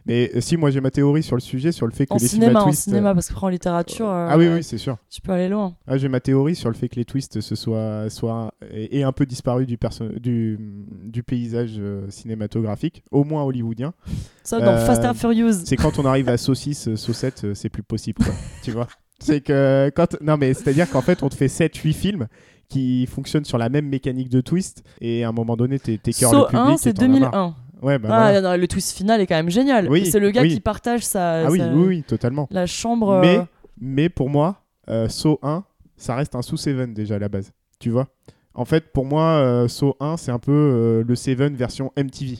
Mais 0.06 0.30
euh, 0.34 0.40
si, 0.40 0.56
moi 0.56 0.70
j'ai 0.70 0.80
ma 0.80 0.90
théorie 0.90 1.22
sur 1.22 1.34
le 1.36 1.40
sujet, 1.40 1.72
sur 1.72 1.86
le 1.86 1.92
fait 1.92 2.04
que 2.06 2.12
En 2.12 2.16
les 2.18 2.26
cinéma, 2.28 2.46
films 2.50 2.56
à 2.56 2.64
en 2.64 2.72
cinéma, 2.72 3.14
parce 3.14 3.28
qu'après 3.28 3.46
en 3.46 3.48
littérature, 3.48 4.08
euh, 4.08 4.28
Ah 4.30 4.36
oui, 4.36 4.48
oui, 4.48 4.62
c'est 4.62 4.76
sûr. 4.78 4.98
tu 5.08 5.20
peux 5.22 5.32
aller 5.32 5.48
loin. 5.48 5.74
Ah, 5.86 5.96
j'ai 5.96 6.08
ma 6.08 6.20
théorie 6.20 6.54
sur 6.54 6.68
le 6.68 6.74
fait 6.74 6.88
que 6.88 6.96
les 6.96 7.04
twists 7.06 7.40
se 7.40 7.54
soient, 7.54 8.10
soient 8.10 8.52
et, 8.70 8.98
et 8.98 9.02
un 9.02 9.12
peu 9.12 9.24
disparus 9.24 9.66
du, 9.66 9.78
du, 10.20 10.58
du 11.04 11.22
paysage 11.22 11.76
euh, 11.78 12.04
cinématographique, 12.10 13.02
au 13.10 13.24
moins 13.24 13.42
hollywoodien. 13.44 13.94
Ça, 14.42 14.60
dans 14.60 14.72
Euh, 14.72 14.84
Fast 14.84 15.04
and 15.04 15.14
Furious. 15.14 15.52
C'est 15.64 15.76
quand 15.76 15.98
on 15.98 16.04
arrive 16.04 16.28
à 16.28 16.36
saucisse, 16.36 16.88
euh, 16.88 16.96
saucette, 16.96 17.44
euh, 17.44 17.54
c'est 17.54 17.70
plus 17.70 17.82
possible, 17.82 18.22
quoi. 18.22 18.34
tu 18.62 18.72
vois 18.72 18.88
C'est 19.20 19.40
que 19.40 19.90
quand. 19.96 20.20
Non, 20.20 20.36
mais 20.36 20.52
c'est-à-dire 20.52 20.90
qu'en 20.90 21.00
fait, 21.02 21.22
on 21.22 21.28
te 21.30 21.34
fait 21.34 21.46
7-8 21.46 21.92
films 21.94 22.26
qui 22.68 23.06
fonctionnent 23.06 23.44
sur 23.44 23.58
la 23.58 23.68
même 23.68 23.86
mécanique 23.88 24.28
de 24.30 24.40
twist, 24.40 24.82
et 25.00 25.22
à 25.24 25.28
un 25.28 25.32
moment 25.32 25.56
donné, 25.56 25.78
t'es 25.78 25.98
cœur 25.98 26.32
le 26.32 26.38
Saut 26.40 26.44
public. 26.46 26.62
1, 26.66 26.72
et 26.72 26.76
c'est 26.78 26.92
t'en 26.94 27.04
as 27.04 27.08
marre. 27.08 27.30
2001. 27.32 27.54
Ouais, 27.84 27.98
bah 27.98 28.08
ah, 28.10 28.32
voilà. 28.32 28.40
non, 28.40 28.56
le 28.60 28.66
twist 28.66 28.96
final 28.96 29.20
est 29.20 29.26
quand 29.26 29.34
même 29.36 29.50
génial. 29.50 29.88
Oui, 29.90 30.06
c'est 30.06 30.18
le 30.20 30.30
gars 30.30 30.42
oui. 30.42 30.54
qui 30.54 30.60
partage 30.60 31.04
sa, 31.04 31.46
Ah 31.46 31.50
oui, 31.50 31.58
sa- 31.58 31.68
oui, 31.72 31.84
oui, 31.86 32.02
totalement. 32.02 32.48
la 32.50 32.66
chambre. 32.66 33.10
euh, 33.10 33.20
Mais, 33.20 33.40
mais 33.80 34.08
pour 34.08 34.30
moi, 34.30 34.62
euh, 34.88 35.08
Saw 35.08 35.38
1, 35.42 35.64
ça 35.96 36.14
reste 36.16 36.34
un 36.34 36.42
sous 36.42 36.56
Seven 36.56 36.94
déjà 36.94 37.16
à 37.16 37.18
la 37.18 37.28
base. 37.28 37.52
Tu 37.78 37.90
vois? 37.90 38.08
En 38.54 38.64
fait, 38.64 38.92
pour 38.92 39.04
moi, 39.04 39.22
euh, 39.38 39.68
Saw 39.68 39.96
1, 40.00 40.16
c'est 40.16 40.30
un 40.30 40.38
peu 40.38 40.52
euh, 40.52 41.04
le 41.06 41.14
Seven 41.14 41.54
version 41.54 41.92
MTV. 41.96 42.38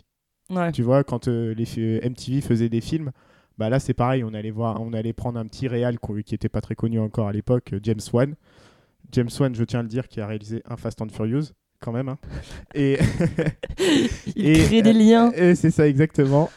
ouais. 0.51 0.72
Tu 0.72 0.82
vois, 0.82 1.05
quand 1.05 1.28
euh, 1.28 1.55
les 1.55 2.01
MTV 2.09 2.40
faisaient 2.40 2.68
des 2.68 2.80
films, 2.80 3.11
bah 3.59 3.68
là 3.68 3.78
c'est 3.78 3.95
pareil, 3.95 4.24
on 4.24 4.34
allait 4.34 4.51
voir, 4.51 4.80
on 4.80 4.92
allait 4.92 5.12
prendre 5.12 5.38
un 5.38 5.47
petit 5.47 5.68
réal 5.68 5.99
qui 6.24 6.34
était 6.34 6.49
pas 6.49 6.61
très 6.61 6.74
connu 6.74 6.99
encore 6.99 7.28
à 7.28 7.32
l'époque, 7.32 7.74
James 7.82 8.01
Wan. 8.12 8.34
James 9.12 9.28
Wan, 9.38 9.55
je 9.55 9.62
tiens 9.64 9.80
à 9.80 9.82
le 9.82 9.88
dire, 9.88 10.09
qui 10.09 10.20
a 10.20 10.26
réalisé 10.26 10.62
un 10.68 10.76
Fast 10.76 11.01
and 11.03 11.09
Furious 11.11 11.53
quand 11.85 11.93
même. 11.93 12.09
hein. 12.09 12.18
Et 12.74 12.99
Il 14.37 14.49
et- 14.49 14.64
crée 14.64 14.82
des 14.82 14.93
liens. 14.93 15.30
et 15.37 15.55
c'est 15.55 15.70
ça 15.70 15.87
exactement. 15.87 16.51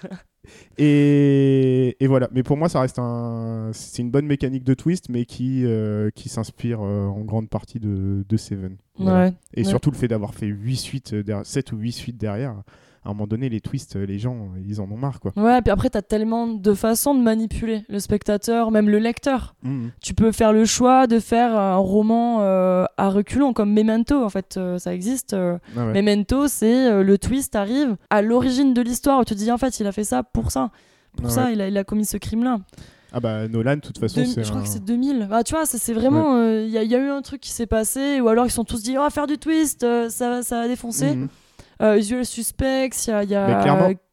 Et, 0.77 1.97
et 1.99 2.07
voilà. 2.07 2.29
Mais 2.31 2.43
pour 2.43 2.55
moi, 2.57 2.69
ça 2.69 2.79
reste 2.81 2.99
un, 2.99 3.71
c'est 3.73 4.01
une 4.01 4.11
bonne 4.11 4.25
mécanique 4.27 4.63
de 4.63 4.73
twist, 4.73 5.09
mais 5.09 5.25
qui 5.25 5.65
qui, 5.65 6.09
qui 6.15 6.29
s'inspire 6.29 6.79
euh, 6.81 7.05
en 7.07 7.21
grande 7.21 7.49
partie 7.49 7.79
de, 7.79 8.23
de 8.27 8.37
Seven. 8.37 8.77
Voilà. 8.97 9.25
Ouais. 9.27 9.33
Et 9.55 9.61
Ouais. 9.63 9.69
surtout 9.69 9.91
le 9.91 9.97
fait 9.97 10.07
d'avoir 10.07 10.33
fait 10.33 10.45
8 10.47 10.75
suites, 10.77 11.13
euh, 11.13 11.23
derrière- 11.23 11.45
7 11.45 11.71
ou 11.73 11.77
8 11.77 11.91
suites 11.91 12.17
derrière. 12.17 12.55
À 13.07 13.11
un 13.11 13.13
moment 13.13 13.25
donné, 13.27 13.47
les 13.47 13.61
twists, 13.61 13.95
euh, 13.95 14.05
les 14.05 14.19
gens, 14.19 14.35
euh, 14.35 14.59
ils 14.67 14.81
en 14.81 14.91
ont 14.91 14.97
marre, 14.97 15.21
quoi. 15.21 15.31
Ouais, 15.37 15.61
puis 15.61 15.71
après, 15.71 15.89
t'as 15.89 16.01
tellement 16.01 16.45
de 16.45 16.73
façons 16.73 17.15
de 17.15 17.21
manipuler 17.21 17.85
le 17.87 17.99
spectateur, 17.99 18.69
même 18.69 18.89
le 18.89 18.99
lecteur. 18.99 19.55
Mhm. 19.63 19.91
Tu 20.01 20.13
peux 20.13 20.33
faire 20.33 20.51
le 20.51 20.65
choix 20.65 21.07
de 21.07 21.19
faire 21.19 21.55
un 21.57 21.77
roman 21.77 22.39
euh, 22.41 22.83
à 22.97 23.07
reculons, 23.09 23.53
comme 23.53 23.71
Memento, 23.73 24.21
en 24.23 24.29
fait, 24.29 24.57
euh, 24.57 24.77
ça 24.77 24.93
existe. 24.93 25.33
euh. 25.33 25.57
Ah 25.77 25.85
ouais. 25.87 25.93
Memento, 25.93 26.49
c'est 26.49 26.87
euh, 26.91 27.01
le 27.01 27.17
twist 27.17 27.55
arrive 27.55 27.95
à 28.09 28.21
l'origine 28.21 28.73
de 28.73 28.81
l'histoire, 28.81 29.21
où 29.21 29.23
tu 29.23 29.33
te 29.35 29.39
dis, 29.39 29.51
en 29.53 29.57
fait, 29.57 29.79
il 29.79 29.87
a 29.87 29.93
fait 29.93 30.03
ça 30.03 30.23
pour 30.23 30.51
ça. 30.51 30.69
Pour 31.15 31.27
Ah 31.27 31.29
ça, 31.29 31.45
ouais. 31.45 31.53
il 31.53 31.61
a, 31.61 31.69
il 31.69 31.77
a 31.77 31.85
commis 31.85 32.03
ce 32.05 32.17
crime-là. 32.17 32.59
Ah 33.13 33.21
bah 33.21 33.47
Nolan, 33.47 33.75
de 33.75 33.79
toute 33.79 33.99
façon, 33.99 34.25
c'est 34.25 34.43
je 34.43 34.49
crois 34.49 34.59
un- 34.59 34.63
que 34.65 34.69
c'est 34.69 34.83
2000. 34.83 35.27
Bah, 35.29 35.41
tu 35.43 35.53
vois, 35.55 35.65
c'est 35.65 35.93
vraiment. 35.93 36.35
euh, 36.35 36.65
Il 36.67 36.71
y, 36.73 36.77
a- 36.77 36.83
il 36.83 36.91
y 36.91 36.95
a 36.95 36.99
eu 36.99 37.09
un 37.09 37.21
truc 37.21 37.39
qui 37.39 37.51
s'est 37.51 37.65
passé, 37.67 38.19
ou 38.19 38.27
alors 38.27 38.45
ils 38.45 38.51
sont 38.51 38.65
tous 38.65 38.83
dit, 38.83 38.97
oh, 38.99 39.09
faire 39.09 39.27
du 39.27 39.37
twist, 39.37 39.83
euh, 39.83 40.09
ça, 40.09 40.29
va- 40.29 40.43
ça 40.43 40.59
va 40.61 40.67
défoncer. 40.67 41.15
Mhm. 41.15 41.27
Euh, 41.81 41.97
Usual 41.97 42.25
Suspects, 42.25 43.05
il 43.07 43.09
y 43.09 43.11
a, 43.13 43.23
y 43.23 43.35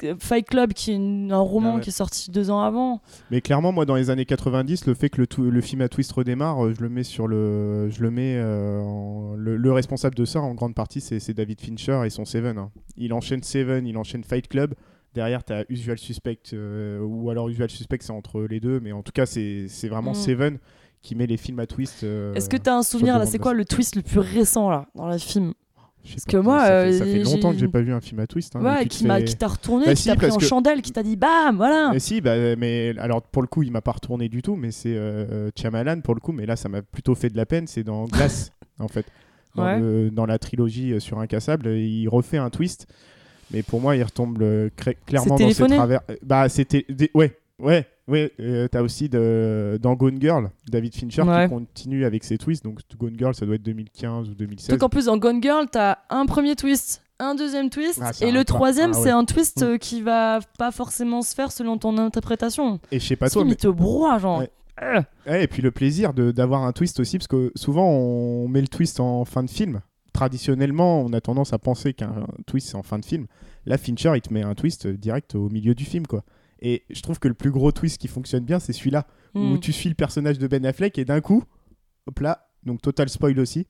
euh, 0.04 0.14
Fight 0.18 0.46
Club 0.46 0.72
qui 0.74 0.90
est 0.92 0.96
une- 0.96 1.32
un 1.32 1.38
roman 1.38 1.72
Ah 1.72 1.74
ouais. 1.76 1.80
qui 1.80 1.88
est 1.88 1.92
sorti 1.92 2.30
deux 2.30 2.50
ans 2.50 2.60
avant. 2.60 3.00
Mais 3.30 3.40
clairement, 3.40 3.72
moi, 3.72 3.86
dans 3.86 3.94
les 3.94 4.10
années 4.10 4.26
90, 4.26 4.86
le 4.86 4.94
fait 4.94 5.08
que 5.08 5.22
le, 5.38 5.60
film 5.62 5.80
à 5.80 5.88
twist 5.88 6.12
redémarre, 6.12 6.64
euh, 6.64 6.74
je 6.76 6.82
le 6.82 6.88
mets 6.90 7.04
sur 7.04 7.26
le, 7.26 7.88
je 7.88 8.02
le 8.02 8.10
mets 8.10 8.36
euh, 8.36 8.80
en- 8.82 9.34
le, 9.36 9.56
le 9.56 9.72
responsable 9.72 10.14
de 10.14 10.24
ça 10.24 10.40
en 10.40 10.52
grande 10.54 10.74
partie, 10.74 11.00
c'est 11.00 11.32
David 11.32 11.60
Fincher 11.60 12.02
et 12.04 12.10
son 12.10 12.24
Seven. 12.24 12.58
hein. 12.58 12.70
Il 12.96 13.12
enchaîne 13.14 13.42
Seven, 13.42 13.86
il 13.86 13.96
enchaîne 13.96 14.24
Fight 14.24 14.46
Club. 14.48 14.74
Derrière, 15.14 15.44
tu 15.44 15.52
as 15.52 15.64
Usual 15.68 15.96
Suspect, 15.96 16.40
euh, 16.52 17.00
ou 17.00 17.30
alors 17.30 17.48
Usual 17.48 17.70
Suspect, 17.70 17.98
c'est 18.00 18.10
entre 18.12 18.42
les 18.42 18.60
deux, 18.60 18.80
mais 18.80 18.92
en 18.92 19.02
tout 19.02 19.12
cas, 19.12 19.26
c'est 19.26 19.68
vraiment 19.88 20.10
Mm. 20.10 20.14
Seven 20.16 20.58
qui 21.02 21.14
met 21.14 21.26
les 21.26 21.36
films 21.36 21.60
à 21.60 21.66
twist. 21.66 22.02
euh, 22.02 22.34
Est-ce 22.34 22.48
que 22.48 22.56
tu 22.56 22.68
as 22.68 22.74
un 22.76 22.82
souvenir 22.82 23.18
là 23.18 23.24
C'est 23.26 23.38
quoi 23.38 23.52
le 23.54 23.64
twist 23.64 23.94
le 23.94 24.02
plus 24.02 24.18
récent 24.20 24.68
là 24.70 24.86
dans 24.94 25.06
le 25.08 25.18
film 25.18 25.52
parce 26.08 26.24
que 26.24 26.36
moi, 26.36 26.60
ça 26.60 26.66
fait, 26.84 26.92
ça 26.92 27.04
euh, 27.04 27.12
fait 27.12 27.22
longtemps 27.22 27.52
que 27.52 27.58
j'ai- 27.58 27.68
pas 27.68 27.80
vu 27.80 27.92
un 27.92 28.00
film 28.00 28.20
à 28.20 28.26
twist. 28.26 28.54
hein, 28.56 28.62
Ouais, 28.62 28.86
qui 28.86 29.04
t'a 29.36 29.46
retourné, 29.48 29.86
Bah 29.86 29.94
qui 29.94 30.02
si, 30.02 30.08
t'a 30.08 30.16
pris 30.16 30.30
en 30.30 30.36
que- 30.36 30.44
chandelle, 30.44 30.82
qui 30.82 30.92
t'a 30.92 31.02
dit 31.02 31.16
bam, 31.16 31.56
voilà. 31.56 31.90
Mais 31.92 31.98
si, 32.00 32.20
bah, 32.20 32.34
mais 32.56 32.94
alors 32.98 33.22
pour 33.22 33.42
le 33.42 33.48
coup, 33.48 33.62
il 33.62 33.72
m'a 33.72 33.80
pas 33.80 33.92
retourné 33.92 34.28
du 34.28 34.42
tout, 34.42 34.56
mais 34.56 34.70
c'est 34.70 34.94
euh, 34.96 35.50
Shyamalan 35.58 36.00
pour 36.02 36.14
le 36.14 36.20
coup, 36.20 36.32
mais 36.32 36.46
là 36.46 36.56
ça 36.56 36.68
m'a 36.68 36.82
plutôt 36.82 37.14
fait 37.14 37.30
de 37.30 37.36
la 37.36 37.46
peine, 37.46 37.66
c'est 37.66 37.82
dans 37.84 38.04
Glace 38.08 38.52
en 38.78 38.88
fait. 38.88 39.06
dans, 39.54 39.64
Ouais. 39.64 39.78
le- 39.80 40.10
dans 40.10 40.26
la 40.26 40.38
trilogie 40.38 40.92
euh, 40.92 41.00
sur 41.00 41.20
Incassable. 41.20 41.68
Il 41.68 42.08
refait 42.08 42.38
un 42.38 42.50
twist, 42.50 42.86
mais 43.52 43.62
pour 43.62 43.80
moi, 43.80 43.94
il 43.96 44.02
retombe 44.02 44.42
euh, 44.42 44.68
clairement 45.06 45.36
dans 45.36 45.50
ses 45.50 45.66
travers. 45.68 46.00
Euh, 46.10 46.16
Bah, 46.22 46.48
c'était. 46.48 46.84
Ouais, 47.14 47.36
ouais, 47.60 47.86
ouais. 48.08 48.32
euh, 48.40 48.68
T'as 48.68 48.82
aussi 48.82 49.08
de... 49.08 49.78
dans 49.82 49.94
Gone 49.94 50.20
Girl, 50.20 50.50
David 50.68 50.94
Fincher 50.94 51.22
Ouais. 51.22 51.44
qui 51.44 51.54
continue 51.54 52.04
avec 52.04 52.24
ses 52.24 52.38
twists. 52.38 52.64
Donc, 52.64 52.80
Gone 52.98 53.16
Girl, 53.18 53.34
ça 53.34 53.46
doit 53.46 53.54
être 53.56 53.62
2015 53.62 54.28
ou 54.30 54.34
2016. 54.34 54.68
Truc 54.68 54.82
en 54.82 54.88
plus, 54.88 55.06
dans 55.06 55.16
Gone 55.18 55.42
Girl, 55.42 55.66
t'as 55.70 55.98
un 56.10 56.26
premier 56.26 56.56
twist, 56.56 57.02
un 57.18 57.34
deuxième 57.34 57.70
twist, 57.70 58.00
Ah, 58.02 58.10
et 58.20 58.30
le 58.32 58.44
troisième, 58.44 58.90
ah 58.94 58.96
ouais. 58.98 59.02
c'est 59.04 59.10
un 59.10 59.24
twist 59.24 59.60
Mm. 59.62 59.64
euh, 59.64 59.78
qui 59.78 60.02
va 60.02 60.40
pas 60.58 60.70
forcément 60.72 61.22
se 61.22 61.34
faire 61.34 61.52
selon 61.52 61.78
ton 61.78 61.96
interprétation. 61.98 62.80
Et 62.90 62.98
je 63.00 63.06
sais 63.06 63.16
pas 63.16 63.30
toi, 63.30 63.44
mais. 63.44 63.54
te 63.54 63.68
broie, 63.68 64.18
genre. 64.18 64.40
Ouais. 64.40 64.50
Euh. 64.82 65.00
Ouais, 65.28 65.44
et 65.44 65.46
puis 65.46 65.62
le 65.62 65.70
plaisir 65.70 66.12
d'avoir 66.12 66.64
un 66.64 66.72
twist 66.72 66.98
aussi, 66.98 67.16
parce 67.18 67.28
que 67.28 67.52
souvent 67.54 67.88
on 67.88 68.48
met 68.48 68.60
le 68.60 68.66
twist 68.66 68.98
en 68.98 69.24
fin 69.24 69.44
de 69.44 69.50
film. 69.50 69.80
Traditionnellement, 70.18 71.00
on 71.02 71.12
a 71.12 71.20
tendance 71.20 71.52
à 71.52 71.58
penser 71.58 71.92
qu'un 71.92 72.26
twist 72.46 72.68
c'est 72.68 72.76
en 72.76 72.82
fin 72.82 72.98
de 72.98 73.04
film. 73.04 73.26
Là, 73.66 73.78
Fincher, 73.78 74.12
il 74.14 74.20
te 74.20 74.32
met 74.32 74.42
un 74.42 74.54
twist 74.54 74.86
direct 74.86 75.34
au 75.34 75.48
milieu 75.48 75.74
du 75.74 75.84
film, 75.84 76.06
quoi. 76.06 76.22
Et 76.60 76.84
je 76.90 77.00
trouve 77.02 77.18
que 77.18 77.28
le 77.28 77.34
plus 77.34 77.50
gros 77.50 77.72
twist 77.72 77.98
qui 78.00 78.08
fonctionne 78.08 78.44
bien, 78.44 78.58
c'est 78.58 78.72
celui-là, 78.72 79.06
où 79.34 79.40
Mm. 79.54 79.60
tu 79.60 79.72
suis 79.72 79.88
le 79.88 79.94
personnage 79.94 80.38
de 80.38 80.46
Ben 80.46 80.64
Affleck 80.64 80.98
et 80.98 81.04
d'un 81.04 81.20
coup, 81.20 81.44
hop 82.06 82.18
là, 82.20 82.46
donc 82.64 82.80
total 82.82 83.08
spoil 83.08 83.38
aussi, 83.40 83.66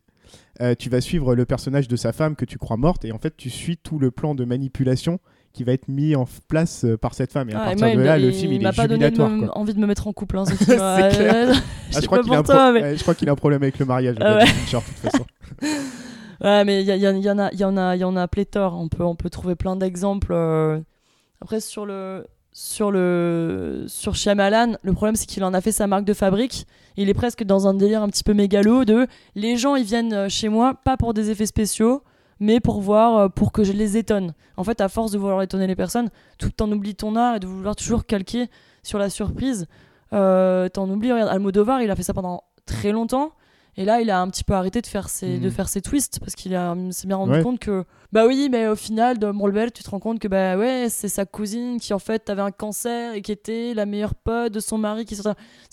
euh, 0.60 0.74
tu 0.78 0.88
vas 0.90 1.00
suivre 1.00 1.34
le 1.34 1.44
personnage 1.44 1.88
de 1.88 1.96
sa 1.96 2.12
femme 2.12 2.36
que 2.36 2.44
tu 2.44 2.58
crois 2.58 2.76
morte, 2.76 3.04
et 3.04 3.12
en 3.12 3.18
fait, 3.18 3.36
tu 3.36 3.50
suis 3.50 3.76
tout 3.76 3.98
le 3.98 4.10
plan 4.10 4.34
de 4.34 4.44
manipulation 4.44 5.18
qui 5.52 5.62
va 5.64 5.72
être 5.72 5.86
mis 5.88 6.16
en 6.16 6.26
place 6.48 6.84
euh, 6.84 6.96
par 6.96 7.14
cette 7.14 7.30
femme. 7.32 7.48
Et 7.50 7.54
à 7.54 7.60
Ah, 7.60 7.64
partir 7.66 7.86
moi, 7.86 7.94
de 7.96 8.00
il 8.00 8.04
là, 8.04 8.18
me- 8.18 8.24
le 8.26 8.32
film, 8.32 8.52
il, 8.52 8.66
est 8.66 8.76
pas 8.76 8.88
donné 8.88 9.08
me- 9.10 9.56
envie 9.56 9.74
de 9.74 9.78
me 9.78 9.86
mettre 9.86 10.06
en 10.08 10.12
couple. 10.12 10.38
Hein, 10.38 10.44
ce 10.46 10.54
C'est 10.56 10.64
clair. 10.76 11.52
Ah, 11.94 12.00
je 12.00 12.06
crois 12.06 12.22
qu'il 12.24 12.32
a, 12.34 12.38
un 12.38 12.42
pour 12.42 12.52
toi, 12.54 12.64
pro- 12.64 12.72
mais- 12.72 12.82
ouais, 12.82 12.96
je 12.96 13.02
crois 13.02 13.14
qu'il 13.14 13.28
a 13.28 13.32
un 13.32 13.36
problème 13.36 13.62
avec 13.62 13.78
le 13.78 13.84
mariage. 13.86 14.16
Ah 14.20 14.36
ouais. 14.38 14.46
Fincher, 14.46 14.78
de 14.78 14.82
toute 14.82 15.10
façon. 15.12 15.24
Ouais, 16.42 16.64
mais 16.64 16.82
il 16.82 16.88
y, 16.88 16.92
il 16.92 17.00
y 17.00 17.06
en- 17.08 17.14
il 17.14 17.22
y 17.24 17.30
en 17.30 17.38
a, 17.38 17.50
il 17.52 17.60
y 17.60 17.64
en 17.64 17.76
a, 17.76 17.94
il 17.96 18.00
y 18.00 18.04
en 18.04 18.16
a 18.16 18.26
pléthore. 18.28 18.74
On 18.74 18.88
peut, 18.88 19.04
on 19.04 19.14
peut 19.14 19.30
trouver 19.30 19.54
plein 19.54 19.76
d'exemples. 19.76 20.32
euh. 20.32 20.80
Après, 21.40 21.60
sur 21.60 21.86
le, 21.86 22.26
sur 22.56 22.92
le, 22.92 23.84
sur 23.88 24.14
Shyamalan, 24.14 24.76
le 24.80 24.92
problème 24.92 25.16
c'est 25.16 25.26
qu'il 25.26 25.42
en 25.42 25.52
a 25.54 25.60
fait 25.60 25.72
sa 25.72 25.88
marque 25.88 26.04
de 26.04 26.14
fabrique. 26.14 26.66
Il 26.96 27.08
est 27.08 27.14
presque 27.14 27.42
dans 27.42 27.66
un 27.66 27.74
délire 27.74 28.00
un 28.00 28.08
petit 28.08 28.22
peu 28.22 28.32
mégalo 28.32 28.84
de 28.84 29.08
les 29.34 29.56
gens 29.56 29.74
ils 29.74 29.84
viennent 29.84 30.14
euh, 30.14 30.28
chez 30.28 30.48
moi 30.48 30.74
pas 30.84 30.96
pour 30.96 31.14
des 31.14 31.30
effets 31.30 31.46
spéciaux, 31.46 32.04
mais 32.38 32.60
pour 32.60 32.80
voir, 32.80 33.18
euh, 33.18 33.28
pour 33.28 33.50
que 33.50 33.64
je 33.64 33.72
les 33.72 33.96
étonne. 33.96 34.34
En 34.56 34.62
fait, 34.62 34.80
à 34.80 34.88
force 34.88 35.10
de 35.10 35.18
vouloir 35.18 35.42
étonner 35.42 35.66
les 35.66 35.74
personnes, 35.74 36.10
tout 36.38 36.50
t'en 36.50 36.70
oublies 36.70 36.94
ton 36.94 37.16
art 37.16 37.36
et 37.36 37.40
de 37.40 37.46
vouloir 37.48 37.74
toujours 37.74 38.06
calquer 38.06 38.48
sur 38.84 39.00
la 39.00 39.10
surprise. 39.10 39.66
Euh, 40.12 40.68
t'en 40.68 40.88
oublies. 40.88 41.10
Regarde, 41.10 41.30
Almodovar, 41.30 41.82
il 41.82 41.90
a 41.90 41.96
fait 41.96 42.04
ça 42.04 42.14
pendant 42.14 42.44
très 42.66 42.92
longtemps. 42.92 43.32
Et 43.76 43.84
là, 43.84 44.00
il 44.00 44.08
a 44.10 44.20
un 44.20 44.28
petit 44.28 44.44
peu 44.44 44.54
arrêté 44.54 44.80
de 44.80 44.86
faire 44.86 45.08
ses, 45.08 45.38
de 45.38 45.50
faire 45.50 45.68
ses 45.68 45.80
twists 45.82 46.20
parce 46.20 46.34
qu'il 46.34 46.52
s'est 46.90 47.06
bien 47.06 47.16
rendu 47.16 47.32
Ouais. 47.32 47.42
compte 47.42 47.58
que, 47.58 47.84
bah 48.12 48.26
oui, 48.26 48.48
mais 48.50 48.68
au 48.68 48.76
final, 48.76 49.18
de 49.18 49.26
Morbel, 49.30 49.72
tu 49.72 49.82
te 49.82 49.90
rends 49.90 49.98
compte 49.98 50.20
que, 50.20 50.28
bah 50.28 50.56
ouais, 50.56 50.86
c'est 50.88 51.08
sa 51.08 51.24
cousine 51.26 51.80
qui 51.80 51.92
en 51.92 51.98
fait 51.98 52.30
avait 52.30 52.42
un 52.42 52.52
cancer 52.52 53.14
et 53.14 53.22
qui 53.22 53.32
était 53.32 53.74
la 53.74 53.84
meilleure 53.86 54.14
pote 54.14 54.52
de 54.52 54.60
son 54.60 54.78
mari. 54.78 55.04
qui 55.04 55.16
C'est 55.16 55.24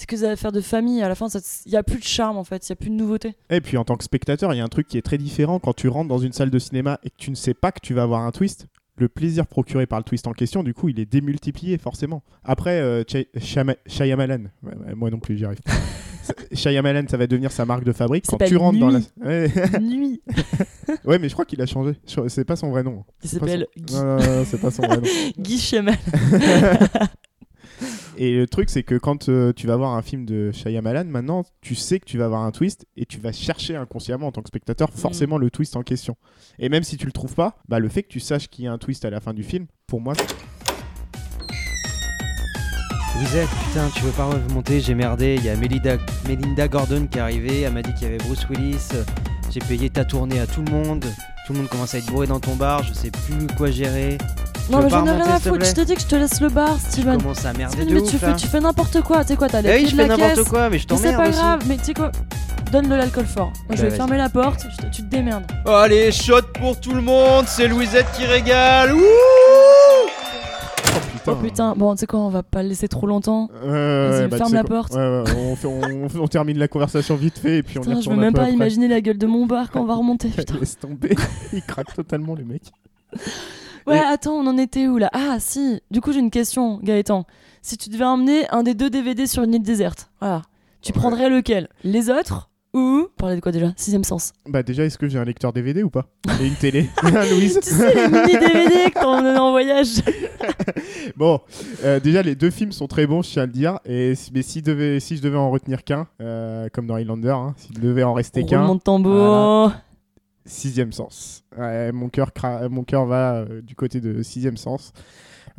que 0.07 0.15
des 0.15 0.23
affaires 0.23 0.51
de 0.51 0.61
famille. 0.61 1.01
À 1.03 1.09
la 1.09 1.15
fin, 1.15 1.27
il 1.65 1.71
y 1.71 1.77
a 1.77 1.83
plus 1.83 1.99
de 1.99 2.03
charme 2.03 2.37
en 2.37 2.43
fait, 2.43 2.67
il 2.67 2.71
y 2.71 2.73
a 2.73 2.75
plus 2.75 2.89
de 2.89 2.95
nouveauté. 2.95 3.35
Et 3.51 3.61
puis 3.61 3.77
en 3.77 3.83
tant 3.83 3.95
que 3.97 4.03
spectateur, 4.03 4.53
il 4.53 4.57
y 4.57 4.61
a 4.61 4.63
un 4.63 4.67
truc 4.69 4.87
qui 4.87 4.97
est 4.97 5.01
très 5.03 5.19
différent 5.19 5.59
quand 5.59 5.73
tu 5.73 5.87
rentres 5.87 6.09
dans 6.09 6.17
une 6.17 6.33
salle 6.33 6.49
de 6.49 6.59
cinéma 6.59 6.99
et 7.03 7.09
que 7.11 7.15
tu 7.17 7.29
ne 7.29 7.35
sais 7.35 7.53
pas 7.53 7.71
que 7.71 7.79
tu 7.81 7.93
vas 7.93 8.01
avoir 8.03 8.21
un 8.21 8.31
twist. 8.31 8.65
Le 8.97 9.09
plaisir 9.09 9.47
procuré 9.47 9.85
par 9.87 9.99
le 9.99 10.03
twist 10.03 10.27
en 10.27 10.33
question, 10.33 10.63
du 10.63 10.73
coup, 10.73 10.89
il 10.89 10.99
est 10.99 11.05
démultiplié 11.05 11.77
forcément. 11.77 12.21
Après, 12.43 12.79
euh, 12.81 13.03
Shyamalan, 13.87 14.43
ouais, 14.63 14.73
ouais, 14.75 14.95
moi 14.95 15.09
non 15.09 15.19
plus, 15.19 15.37
j'y 15.37 15.45
arrive. 15.45 15.59
Shyamalan, 16.53 17.03
ça 17.09 17.17
va 17.17 17.27
devenir 17.27 17.51
sa 17.51 17.65
marque 17.65 17.83
de 17.83 17.91
fabrique. 17.91 18.25
Il 18.27 18.29
Quand 18.37 18.45
tu 18.45 18.57
rentres 18.57 18.79
dans 18.79 18.89
la. 18.89 18.99
Nuit. 18.99 19.07
Ouais. 19.23 19.51
Nuit. 19.81 20.21
ouais, 21.05 21.19
mais 21.19 21.29
je 21.29 21.33
crois 21.33 21.45
qu'il 21.45 21.61
a 21.61 21.65
changé. 21.65 21.93
C'est 22.27 22.45
pas 22.45 22.55
son 22.55 22.69
vrai 22.71 22.83
nom. 22.83 23.03
Il 23.23 23.29
C'est 23.29 23.39
pas 23.39 23.47
s'appelle 23.47 23.67
son- 23.77 23.83
Guy, 23.83 23.93
Non, 23.95 24.03
non, 24.03 24.17
non, 24.17 24.45
c'est 24.45 24.61
pas 24.61 24.71
son 24.71 24.81
vrai 24.83 24.97
nom. 24.97 25.03
Guy 25.37 25.57
Chemal. 25.59 25.97
Et 28.17 28.35
le 28.35 28.45
truc, 28.45 28.69
c'est 28.69 28.83
que 28.83 28.95
quand 28.95 29.29
euh, 29.29 29.53
tu 29.53 29.65
vas 29.65 29.75
voir 29.77 29.95
un 29.95 30.01
film 30.03 30.25
de 30.25 30.51
Shyamalan, 30.51 31.05
maintenant, 31.05 31.43
tu 31.61 31.73
sais 31.73 31.99
que 31.99 32.05
tu 32.05 32.17
vas 32.19 32.25
avoir 32.25 32.43
un 32.43 32.51
twist 32.51 32.85
et 32.95 33.05
tu 33.07 33.19
vas 33.19 33.31
chercher 33.31 33.75
inconsciemment 33.75 34.27
en 34.27 34.31
tant 34.31 34.41
que 34.41 34.49
spectateur 34.49 34.89
Mm. 34.89 34.97
forcément 34.97 35.37
le 35.39 35.49
twist 35.49 35.75
en 35.75 35.81
question. 35.81 36.15
Et 36.59 36.69
même 36.69 36.83
si 36.83 36.97
tu 36.97 37.05
le 37.07 37.11
trouves 37.11 37.33
pas, 37.33 37.57
bah, 37.67 37.79
le 37.79 37.89
fait 37.89 38.03
que 38.03 38.09
tu 38.09 38.19
saches 38.19 38.47
qu'il 38.49 38.65
y 38.65 38.67
a 38.67 38.71
un 38.73 38.77
twist 38.77 39.05
à 39.05 39.09
la 39.09 39.21
fin 39.21 39.33
du 39.33 39.43
film, 39.43 39.65
pour 39.87 40.01
moi, 40.01 40.13
Vous 43.17 43.37
êtes, 43.37 43.49
putain, 43.49 43.89
tu 43.93 44.01
veux 44.03 44.11
pas 44.11 44.25
remonter, 44.25 44.79
j'ai 44.79 44.95
merdé. 44.95 45.35
Il 45.37 45.45
y 45.45 45.49
a 45.49 45.55
Melinda, 45.55 45.91
Melinda 46.27 46.67
Gordon 46.67 47.07
qui 47.11 47.17
est 47.17 47.21
arrivée, 47.21 47.61
elle 47.61 47.73
m'a 47.73 47.81
dit 47.81 47.93
qu'il 47.93 48.03
y 48.03 48.05
avait 48.07 48.17
Bruce 48.17 48.47
Willis. 48.49 48.87
J'ai 49.51 49.59
payé 49.59 49.89
ta 49.89 50.05
tournée 50.05 50.39
à 50.39 50.47
tout 50.47 50.63
le 50.65 50.71
monde. 50.71 51.05
Tout 51.45 51.53
le 51.53 51.59
monde 51.59 51.67
commence 51.69 51.93
à 51.93 51.97
être 51.97 52.05
bourré 52.05 52.27
dans 52.27 52.39
ton 52.39 52.55
bar, 52.55 52.83
je 52.83 52.93
sais 52.93 53.11
plus 53.11 53.47
quoi 53.57 53.69
gérer. 53.69 54.17
Non, 54.71 54.81
mais 54.81 54.89
j'en 54.89 55.05
ai 55.05 55.11
rien 55.11 55.25
à 55.35 55.39
foutre. 55.39 55.65
Je 55.65 55.71
t'ai 55.71 55.85
dit 55.85 55.95
que 55.95 56.01
je 56.01 56.05
te 56.07 56.15
laisse 56.15 56.39
le 56.39 56.49
bar, 56.49 56.77
Steven. 56.79 57.17
Commence 57.21 57.45
à 57.45 57.51
merder 57.53 57.73
Steven, 57.75 57.89
de 57.89 57.93
mais 57.95 58.01
ouf, 58.01 58.09
tu 58.09 58.17
fais, 58.17 58.35
tu 58.35 58.59
n'importe 58.61 59.01
quoi. 59.01 59.21
Tu 59.23 59.29
sais 59.29 59.35
quoi, 59.35 59.49
t'as 59.49 59.61
les 59.61 59.69
Eh 59.69 59.73
oui, 59.83 59.87
je 59.87 59.95
de 59.95 60.01
fais 60.01 60.07
n'importe 60.07 60.43
quoi, 60.49 60.69
mais 60.69 60.79
je 60.79 60.85
Mais 60.89 60.95
c'est 60.97 61.03
t'emmerde 61.03 61.17
pas 61.23 61.29
aussi. 61.29 61.37
grave, 61.39 61.59
mais 61.67 61.77
tu 61.77 61.83
sais 61.85 61.93
quoi 61.93 62.11
Donne 62.71 62.87
de 62.87 62.95
l'alcool 62.95 63.25
fort. 63.25 63.51
Moi, 63.67 63.75
je 63.75 63.81
Bah, 63.83 63.89
vais 63.89 63.95
fermer 63.95 64.17
la 64.17 64.29
porte, 64.29 64.65
je 64.71 64.77
te- 64.77 64.89
tu 64.95 65.01
te 65.01 65.07
démerdes. 65.09 65.43
Allez, 65.67 66.11
shot 66.13 66.43
pour 66.57 66.79
tout 66.79 66.93
le 66.93 67.01
monde, 67.01 67.45
c'est 67.47 67.67
Louisette 67.67 68.05
qui 68.15 68.25
régale. 68.25 68.93
Ouh 68.95 69.01
putain. 71.21 71.31
Oh 71.39 71.43
putain, 71.43 71.73
bon, 71.75 71.93
tu 71.95 71.99
sais 72.01 72.07
quoi, 72.07 72.19
on 72.19 72.29
va 72.29 72.43
pas 72.43 72.63
le 72.63 72.69
laisser 72.69 72.87
trop 72.87 73.07
longtemps. 73.07 73.49
Euh, 73.63 74.09
Vas-y, 74.11 74.21
ouais, 74.23 74.27
bah, 74.27 74.37
ferme 74.37 74.53
la 74.53 74.61
quoi. 74.63 74.69
porte. 74.77 74.93
Ouais, 74.93 74.99
ouais, 74.99 75.23
on, 75.37 75.55
fait- 75.55 75.67
on- 75.67 76.21
on 76.23 76.27
termine 76.27 76.57
la 76.57 76.67
conversation 76.67 77.15
vite 77.15 77.37
fait 77.39 77.57
et 77.57 77.63
puis 77.63 77.77
on 77.79 77.81
y 77.83 77.85
Putain, 77.85 78.01
je 78.01 78.09
un 78.09 78.15
même 78.15 78.33
pas 78.33 78.41
après. 78.41 78.53
imaginer 78.53 78.87
la 78.87 79.01
gueule 79.01 79.17
de 79.17 79.27
mon 79.27 79.45
bar 79.45 79.71
quand 79.71 79.81
on 79.81 79.85
va 79.85 79.95
remonter. 79.95 80.29
Putain. 80.35 80.55
Laisse 80.59 80.77
tomber. 80.77 81.15
Il 81.53 81.61
craque 81.61 81.93
totalement, 81.93 82.35
les 82.35 82.43
mecs. 82.43 82.71
Ouais, 83.87 83.97
Et- 83.97 83.99
attends, 83.99 84.33
on 84.33 84.47
en 84.47 84.57
était 84.57 84.87
où 84.87 84.97
là? 84.97 85.09
Ah, 85.13 85.37
si. 85.39 85.81
Du 85.91 86.01
coup, 86.01 86.11
j'ai 86.11 86.19
une 86.19 86.29
question, 86.31 86.79
Gaëtan. 86.83 87.25
Si 87.63 87.77
tu 87.77 87.89
devais 87.89 88.05
emmener 88.05 88.47
un 88.49 88.63
des 88.63 88.73
deux 88.73 88.89
DVD 88.89 89.25
sur 89.27 89.43
une 89.43 89.53
île 89.53 89.61
déserte, 89.63 90.09
voilà, 90.19 90.41
tu 90.81 90.93
prendrais 90.93 91.29
lequel? 91.29 91.67
Les 91.83 92.09
autres 92.09 92.49
ou 92.73 93.07
Parler 93.17 93.35
de 93.35 93.41
quoi 93.41 93.51
déjà? 93.51 93.73
Sixième 93.75 94.03
sens. 94.03 94.33
Bah, 94.47 94.63
déjà, 94.63 94.83
est-ce 94.85 94.97
que 94.97 95.07
j'ai 95.09 95.19
un 95.19 95.25
lecteur 95.25 95.51
DVD 95.53 95.83
ou 95.83 95.89
pas? 95.89 96.07
Et 96.41 96.47
une 96.47 96.55
télé 96.55 96.89
Louise 97.03 97.59
tu 97.61 97.69
sais, 97.69 97.93
les 97.93 98.07
mini 98.07 98.33
DVD 98.33 98.91
quand 98.93 99.21
on 99.21 99.25
est 99.25 99.37
en 99.37 99.51
voyage. 99.51 100.01
Bon, 101.17 101.39
euh, 101.83 101.99
déjà 101.99 102.21
les 102.21 102.35
deux 102.35 102.49
films 102.49 102.71
sont 102.71 102.87
très 102.87 103.05
bons, 103.05 103.21
je 103.21 103.29
tiens 103.29 103.43
à 103.43 103.45
le 103.45 103.51
dire. 103.51 103.79
Et 103.85 104.15
si- 104.15 104.31
mais 104.33 104.41
si, 104.41 104.63
si 104.99 105.17
je 105.17 105.21
devais 105.21 105.37
en 105.37 105.51
retenir 105.51 105.83
qu'un, 105.83 106.07
euh, 106.21 106.67
comme 106.73 106.87
dans 106.87 106.95
Highlander, 106.95 107.29
hein, 107.31 107.53
s'il 107.57 107.79
devait 107.79 108.03
en 108.03 108.13
rester 108.13 108.45
qu'un, 108.45 108.59
Roulement 108.59 108.75
de 108.75 108.81
tambour. 108.81 109.71
sixième 110.45 110.91
sens. 110.93 111.43
Ouais, 111.57 111.91
mon 111.91 112.09
cœur 112.09 112.29
cra- 112.31 112.67
mon 112.69 112.83
cœur 112.83 113.05
va 113.05 113.33
euh, 113.35 113.61
du 113.61 113.75
côté 113.75 113.99
de 113.99 114.21
sixième 114.23 114.57
sens. 114.57 114.93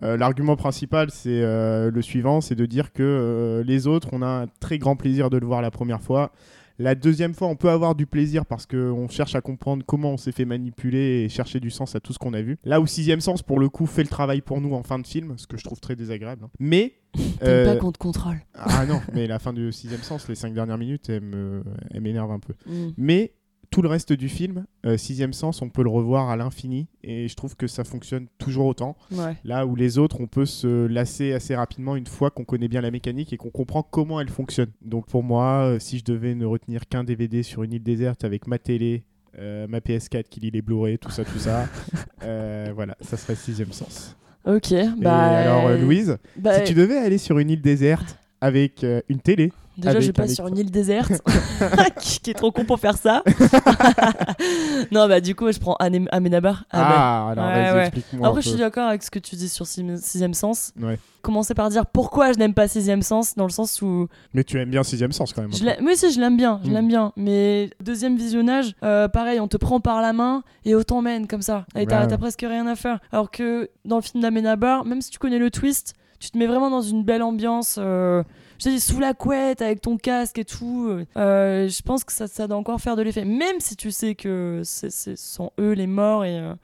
Euh, 0.03 0.17
L'argument 0.17 0.57
principal, 0.57 1.11
c'est 1.11 1.43
euh, 1.43 1.91
le 1.91 2.03
suivant, 2.03 2.41
c'est 2.41 2.55
de 2.57 2.67
dire 2.67 2.93
que 2.93 3.03
euh, 3.03 3.63
les 3.65 3.87
autres, 3.87 4.09
on 4.13 4.23
a 4.23 4.27
un 4.27 4.47
très 4.61 4.79
grand 4.79 4.97
plaisir 4.97 5.29
de 5.31 5.37
le 5.39 5.47
voir 5.47 5.61
la 5.63 5.71
première 5.71 6.01
fois. 6.01 6.33
La 6.83 6.95
deuxième 6.97 7.33
fois, 7.33 7.47
on 7.49 7.55
peut 7.55 7.70
avoir 7.70 7.95
du 7.95 8.07
plaisir 8.07 8.45
parce 8.45 8.66
qu'on 8.66 9.07
cherche 9.09 9.35
à 9.37 9.41
comprendre 9.41 9.85
comment 9.87 10.11
on 10.12 10.16
s'est 10.16 10.33
fait 10.33 10.45
manipuler 10.45 11.22
et 11.24 11.28
chercher 11.28 11.61
du 11.61 11.70
sens 11.70 11.95
à 11.95 12.01
tout 12.01 12.12
ce 12.12 12.18
qu'on 12.18 12.35
a 12.35 12.43
vu. 12.43 12.59
Là 12.64 12.80
où 12.80 12.87
sixième 12.87 13.20
sens, 13.20 13.43
pour 13.43 13.61
le 13.61 13.68
coup, 13.68 13.87
fait 13.87 14.03
le 14.03 14.09
travail 14.09 14.41
pour 14.41 14.61
nous 14.61 14.74
en 14.74 14.83
fin 14.83 14.99
de 14.99 15.07
film, 15.07 15.35
ce 15.37 15.47
que 15.47 15.57
je 15.57 15.62
trouve 15.64 15.78
très 15.80 15.95
désagréable. 15.95 16.43
hein. 16.45 16.51
Mais 16.59 16.95
euh, 17.45 17.66
pas 17.74 17.76
qu'on 17.76 17.93
te 17.93 17.99
contrôle. 17.99 18.41
ah 18.55 18.85
non, 18.87 19.01
mais 19.14 19.26
la 19.28 19.39
fin 19.39 19.53
du 19.53 19.70
sixième 19.70 20.03
sens, 20.03 20.28
les 20.28 20.35
cinq 20.35 20.55
dernières 20.55 20.78
minutes, 20.78 21.09
elle 21.09 21.20
me- 21.20 21.62
elle 21.93 22.01
m'énerve 22.01 22.30
un 22.33 22.41
peu. 22.41 22.55
Mm. 22.66 22.89
Mais 22.97 23.33
tout 23.73 23.81
le 23.81 23.89
reste 23.89 24.12
du 24.12 24.29
film, 24.29 24.66
euh, 24.85 24.99
sixième 24.99 25.33
sens, 25.33 25.62
on 25.62 25.70
peut 25.70 25.83
le 25.83 25.89
revoir 25.89 26.29
à 26.29 26.37
l'infini 26.37 26.89
et 27.03 27.27
je 27.27 27.35
trouve 27.35 27.57
que 27.57 27.66
ça 27.66 27.85
fonctionne 27.85 28.27
toujours 28.37 28.66
autant. 28.66 28.99
Ouais. 29.11 29.35
Là 29.45 29.64
où 29.64 29.75
les 29.75 29.97
autres, 29.97 30.20
on 30.20 30.27
peut 30.27 30.45
se 30.45 30.87
lasser 30.87 31.33
assez 31.33 31.57
rapidement 31.57 31.97
une 31.97 32.07
fois 32.07 32.31
qu'on 32.31 32.45
connaît 32.45 32.68
bien 32.68 32.83
la 32.83 32.91
mécanique 32.91 33.33
et 33.33 33.39
qu'on 33.39 33.49
comprend 33.51 33.83
comment 33.83 34.20
elle 34.20 34.29
fonctionne. 34.29 34.70
Donc 34.83 35.07
pour 35.07 35.23
moi, 35.23 35.64
euh, 35.64 35.79
si 35.79 35.99
je 35.99 36.05
devais 36.05 36.35
ne 36.35 36.45
retenir 36.45 36.87
qu'un 36.87 37.03
DVD 37.03 37.43
sur 37.43 37.62
une 37.62 37.73
île 37.73 37.83
déserte 37.83 38.25
avec 38.25 38.47
ma 38.47 38.59
télé, 38.59 39.05
euh, 39.39 39.66
ma 39.66 39.79
PS4 39.79 40.25
qui 40.25 40.41
lit 40.41 40.51
les 40.51 40.61
Blu-ray, 40.61 40.99
tout 40.99 41.11
ça, 41.11 41.25
tout 41.25 41.39
ça, 41.39 41.66
voilà, 42.75 42.95
ça 43.01 43.16
serait 43.16 43.37
sixième 43.37 43.73
sens. 43.73 44.14
Ok. 44.45 44.73
Et 44.73 44.91
Bah. 44.99 45.29
alors 45.29 45.70
Louise, 45.79 46.18
bah, 46.37 46.59
si 46.59 46.64
tu 46.64 46.75
devais 46.75 46.99
aller 46.99 47.16
sur 47.16 47.39
une 47.39 47.49
île 47.49 47.62
déserte 47.62 48.18
avec 48.43 48.85
une 49.09 49.20
télé, 49.20 49.51
Déjà, 49.77 49.91
avec 49.91 50.03
je 50.03 50.11
passe 50.12 50.35
sur 50.35 50.47
une 50.49 50.59
île 50.59 50.70
déserte, 50.70 51.12
qui, 52.01 52.20
qui 52.20 52.31
est 52.31 52.35
trop 52.35 52.53
con 52.53 52.64
pour 52.64 52.79
faire 52.79 52.97
ça. 52.97 53.23
non, 54.91 55.09
bah 55.09 55.20
du 55.20 55.35
coup, 55.35 55.51
je 55.51 55.59
prends 55.59 55.75
Amenabar. 55.77 56.64
Ah, 56.70 56.79
bah. 56.81 56.89
ah, 56.91 57.31
alors 57.31 57.47
Ouais, 57.47 57.62
vas-y, 57.62 57.75
ouais. 57.75 57.81
explique-moi. 57.87 58.29
Après, 58.29 58.43
je 58.43 58.49
suis 58.49 58.59
d'accord 58.59 58.89
avec 58.89 59.03
ce 59.03 59.11
que 59.11 59.18
tu 59.18 59.37
dis 59.37 59.49
sur 59.49 59.66
Sixième 59.66 60.35
Sens. 60.35 60.73
Ouais. 60.81 60.99
Commencer 61.23 61.55
par 61.55 61.68
dire 61.70 61.87
pourquoi 61.87 62.33
je 62.33 62.39
n'aime 62.39 62.53
pas 62.55 62.66
Sixième 62.68 63.03
Sens, 63.03 63.35
dans 63.37 63.45
le 63.47 63.51
sens 63.53 63.81
où 63.81 64.09
Mais 64.35 64.43
tu 64.45 64.61
aimes 64.61 64.70
bien 64.70 64.83
sixième 64.83 65.12
sens 65.12 65.33
quand 65.33 65.43
même. 65.43 65.53
Je 65.53 65.64
oui, 65.85 65.97
si, 65.97 66.12
je 66.12 66.20
l'aime 66.20 66.37
bien, 66.37 66.61
je 66.64 66.70
Mm. 66.70 66.75
l'aime 66.75 66.89
bien. 66.89 67.12
Mais 67.16 67.70
deuxième 67.81 68.16
visionnage, 68.16 68.75
euh, 68.83 69.07
pareil, 69.09 69.39
on 69.39 69.47
te 69.49 69.57
prend 69.57 69.79
par 69.81 70.01
la 70.03 70.12
main 70.12 70.43
et 70.64 70.75
on 70.75 70.83
t'emmène 70.83 71.27
comme 71.29 71.43
ça. 71.43 71.64
Et 71.77 71.87
t'as 71.87 72.03
Ouais. 72.03 72.07
t'as 72.09 72.18
presque 72.18 72.41
rien 72.47 72.66
à 72.66 72.75
faire. 72.75 72.99
Alors 73.12 73.31
que 73.31 73.70
dans 73.85 73.97
le 73.97 74.03
film 74.03 74.20
d'Amenabar, 74.23 74.85
même 74.85 75.01
si 75.01 75.11
tu 75.11 75.18
connais 75.18 75.39
le 75.39 75.51
twist, 75.51 75.95
tu 76.18 76.31
te 76.31 76.39
mets 76.39 76.47
vraiment 76.47 76.70
dans 76.70 76.83
une 76.83 77.05
belle 77.05 77.23
ambiance. 77.23 77.77
euh, 77.79 78.23
dis, 78.69 78.81
sous 78.81 79.01
la 79.01 79.15
couette, 79.15 79.63
avec 79.63 79.81
ton 79.81 79.97
casque 79.97 80.39
et 80.39 80.45
tout. 80.45 80.99
euh, 81.17 81.69
je 81.69 81.83
pense 81.83 82.05
que 82.05 82.13
ça, 82.13 82.27
ça 82.27 82.47
doit 82.47 82.57
encore 82.57 82.81
faire 82.81 82.97
de 82.97 83.03
l'effet. 83.03 83.25
Même 83.25 83.61
si 83.61 83.77
tu 83.77 83.91
sais 83.91 84.15
que 84.15 84.63
ce 84.65 85.17
sont 85.17 85.53
eux 85.59 85.73
les 85.73 85.87
morts 85.87 86.25
et, 86.25 86.39
euh, 86.39 86.55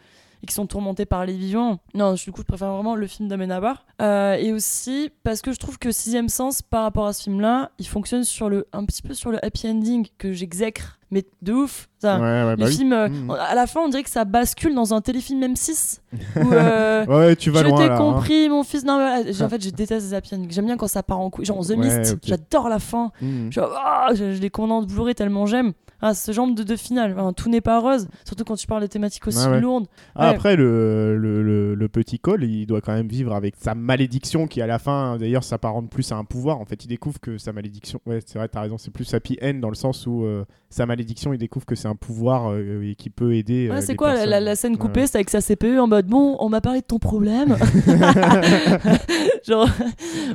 et 0.42 0.46
qui 0.46 0.54
sont 0.54 0.66
tourmentés 0.66 1.06
par 1.06 1.26
les 1.26 1.32
vivants. 1.36 1.80
Non, 1.94 2.14
du 2.14 2.30
coup, 2.32 2.42
je 2.42 2.46
préfère 2.46 2.72
vraiment 2.72 2.94
le 2.94 3.06
film 3.06 3.28
d'Amenabar. 3.28 3.84
Euh, 4.00 4.34
et 4.34 4.52
aussi 4.52 5.10
parce 5.24 5.42
que 5.42 5.52
je 5.52 5.58
trouve 5.58 5.78
que 5.78 5.90
Sixième 5.90 6.28
Sens, 6.28 6.62
par 6.62 6.82
rapport 6.84 7.06
à 7.06 7.12
ce 7.12 7.24
film-là, 7.24 7.70
il 7.78 7.86
fonctionne 7.88 8.24
sur 8.24 8.48
le, 8.48 8.66
un 8.72 8.84
petit 8.84 9.02
peu 9.02 9.14
sur 9.14 9.30
le 9.30 9.44
happy 9.44 9.68
ending 9.68 10.06
que 10.18 10.32
j'exècre, 10.32 10.97
mais 11.10 11.24
de 11.42 11.52
ouf. 11.52 11.88
Ça, 12.00 12.14
Ouais, 12.20 12.56
bah 12.56 12.64
oui. 12.66 12.72
films, 12.76 12.92
euh, 12.92 13.08
Mhm. 13.08 13.30
à 13.32 13.54
la 13.56 13.66
fin, 13.66 13.80
on 13.80 13.88
dirait 13.88 14.04
que 14.04 14.10
ça 14.10 14.24
bascule 14.24 14.72
dans 14.74 14.94
un 14.94 15.00
téléfilm 15.00 15.42
M6. 15.42 16.00
où, 16.36 16.52
euh, 16.52 17.04
Ouais, 17.06 17.34
tu 17.34 17.50
vas 17.50 17.64
je 17.64 17.70
t'ai 17.74 17.90
hein. 17.90 17.96
compris, 17.96 18.48
mon 18.48 18.62
fils. 18.62 18.84
Non, 18.84 18.98
mais, 18.98 19.42
en 19.42 19.48
fait, 19.48 19.62
je 19.62 19.70
déteste 19.70 20.06
les 20.10 20.14
happy. 20.14 20.30
J'aime 20.48 20.66
bien 20.66 20.76
quand 20.76 20.86
ça 20.86 21.02
part 21.02 21.18
en 21.18 21.28
couille. 21.30 21.44
Genre 21.44 21.66
The 21.66 21.76
Mist, 21.76 22.18
j'adore 22.24 22.68
la 22.68 22.78
fin. 22.78 23.10
Mhm. 23.20 23.48
Je, 23.50 23.60
ah, 23.60 24.10
je, 24.14 24.32
je 24.32 24.40
les 24.40 24.50
commande 24.50 24.86
Blu-ray 24.86 25.14
tellement 25.16 25.46
j'aime. 25.46 25.72
Ah, 26.00 26.14
ce 26.14 26.30
genre 26.30 26.46
de, 26.46 26.62
de 26.62 26.76
finale. 26.76 27.14
Enfin, 27.18 27.32
tout 27.32 27.48
n'est 27.50 27.60
pas 27.60 27.80
rose. 27.80 28.06
Surtout 28.24 28.44
quand 28.44 28.54
tu 28.54 28.68
parles 28.68 28.82
des 28.82 28.88
thématiques 28.88 29.26
aussi 29.26 29.44
lourdes. 29.60 29.86
Ah. 30.14 30.28
Après, 30.28 30.54
le, 30.54 31.16
le, 31.18 31.42
le- 31.42 31.74
le 31.74 31.88
petit 31.88 32.20
Cole, 32.20 32.44
il 32.44 32.66
doit 32.66 32.80
quand 32.80 32.92
même 32.94 33.08
vivre 33.08 33.34
avec 33.34 33.56
sa 33.56 33.74
malédiction 33.74 34.46
qui, 34.46 34.62
à 34.62 34.68
la 34.68 34.78
fin, 34.78 35.16
d'ailleurs, 35.18 35.42
s'apparente 35.42 35.90
plus 35.90 36.12
à 36.12 36.16
un 36.16 36.24
pouvoir. 36.24 36.60
En 36.60 36.64
fait, 36.64 36.84
il 36.84 36.88
découvre 36.88 37.18
que 37.18 37.36
sa 37.38 37.52
malédiction. 37.52 37.98
Ouais, 38.06 38.20
c'est 38.24 38.38
vrai, 38.38 38.46
t'as 38.46 38.60
raison, 38.60 38.78
c'est 38.78 38.92
plus 38.92 39.12
happy 39.12 39.36
end 39.42 39.54
dans 39.54 39.70
le 39.70 39.74
sens 39.74 40.06
où 40.06 40.22
euh, 40.24 40.44
sa 40.70 40.86
malédiction, 40.86 40.97
il 41.32 41.38
découvre 41.38 41.66
que 41.66 41.74
c'est 41.74 41.88
un 41.88 41.94
pouvoir 41.94 42.50
euh, 42.52 42.92
qui 42.96 43.10
peut 43.10 43.34
aider. 43.34 43.68
euh, 43.68 43.74
Ouais, 43.74 43.80
c'est 43.82 43.92
les 43.92 43.96
quoi 43.96 44.08
la, 44.08 44.14
personnes. 44.14 44.30
la- 44.30 44.40
la 44.40 44.56
scène 44.56 44.76
coupée. 44.78 45.06
C'est 45.06 45.16
avec 45.16 45.30
sa 45.30 45.40
CPU 45.40 45.78
en 45.78 45.86
mode 45.86 46.06
bon, 46.06 46.36
on 46.40 46.48
m'a 46.48 46.60
parlé 46.60 46.80
de 46.80 46.86
ton 46.86 46.98
problème. 46.98 47.56
Genre, 49.46 49.68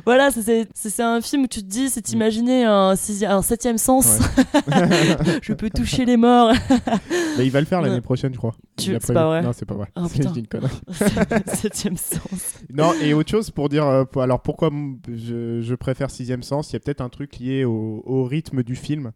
voilà, 0.04 0.30
c'est- 0.30 0.42
c'est 0.42 0.68
c'est- 0.74 0.90
c'est 0.90 1.02
un 1.02 1.20
film 1.20 1.44
où 1.44 1.46
tu 1.46 1.60
te 1.60 1.66
dis, 1.66 1.88
c'est 1.90 2.10
imaginer 2.12 2.64
un, 2.64 2.96
sixième- 2.96 3.30
un 3.30 3.42
septième 3.42 3.78
sens. 3.78 4.18
je 5.42 5.52
peux 5.52 5.70
toucher 5.70 6.04
les 6.04 6.16
morts. 6.16 6.52
Mais 7.38 7.44
il 7.46 7.50
va 7.50 7.60
le 7.60 7.66
faire 7.66 7.80
l'année 7.80 8.00
prochaine, 8.00 8.32
je 8.32 8.38
crois. 8.38 8.54
Tu- 8.76 8.96
c'est 9.00 9.12
pas 9.14 9.26
vrai 9.26 9.42
Non, 9.42 9.52
c'est 9.52 9.66
pas 9.66 9.74
vrai. 9.74 9.86
Ah, 9.94 10.04
C'est- 10.08 10.24
une 10.36 10.46
connerie. 10.46 10.72
septième 11.54 11.96
sens. 11.96 12.54
Non, 12.72 12.92
et 13.02 13.14
autre 13.14 13.30
chose 13.30 13.50
pour 13.50 13.68
dire. 13.68 13.86
euh, 13.86 14.04
alors 14.16 14.40
pourquoi 14.42 14.70
je, 15.08 15.60
je 15.60 15.74
préfère 15.74 16.10
Sixième 16.10 16.42
Sens 16.42 16.70
Il 16.70 16.74
y 16.74 16.76
a 16.76 16.80
peut-être 16.80 17.00
un 17.00 17.08
truc 17.08 17.36
lié 17.38 17.64
au, 17.64 18.02
au 18.04 18.24
rythme 18.24 18.62
du 18.62 18.74
film. 18.76 19.12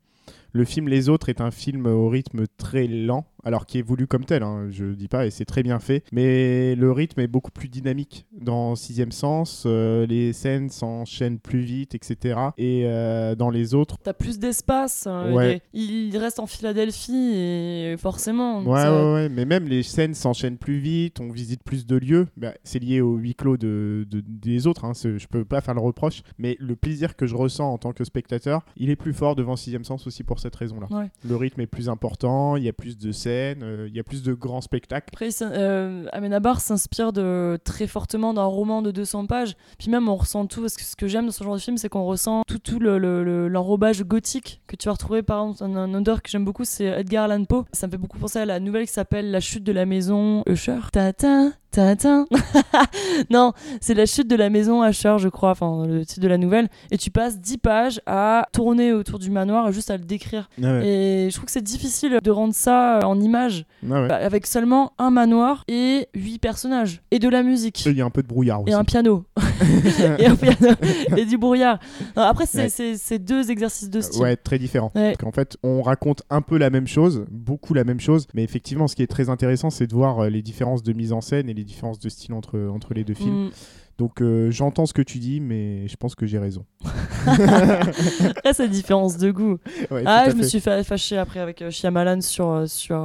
Le 0.53 0.65
film 0.65 0.89
Les 0.89 1.09
Autres 1.09 1.29
est 1.29 1.41
un 1.41 1.51
film 1.51 1.87
au 1.87 2.09
rythme 2.09 2.45
très 2.57 2.87
lent, 2.87 3.27
alors 3.45 3.67
qui 3.67 3.79
est 3.79 3.83
voulu 3.83 4.07
comme 4.07 4.25
tel, 4.25 4.43
hein, 4.43 4.69
je 4.71 4.87
dis 4.87 5.09
pas, 5.09 5.27
et 5.27 5.31
c'est 5.31 5.45
très 5.45 5.63
bien 5.63 5.79
fait. 5.79 6.03
Mais 6.11 6.75
le 6.75 6.91
rythme 6.91 7.21
est 7.21 7.27
beaucoup 7.27 7.51
plus 7.51 7.69
dynamique 7.69 8.27
dans 8.33 8.75
Sixième 8.75 9.13
Sens. 9.13 9.65
euh, 9.67 10.07
les 10.07 10.33
scènes 10.33 10.71
s'enchaînent 10.71 11.39
plus 11.39 11.61
vite, 11.61 11.95
etc. 11.95 12.39
Et 12.57 12.83
euh, 12.87 13.35
dans 13.35 13.51
les 13.51 13.75
autres, 13.75 13.97
T'as 14.03 14.13
plus 14.15 14.39
d'espace. 14.39 15.07
hein, 15.07 15.33
Ouais. 15.33 15.61
il, 15.75 15.91
est- 15.93 16.09
il 16.09 16.17
reste 16.17 16.41
en 16.41 16.47
Philadelphie 16.47 17.33
et 17.35 17.97
forcément. 17.99 18.63
Ouais, 18.63 18.89
ouais, 18.89 19.13
ouais, 19.13 19.29
mais 19.29 19.45
même 19.45 19.69
les 19.69 19.83
scènes 19.83 20.15
s'enchaînent 20.15 20.57
plus 20.59 20.79
vite, 20.79 21.21
on 21.21 21.31
visite 21.31 21.63
plus 21.63 21.87
de 21.87 21.97
lieux. 21.97 22.27
Bah, 22.37 22.55
c'est 22.65 22.79
lié 22.79 23.01
au 23.01 23.17
huis 23.17 23.35
clos 23.35 23.57
de, 23.59 24.07
de- 24.11 24.23
des 24.27 24.67
autres, 24.67 24.85
hein, 24.87 24.93
je 24.95 25.27
peux 25.27 25.45
pas 25.45 25.61
faire 25.61 25.75
le 25.75 25.81
reproche, 25.81 26.23
mais 26.39 26.57
le 26.59 26.75
plaisir 26.77 27.17
que 27.17 27.27
je 27.27 27.35
ressens 27.37 27.71
en 27.71 27.79
tant 27.79 27.93
que 27.93 28.05
spectateur, 28.05 28.65
il 28.77 28.89
est 28.91 28.97
plus 28.97 29.13
fort 29.13 29.37
devant 29.37 29.57
Sixième 29.57 29.85
Sens 29.85 30.07
aussi 30.07 30.25
pour 30.25 30.38
cette 30.41 30.57
raison-là. 30.57 30.87
Ouais. 30.91 31.11
Le 31.29 31.37
rythme 31.37 31.61
est 31.61 31.67
plus 31.67 31.89
important, 31.89 32.57
il 32.57 32.65
y 32.65 32.69
a 32.69 32.73
plus 32.73 32.97
de 32.99 33.13
scènes, 33.13 33.63
euh, 33.63 33.87
il 33.89 33.95
y 33.97 34.01
a 34.01 34.05
plus 34.05 34.23
de 34.23 34.33
grands 34.35 34.61
spectacles. 34.61 35.09
Après, 35.13 35.29
euh, 35.43 36.07
Amenabar 36.13 36.61
s'inspire 36.61 37.13
de 37.13 37.59
très 37.65 37.87
fortement 37.87 38.35
d'un 38.35 38.45
roman 38.45 38.83
de 38.83 38.91
200 38.91 39.27
pages. 39.27 39.57
Puis 39.79 39.91
même, 39.91 40.09
on 40.09 40.17
ressent 40.17 40.47
tout. 40.47 40.61
Parce 40.63 40.77
que 40.77 40.83
ce 40.83 40.97
que 40.97 41.07
j'aime 41.09 41.27
dans 41.27 41.33
ce 41.33 41.45
genre 41.45 41.55
de 41.55 41.61
film, 41.61 41.77
c'est 41.77 41.89
qu'on 41.89 42.05
ressent 42.05 42.43
tout, 42.47 42.59
tout 42.59 42.79
le- 42.79 42.99
le- 42.99 43.25
le- 43.25 43.49
l'enrobage 43.49 44.03
gothique 44.05 44.61
que 44.67 44.77
tu 44.77 44.87
vas 44.89 44.93
retrouver. 44.93 45.23
Par 45.23 45.43
exemple, 45.51 45.65
un, 45.65 45.77
un 45.77 45.95
auteur 45.95 46.23
que 46.23 46.31
j'aime 46.31 46.45
beaucoup, 46.45 46.65
c'est 46.65 46.85
Edgar 46.87 47.25
Allan 47.25 47.45
Poe. 47.45 47.65
Ça 47.73 47.87
me 47.87 47.91
fait 47.93 47.99
beaucoup 47.99 48.19
penser 48.19 48.39
à 48.39 48.45
la 48.47 48.61
nouvelle 48.61 48.87
qui 48.87 48.93
s'appelle 48.93 49.31
La 49.31 49.41
chute 49.41 49.65
de 49.65 49.73
la 49.73 49.87
maison 49.87 50.43
Usher. 50.47 50.79
non, 53.31 53.53
c'est 53.81 53.95
La 53.95 54.07
chute 54.07 54.29
de 54.29 54.37
la 54.37 54.51
maison 54.51 54.85
Usher, 54.89 55.17
je 55.19 55.29
crois. 55.29 55.51
Enfin, 55.51 55.87
le 55.87 56.05
titre 56.07 56.21
de 56.21 56.29
la 56.29 56.39
nouvelle. 56.39 56.69
Et 56.91 56.99
tu 56.99 57.11
passes 57.11 57.39
10 57.41 57.59
pages 57.59 58.01
à 58.07 58.47
tourner 58.53 58.93
autour 58.93 59.19
du 59.19 59.31
manoir 59.31 59.69
et 59.69 59.73
juste 59.73 59.91
à 59.91 59.97
le 59.97 60.05
décrire. 60.05 60.49
Ah 60.63 60.67
ouais. 60.79 60.87
Et 60.89 61.31
je 61.31 61.35
trouve 61.35 61.47
que 61.47 61.53
c'est 61.53 61.63
difficile 61.63 62.19
de 62.23 62.31
rendre 62.31 62.55
ça 62.55 63.01
en 63.05 63.21
image 63.21 63.65
Ah 63.91 64.03
ouais. 64.03 64.09
bah, 64.09 64.17
avec 64.17 64.47
seulement 64.47 64.93
un 64.99 65.11
manoir 65.11 65.65
et 65.69 66.09
huit 66.15 66.39
personnages 66.39 67.03
et 67.11 67.19
de 67.19 67.29
la 67.29 67.43
musique 67.43 67.85
Il 67.87 67.97
y 67.97 68.01
a 68.01 68.05
un 68.05 68.11
peu 68.11 68.23
de 68.23 68.29
brouillard 68.29 68.63
aussi. 68.63 68.71
et 68.71 68.75
un 68.75 68.85
piano 68.85 69.25
et 70.19 70.27
un 70.27 70.37
piano 70.37 70.75
et 71.17 71.25
du 71.25 71.37
brouillard. 71.39 71.79
Non, 72.17 72.23
après 72.23 72.47
c'est 72.47 72.69
Ouais. 73.11 73.19
deux 73.19 73.51
exercices 73.51 73.91
de 73.91 74.01
style. 74.01 74.23
Ouais, 74.23 74.37
très 74.37 74.59
différent. 74.59 74.91
Ouais. 74.95 75.13
Parce 75.13 75.19
qu'en 75.19 75.33
fait, 75.33 75.57
on 75.63 75.83
raconte 75.83 76.23
un 76.31 76.41
peu 76.43 76.57
la 76.59 76.71
même 76.71 76.87
chose, 76.87 77.25
beaucoup 77.31 77.75
la 77.75 77.85
même 77.85 78.01
chose, 78.01 78.27
mais 78.35 78.43
effectivement, 78.45 78.87
ce 78.89 78.97
qui 78.97 79.03
est 79.03 79.07
très 79.07 79.29
intéressant, 79.29 79.71
c'est 79.71 79.87
de 79.87 79.95
voir 79.95 80.21
euh, 80.21 80.29
les 80.29 80.43
différences 80.43 80.83
de 80.83 80.93
mise 80.93 81.13
en 81.13 81.21
scène 81.21 81.49
et 81.49 81.55
les 81.59 81.65
différences 81.65 81.99
de 81.99 82.09
style 82.09 82.35
entre, 82.35 82.59
entre 82.59 82.95
les 82.95 83.05
deux 83.05 83.15
films. 83.15 83.47
Mm. 83.47 83.51
Donc, 83.99 84.23
euh, 84.23 84.51
j'entends 84.51 84.87
ce 84.87 84.93
que 84.93 85.03
tu 85.03 85.19
dis, 85.19 85.41
mais 85.41 85.89
je 85.89 85.97
pense 85.97 86.15
que 86.15 86.25
j'ai 86.25 86.39
raison. 86.39 86.65
Après 87.27 88.53
cette 88.53 88.71
différence 88.71 89.17
de 89.19 89.33
goût. 89.33 89.59
Ouais, 89.91 90.05
Ah, 90.07 90.31
je 90.31 90.37
me 90.37 90.45
suis 90.45 90.61
fâché 90.61 91.19
après 91.19 91.41
avec 91.41 91.63
euh, 91.63 91.71
Shyamalan 91.71 92.21
sur 92.21 92.49
euh, 92.49 92.67
sur 92.67 92.97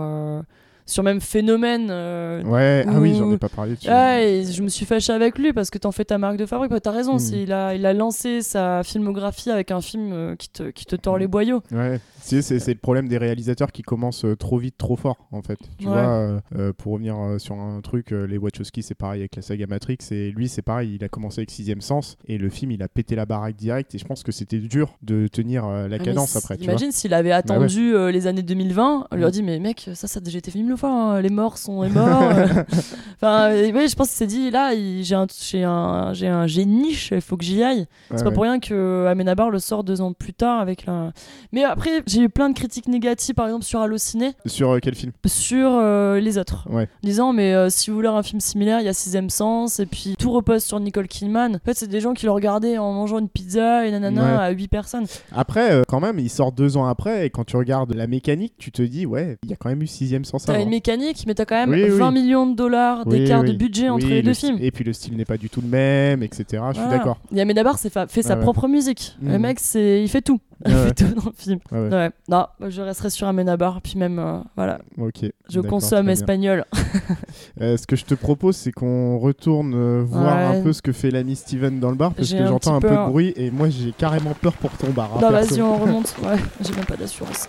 sur 0.85 1.03
même 1.03 1.21
phénomène. 1.21 1.87
euh, 1.89 2.43
Ouais, 2.43 2.85
ah 2.87 2.99
oui, 2.99 3.15
j'en 3.17 3.31
ai 3.31 3.37
pas 3.37 3.49
parlé 3.49 3.75
dessus. 3.75 3.87
Ah, 3.89 4.21
et 4.21 4.43
je 4.45 4.61
me 4.63 4.67
suis 4.69 4.85
fâché 4.85 5.13
avec 5.13 5.37
lui 5.37 5.53
parce 5.53 5.69
que 5.69 5.77
t'en 5.77 5.91
fais 5.91 6.05
ta 6.05 6.17
marque 6.17 6.37
de 6.37 6.45
fabrique. 6.45 6.71
Bah, 6.71 6.79
T'as 6.79 6.91
raison, 6.91 7.15
Mm. 7.15 7.19
c'est- 7.19 7.41
il, 7.43 7.51
a, 7.53 7.73
il 7.75 7.85
a 7.85 7.93
lancé 7.93 8.41
sa 8.41 8.83
filmographie 8.83 9.49
avec 9.51 9.71
un 9.71 9.81
film 9.81 10.11
euh, 10.11 10.35
qui, 10.35 10.49
te, 10.49 10.63
qui 10.71 10.85
te 10.85 10.95
tord 10.95 11.15
Mm. 11.15 11.19
les 11.19 11.27
boyaux. 11.27 11.61
Ouais, 11.71 11.99
c'est, 12.19 12.41
c'est, 12.41 12.73
le 12.73 12.79
problème 12.79 13.07
des 13.07 13.17
réalisateurs 13.17 13.71
qui 13.71 13.81
commencent 13.81 14.25
euh, 14.25 14.35
trop 14.35 14.57
vite, 14.57 14.75
trop 14.77 14.95
fort, 14.95 15.27
en 15.31 15.41
fait. 15.41 15.57
Tu 15.77 15.85
Ouais. 15.87 15.91
vois, 15.93 16.41
euh, 16.57 16.73
pour 16.77 16.93
revenir 16.93 17.15
sur 17.37 17.55
un 17.55 17.79
truc, 17.81 18.11
les 18.11 18.37
Wachowski, 18.37 18.83
c'est 18.83 18.95
pareil 18.95 19.21
avec 19.21 19.35
la 19.35 19.41
saga 19.41 19.67
Matrix, 19.67 19.97
et 20.11 20.31
lui, 20.31 20.47
c'est 20.49 20.61
pareil, 20.61 20.95
il 20.99 21.03
a 21.03 21.09
commencé 21.09 21.39
avec 21.41 21.51
Sixième 21.51 21.81
Sens, 21.81 22.17
et 22.27 22.37
le 22.37 22.49
film, 22.49 22.71
il 22.71 22.83
a 22.83 22.87
pété 22.87 23.15
la 23.15 23.25
baraque 23.25 23.55
direct, 23.55 23.93
et 23.95 23.97
je 23.97 24.05
pense 24.05 24.23
que 24.23 24.31
c'était 24.31 24.57
dur 24.59 24.97
de 25.01 25.27
tenir 25.27 25.65
la 25.67 25.87
Ah, 25.95 25.99
cadence 25.99 26.35
après, 26.35 26.57
tu. 26.57 26.63
Imagine 26.65 26.91
s'il 26.91 27.13
avait 27.13 27.31
attendu 27.31 27.93
euh, 27.95 28.11
les 28.11 28.27
années 28.27 28.41
2020, 28.41 29.07
on 29.11 29.15
lui 29.15 29.23
a 29.25 29.31
dit 29.31 29.43
mais 29.43 29.59
mec 29.59 29.89
ça 29.93 30.07
ça 30.07 30.17
a 30.17 30.21
déjà 30.21 30.37
été 30.39 30.51
filmé 30.51 30.72
le 30.73 30.77
fois, 30.77 30.89
hein, 30.91 31.21
les 31.21 31.29
morts 31.29 31.57
sont 31.57 31.81
les 31.83 31.89
morts. 31.89 32.21
euh. 32.23 32.45
enfin 33.15 33.51
euh, 33.51 33.71
ouais, 33.71 33.87
je 33.87 33.95
pense 33.95 34.09
qu'il 34.09 34.17
s'est 34.17 34.27
dit 34.27 34.51
là 34.51 34.71
j'ai 35.01 35.15
un 35.15 35.27
j'ai 35.41 35.63
un 35.63 36.13
j'ai 36.13 36.27
un 36.27 36.47
j'ai 36.47 36.63
une 36.63 36.81
niche, 36.81 37.09
il 37.11 37.21
faut 37.21 37.37
que 37.37 37.43
j'y 37.45 37.63
aille. 37.63 37.79
Ouais, 38.11 38.17
C'est 38.17 38.23
pas 38.23 38.31
pour 38.31 38.43
rien 38.43 38.59
que 38.59 39.05
Amenabar 39.07 39.49
le 39.49 39.59
sort 39.59 39.83
deux 39.83 40.01
ans 40.01 40.13
plus 40.13 40.33
tard 40.33 40.59
avec 40.59 40.85
la. 40.85 41.11
Mais 41.51 41.63
après 41.63 42.03
j'ai 42.05 42.21
eu 42.21 42.29
plein 42.29 42.49
de 42.49 42.55
critiques 42.55 42.87
négatives 42.87 43.35
par 43.35 43.45
exemple 43.45 43.63
sur 43.65 43.79
Allociné 43.79 44.33
Sur 44.45 44.71
euh, 44.71 44.79
quel 44.81 44.95
film? 44.95 45.11
Sur 45.25 45.71
euh, 45.73 46.19
les 46.19 46.37
autres. 46.37 46.67
Disant, 47.03 47.33
mais 47.33 47.53
euh, 47.53 47.69
si 47.69 47.89
vous 47.89 47.95
voulez 47.95 48.07
un 48.07 48.23
film 48.23 48.39
similaire, 48.39 48.79
il 48.79 48.85
y 48.85 48.89
a 48.89 48.93
Sixième 48.93 49.29
Sens, 49.29 49.79
et 49.79 49.85
puis 49.85 50.15
tout 50.17 50.31
repose 50.31 50.63
sur 50.63 50.79
Nicole 50.79 51.07
Kidman. 51.07 51.55
En 51.55 51.59
fait, 51.65 51.77
c'est 51.77 51.87
des 51.87 52.01
gens 52.01 52.13
qui 52.13 52.25
le 52.25 52.31
regardaient 52.31 52.77
en 52.77 52.91
mangeant 52.93 53.19
une 53.19 53.29
pizza 53.29 53.85
et 53.85 53.91
nanana 53.91 54.41
à 54.41 54.49
8 54.51 54.67
personnes. 54.67 55.05
Après, 55.31 55.71
euh, 55.71 55.83
quand 55.87 55.99
même, 55.99 56.19
il 56.19 56.29
sort 56.29 56.51
deux 56.51 56.77
ans 56.77 56.85
après, 56.85 57.25
et 57.25 57.29
quand 57.29 57.43
tu 57.45 57.55
regardes 57.57 57.93
la 57.93 58.07
mécanique, 58.07 58.53
tu 58.57 58.71
te 58.71 58.81
dis, 58.81 59.05
ouais, 59.05 59.37
il 59.43 59.49
y 59.49 59.53
a 59.53 59.55
quand 59.55 59.69
même 59.69 59.81
eu 59.81 59.87
Sixième 59.87 60.25
Sens 60.25 60.47
avant. 60.49 60.62
Une 60.63 60.69
mécanique, 60.69 61.23
mais 61.27 61.33
t'as 61.35 61.45
quand 61.45 61.55
même 61.55 61.69
Oui, 61.69 61.83
oui. 61.83 61.89
20 61.97 62.11
millions 62.11 62.47
de 62.47 62.55
dollars 62.55 63.05
d'écart 63.05 63.43
de 63.43 63.51
budget 63.53 63.89
entre 63.89 64.07
les 64.07 64.17
le 64.17 64.23
deux 64.23 64.33
films. 64.33 64.57
Et 64.61 64.71
puis 64.71 64.83
le 64.83 64.93
style 64.93 65.15
n'est 65.15 65.25
pas 65.25 65.37
du 65.37 65.49
tout 65.49 65.61
le 65.61 65.67
même, 65.67 66.23
etc. 66.23 66.43
Je 66.49 66.73
suis 66.73 66.83
Voilà. 66.83 66.97
d'accord. 66.97 67.17
Et 67.35 67.41
Amenabar 67.41 67.77
c'est 67.77 67.89
fa- 67.91 68.07
fait 68.07 68.21
sa 68.23 68.35
propre 68.35 68.67
musique. 68.67 69.15
Le 69.21 69.33
Mhm. 69.33 69.41
mec, 69.41 69.59
il 69.75 70.07
fait 70.09 70.21
tout. 70.21 70.39
Il 70.65 70.71
fait 70.73 70.93
tout 70.93 71.13
dans 71.13 71.25
le 71.25 71.33
film. 71.35 71.59
Ouais. 71.71 72.09
Non, 72.29 72.45
je 72.69 72.81
resterai 72.81 73.09
sur 73.09 73.27
Amenabar, 73.27 73.81
puis 73.81 73.95
même, 73.97 74.17
euh, 74.17 74.39
voilà, 74.55 74.79
Ok. 74.97 75.25
je 75.49 75.59
consomme 75.59 76.09
espagnol. 76.09 76.65
Euh, 77.61 77.77
ce 77.77 77.85
que 77.85 77.95
je 77.95 78.05
te 78.05 78.13
propose, 78.15 78.55
c'est 78.55 78.71
qu'on 78.71 79.17
retourne 79.19 79.73
euh, 79.75 80.03
voir 80.05 80.35
Ouais. 80.51 80.57
un 80.57 80.61
peu 80.63 80.73
ce 80.73 80.81
que 80.81 80.91
fait 80.91 81.11
l'ami 81.11 81.35
Steven 81.35 81.79
dans 81.79 81.89
le 81.89 81.95
bar, 81.95 82.13
parce 82.13 82.31
que 82.31 82.45
j'entends 82.45 82.75
un 82.75 82.79
peu 82.81 82.89
de 82.89 83.09
bruit, 83.09 83.33
et 83.35 83.51
moi 83.51 83.69
j'ai 83.69 83.91
carrément 83.91 84.33
peur 84.39 84.53
pour 84.53 84.71
ton 84.71 84.89
bar. 84.91 85.09
hein, 85.15 85.19
Non, 85.21 85.29
vas-y, 85.31 85.61
on 85.61 85.77
remonte. 85.77 86.15
Ouais, 86.23 86.37
j'ai 86.61 86.73
même 86.73 86.85
pas 86.85 86.95
d'assurance. 86.95 87.47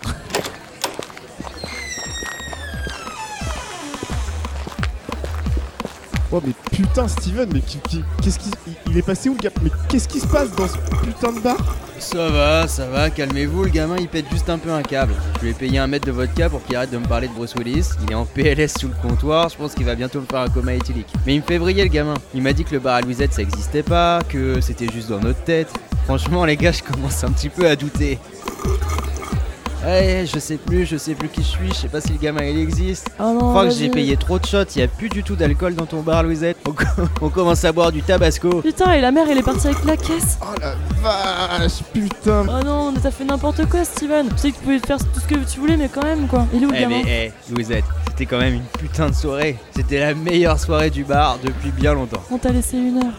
Oh 6.31 6.41
mais 6.45 6.53
putain 6.71 7.07
Steven, 7.07 7.49
mais 7.53 7.61
qu'est-ce 7.61 8.39
qui, 8.39 8.49
il 8.87 8.97
est 8.97 9.01
passé 9.01 9.29
où 9.29 9.33
le 9.33 9.39
gars? 9.39 9.51
Mais 9.61 9.69
qu'est-ce 9.87 10.07
qui 10.07 10.19
se 10.19 10.27
passe 10.27 10.51
dans 10.55 10.67
ce 10.67 10.77
putain 11.03 11.31
de 11.31 11.39
bar? 11.39 11.57
Ça 11.99 12.29
va, 12.29 12.67
ça 12.67 12.87
va, 12.87 13.09
calmez-vous, 13.09 13.63
le 13.63 13.69
gamin 13.69 13.95
il 13.97 14.07
pète 14.07 14.25
juste 14.31 14.49
un 14.49 14.57
peu 14.57 14.71
un 14.71 14.81
câble. 14.81 15.13
Je 15.37 15.45
lui 15.45 15.51
ai 15.51 15.53
payé 15.53 15.79
un 15.79 15.87
mètre 15.87 16.05
de 16.05 16.11
vodka 16.11 16.49
pour 16.49 16.63
qu'il 16.65 16.75
arrête 16.75 16.91
de 16.91 16.97
me 16.97 17.05
parler 17.05 17.27
de 17.27 17.33
Bruce 17.33 17.55
Willis. 17.55 17.91
Il 18.03 18.11
est 18.11 18.15
en 18.15 18.25
PLS 18.25 18.73
sous 18.79 18.87
le 18.87 18.95
comptoir, 19.07 19.49
je 19.49 19.55
pense 19.55 19.73
qu'il 19.75 19.85
va 19.85 19.95
bientôt 19.95 20.19
me 20.19 20.25
faire 20.25 20.41
un 20.41 20.49
coma 20.49 20.73
éthylique. 20.73 21.07
Mais 21.25 21.35
il 21.35 21.41
me 21.41 21.45
fait 21.45 21.59
briller 21.59 21.83
le 21.83 21.89
gamin. 21.89 22.15
Il 22.33 22.41
m'a 22.41 22.53
dit 22.53 22.65
que 22.65 22.73
le 22.73 22.79
bar 22.79 22.95
à 22.95 23.01
Louisette 23.01 23.33
ça 23.33 23.41
existait 23.41 23.83
pas, 23.83 24.21
que 24.27 24.59
c'était 24.61 24.91
juste 24.91 25.09
dans 25.09 25.19
notre 25.19 25.43
tête. 25.43 25.71
Franchement 26.05 26.43
les 26.43 26.57
gars, 26.57 26.71
je 26.71 26.83
commence 26.83 27.23
un 27.23 27.31
petit 27.31 27.49
peu 27.49 27.67
à 27.67 27.75
douter. 27.75 28.19
Ouais, 29.85 30.25
je 30.31 30.39
sais 30.39 30.57
plus, 30.57 30.85
je 30.85 30.97
sais 30.97 31.13
plus 31.13 31.29
qui 31.29 31.41
je 31.43 31.47
suis, 31.47 31.67
je 31.69 31.73
sais 31.75 31.87
pas 31.87 32.01
si 32.01 32.09
le 32.13 32.17
gamin 32.17 32.43
il 32.43 32.57
existe. 32.59 33.07
Oh 33.19 33.23
non, 33.23 33.33
Je 33.33 33.37
crois 33.49 33.63
que 33.67 33.71
j'ai 33.73 33.89
payé 33.89 34.17
trop 34.17 34.39
de 34.39 34.45
shots, 34.45 34.63
il 34.75 34.79
y 34.79 34.83
a 34.83 34.87
plus 34.87 35.09
du 35.09 35.21
tout 35.23 35.35
d'alcool 35.35 35.75
dans 35.75 35.85
ton 35.85 36.01
bar, 36.01 36.23
Louisette. 36.23 36.57
On, 36.67 36.71
co- 36.71 36.85
on 37.21 37.29
commence 37.29 37.63
à 37.65 37.71
boire 37.71 37.91
du 37.91 38.01
tabasco. 38.01 38.61
Putain, 38.61 38.93
et 38.93 39.01
la 39.01 39.11
mère, 39.11 39.27
elle 39.29 39.37
est 39.37 39.43
partie 39.43 39.67
avec 39.67 39.83
la 39.85 39.95
caisse. 39.97 40.39
Oh 40.41 40.45
la 40.59 40.75
vache, 41.03 41.83
putain. 41.93 42.45
Oh 42.49 42.63
non, 42.65 42.93
t'as 43.01 43.11
fait 43.11 43.25
n'importe 43.25 43.65
quoi, 43.69 43.83
Steven. 43.85 44.27
Je 44.35 44.41
sais 44.41 44.51
que 44.51 44.57
tu 44.57 44.63
pouvais 44.63 44.79
faire 44.79 44.97
tout 44.97 45.19
ce 45.19 45.27
que 45.27 45.35
tu 45.51 45.59
voulais, 45.59 45.77
mais 45.77 45.89
quand 45.93 46.03
même, 46.03 46.27
quoi. 46.27 46.47
Il 46.53 46.63
est 46.63 46.65
où 46.65 46.71
le 46.71 46.77
Eh 46.77 46.81
gamin 46.81 47.01
mais, 47.05 47.33
eh, 47.47 47.53
Louisette, 47.53 47.85
c'était 48.09 48.25
quand 48.25 48.39
même 48.39 48.55
une 48.55 48.61
putain 48.79 49.09
de 49.09 49.13
soirée. 49.15 49.57
C'était 49.75 49.99
la 49.99 50.13
meilleure 50.15 50.59
soirée 50.59 50.89
du 50.89 51.03
bar 51.03 51.37
depuis 51.43 51.69
bien 51.71 51.93
longtemps. 51.93 52.23
On 52.31 52.37
t'a 52.39 52.49
laissé 52.49 52.77
une 52.77 52.97
heure. 52.97 53.13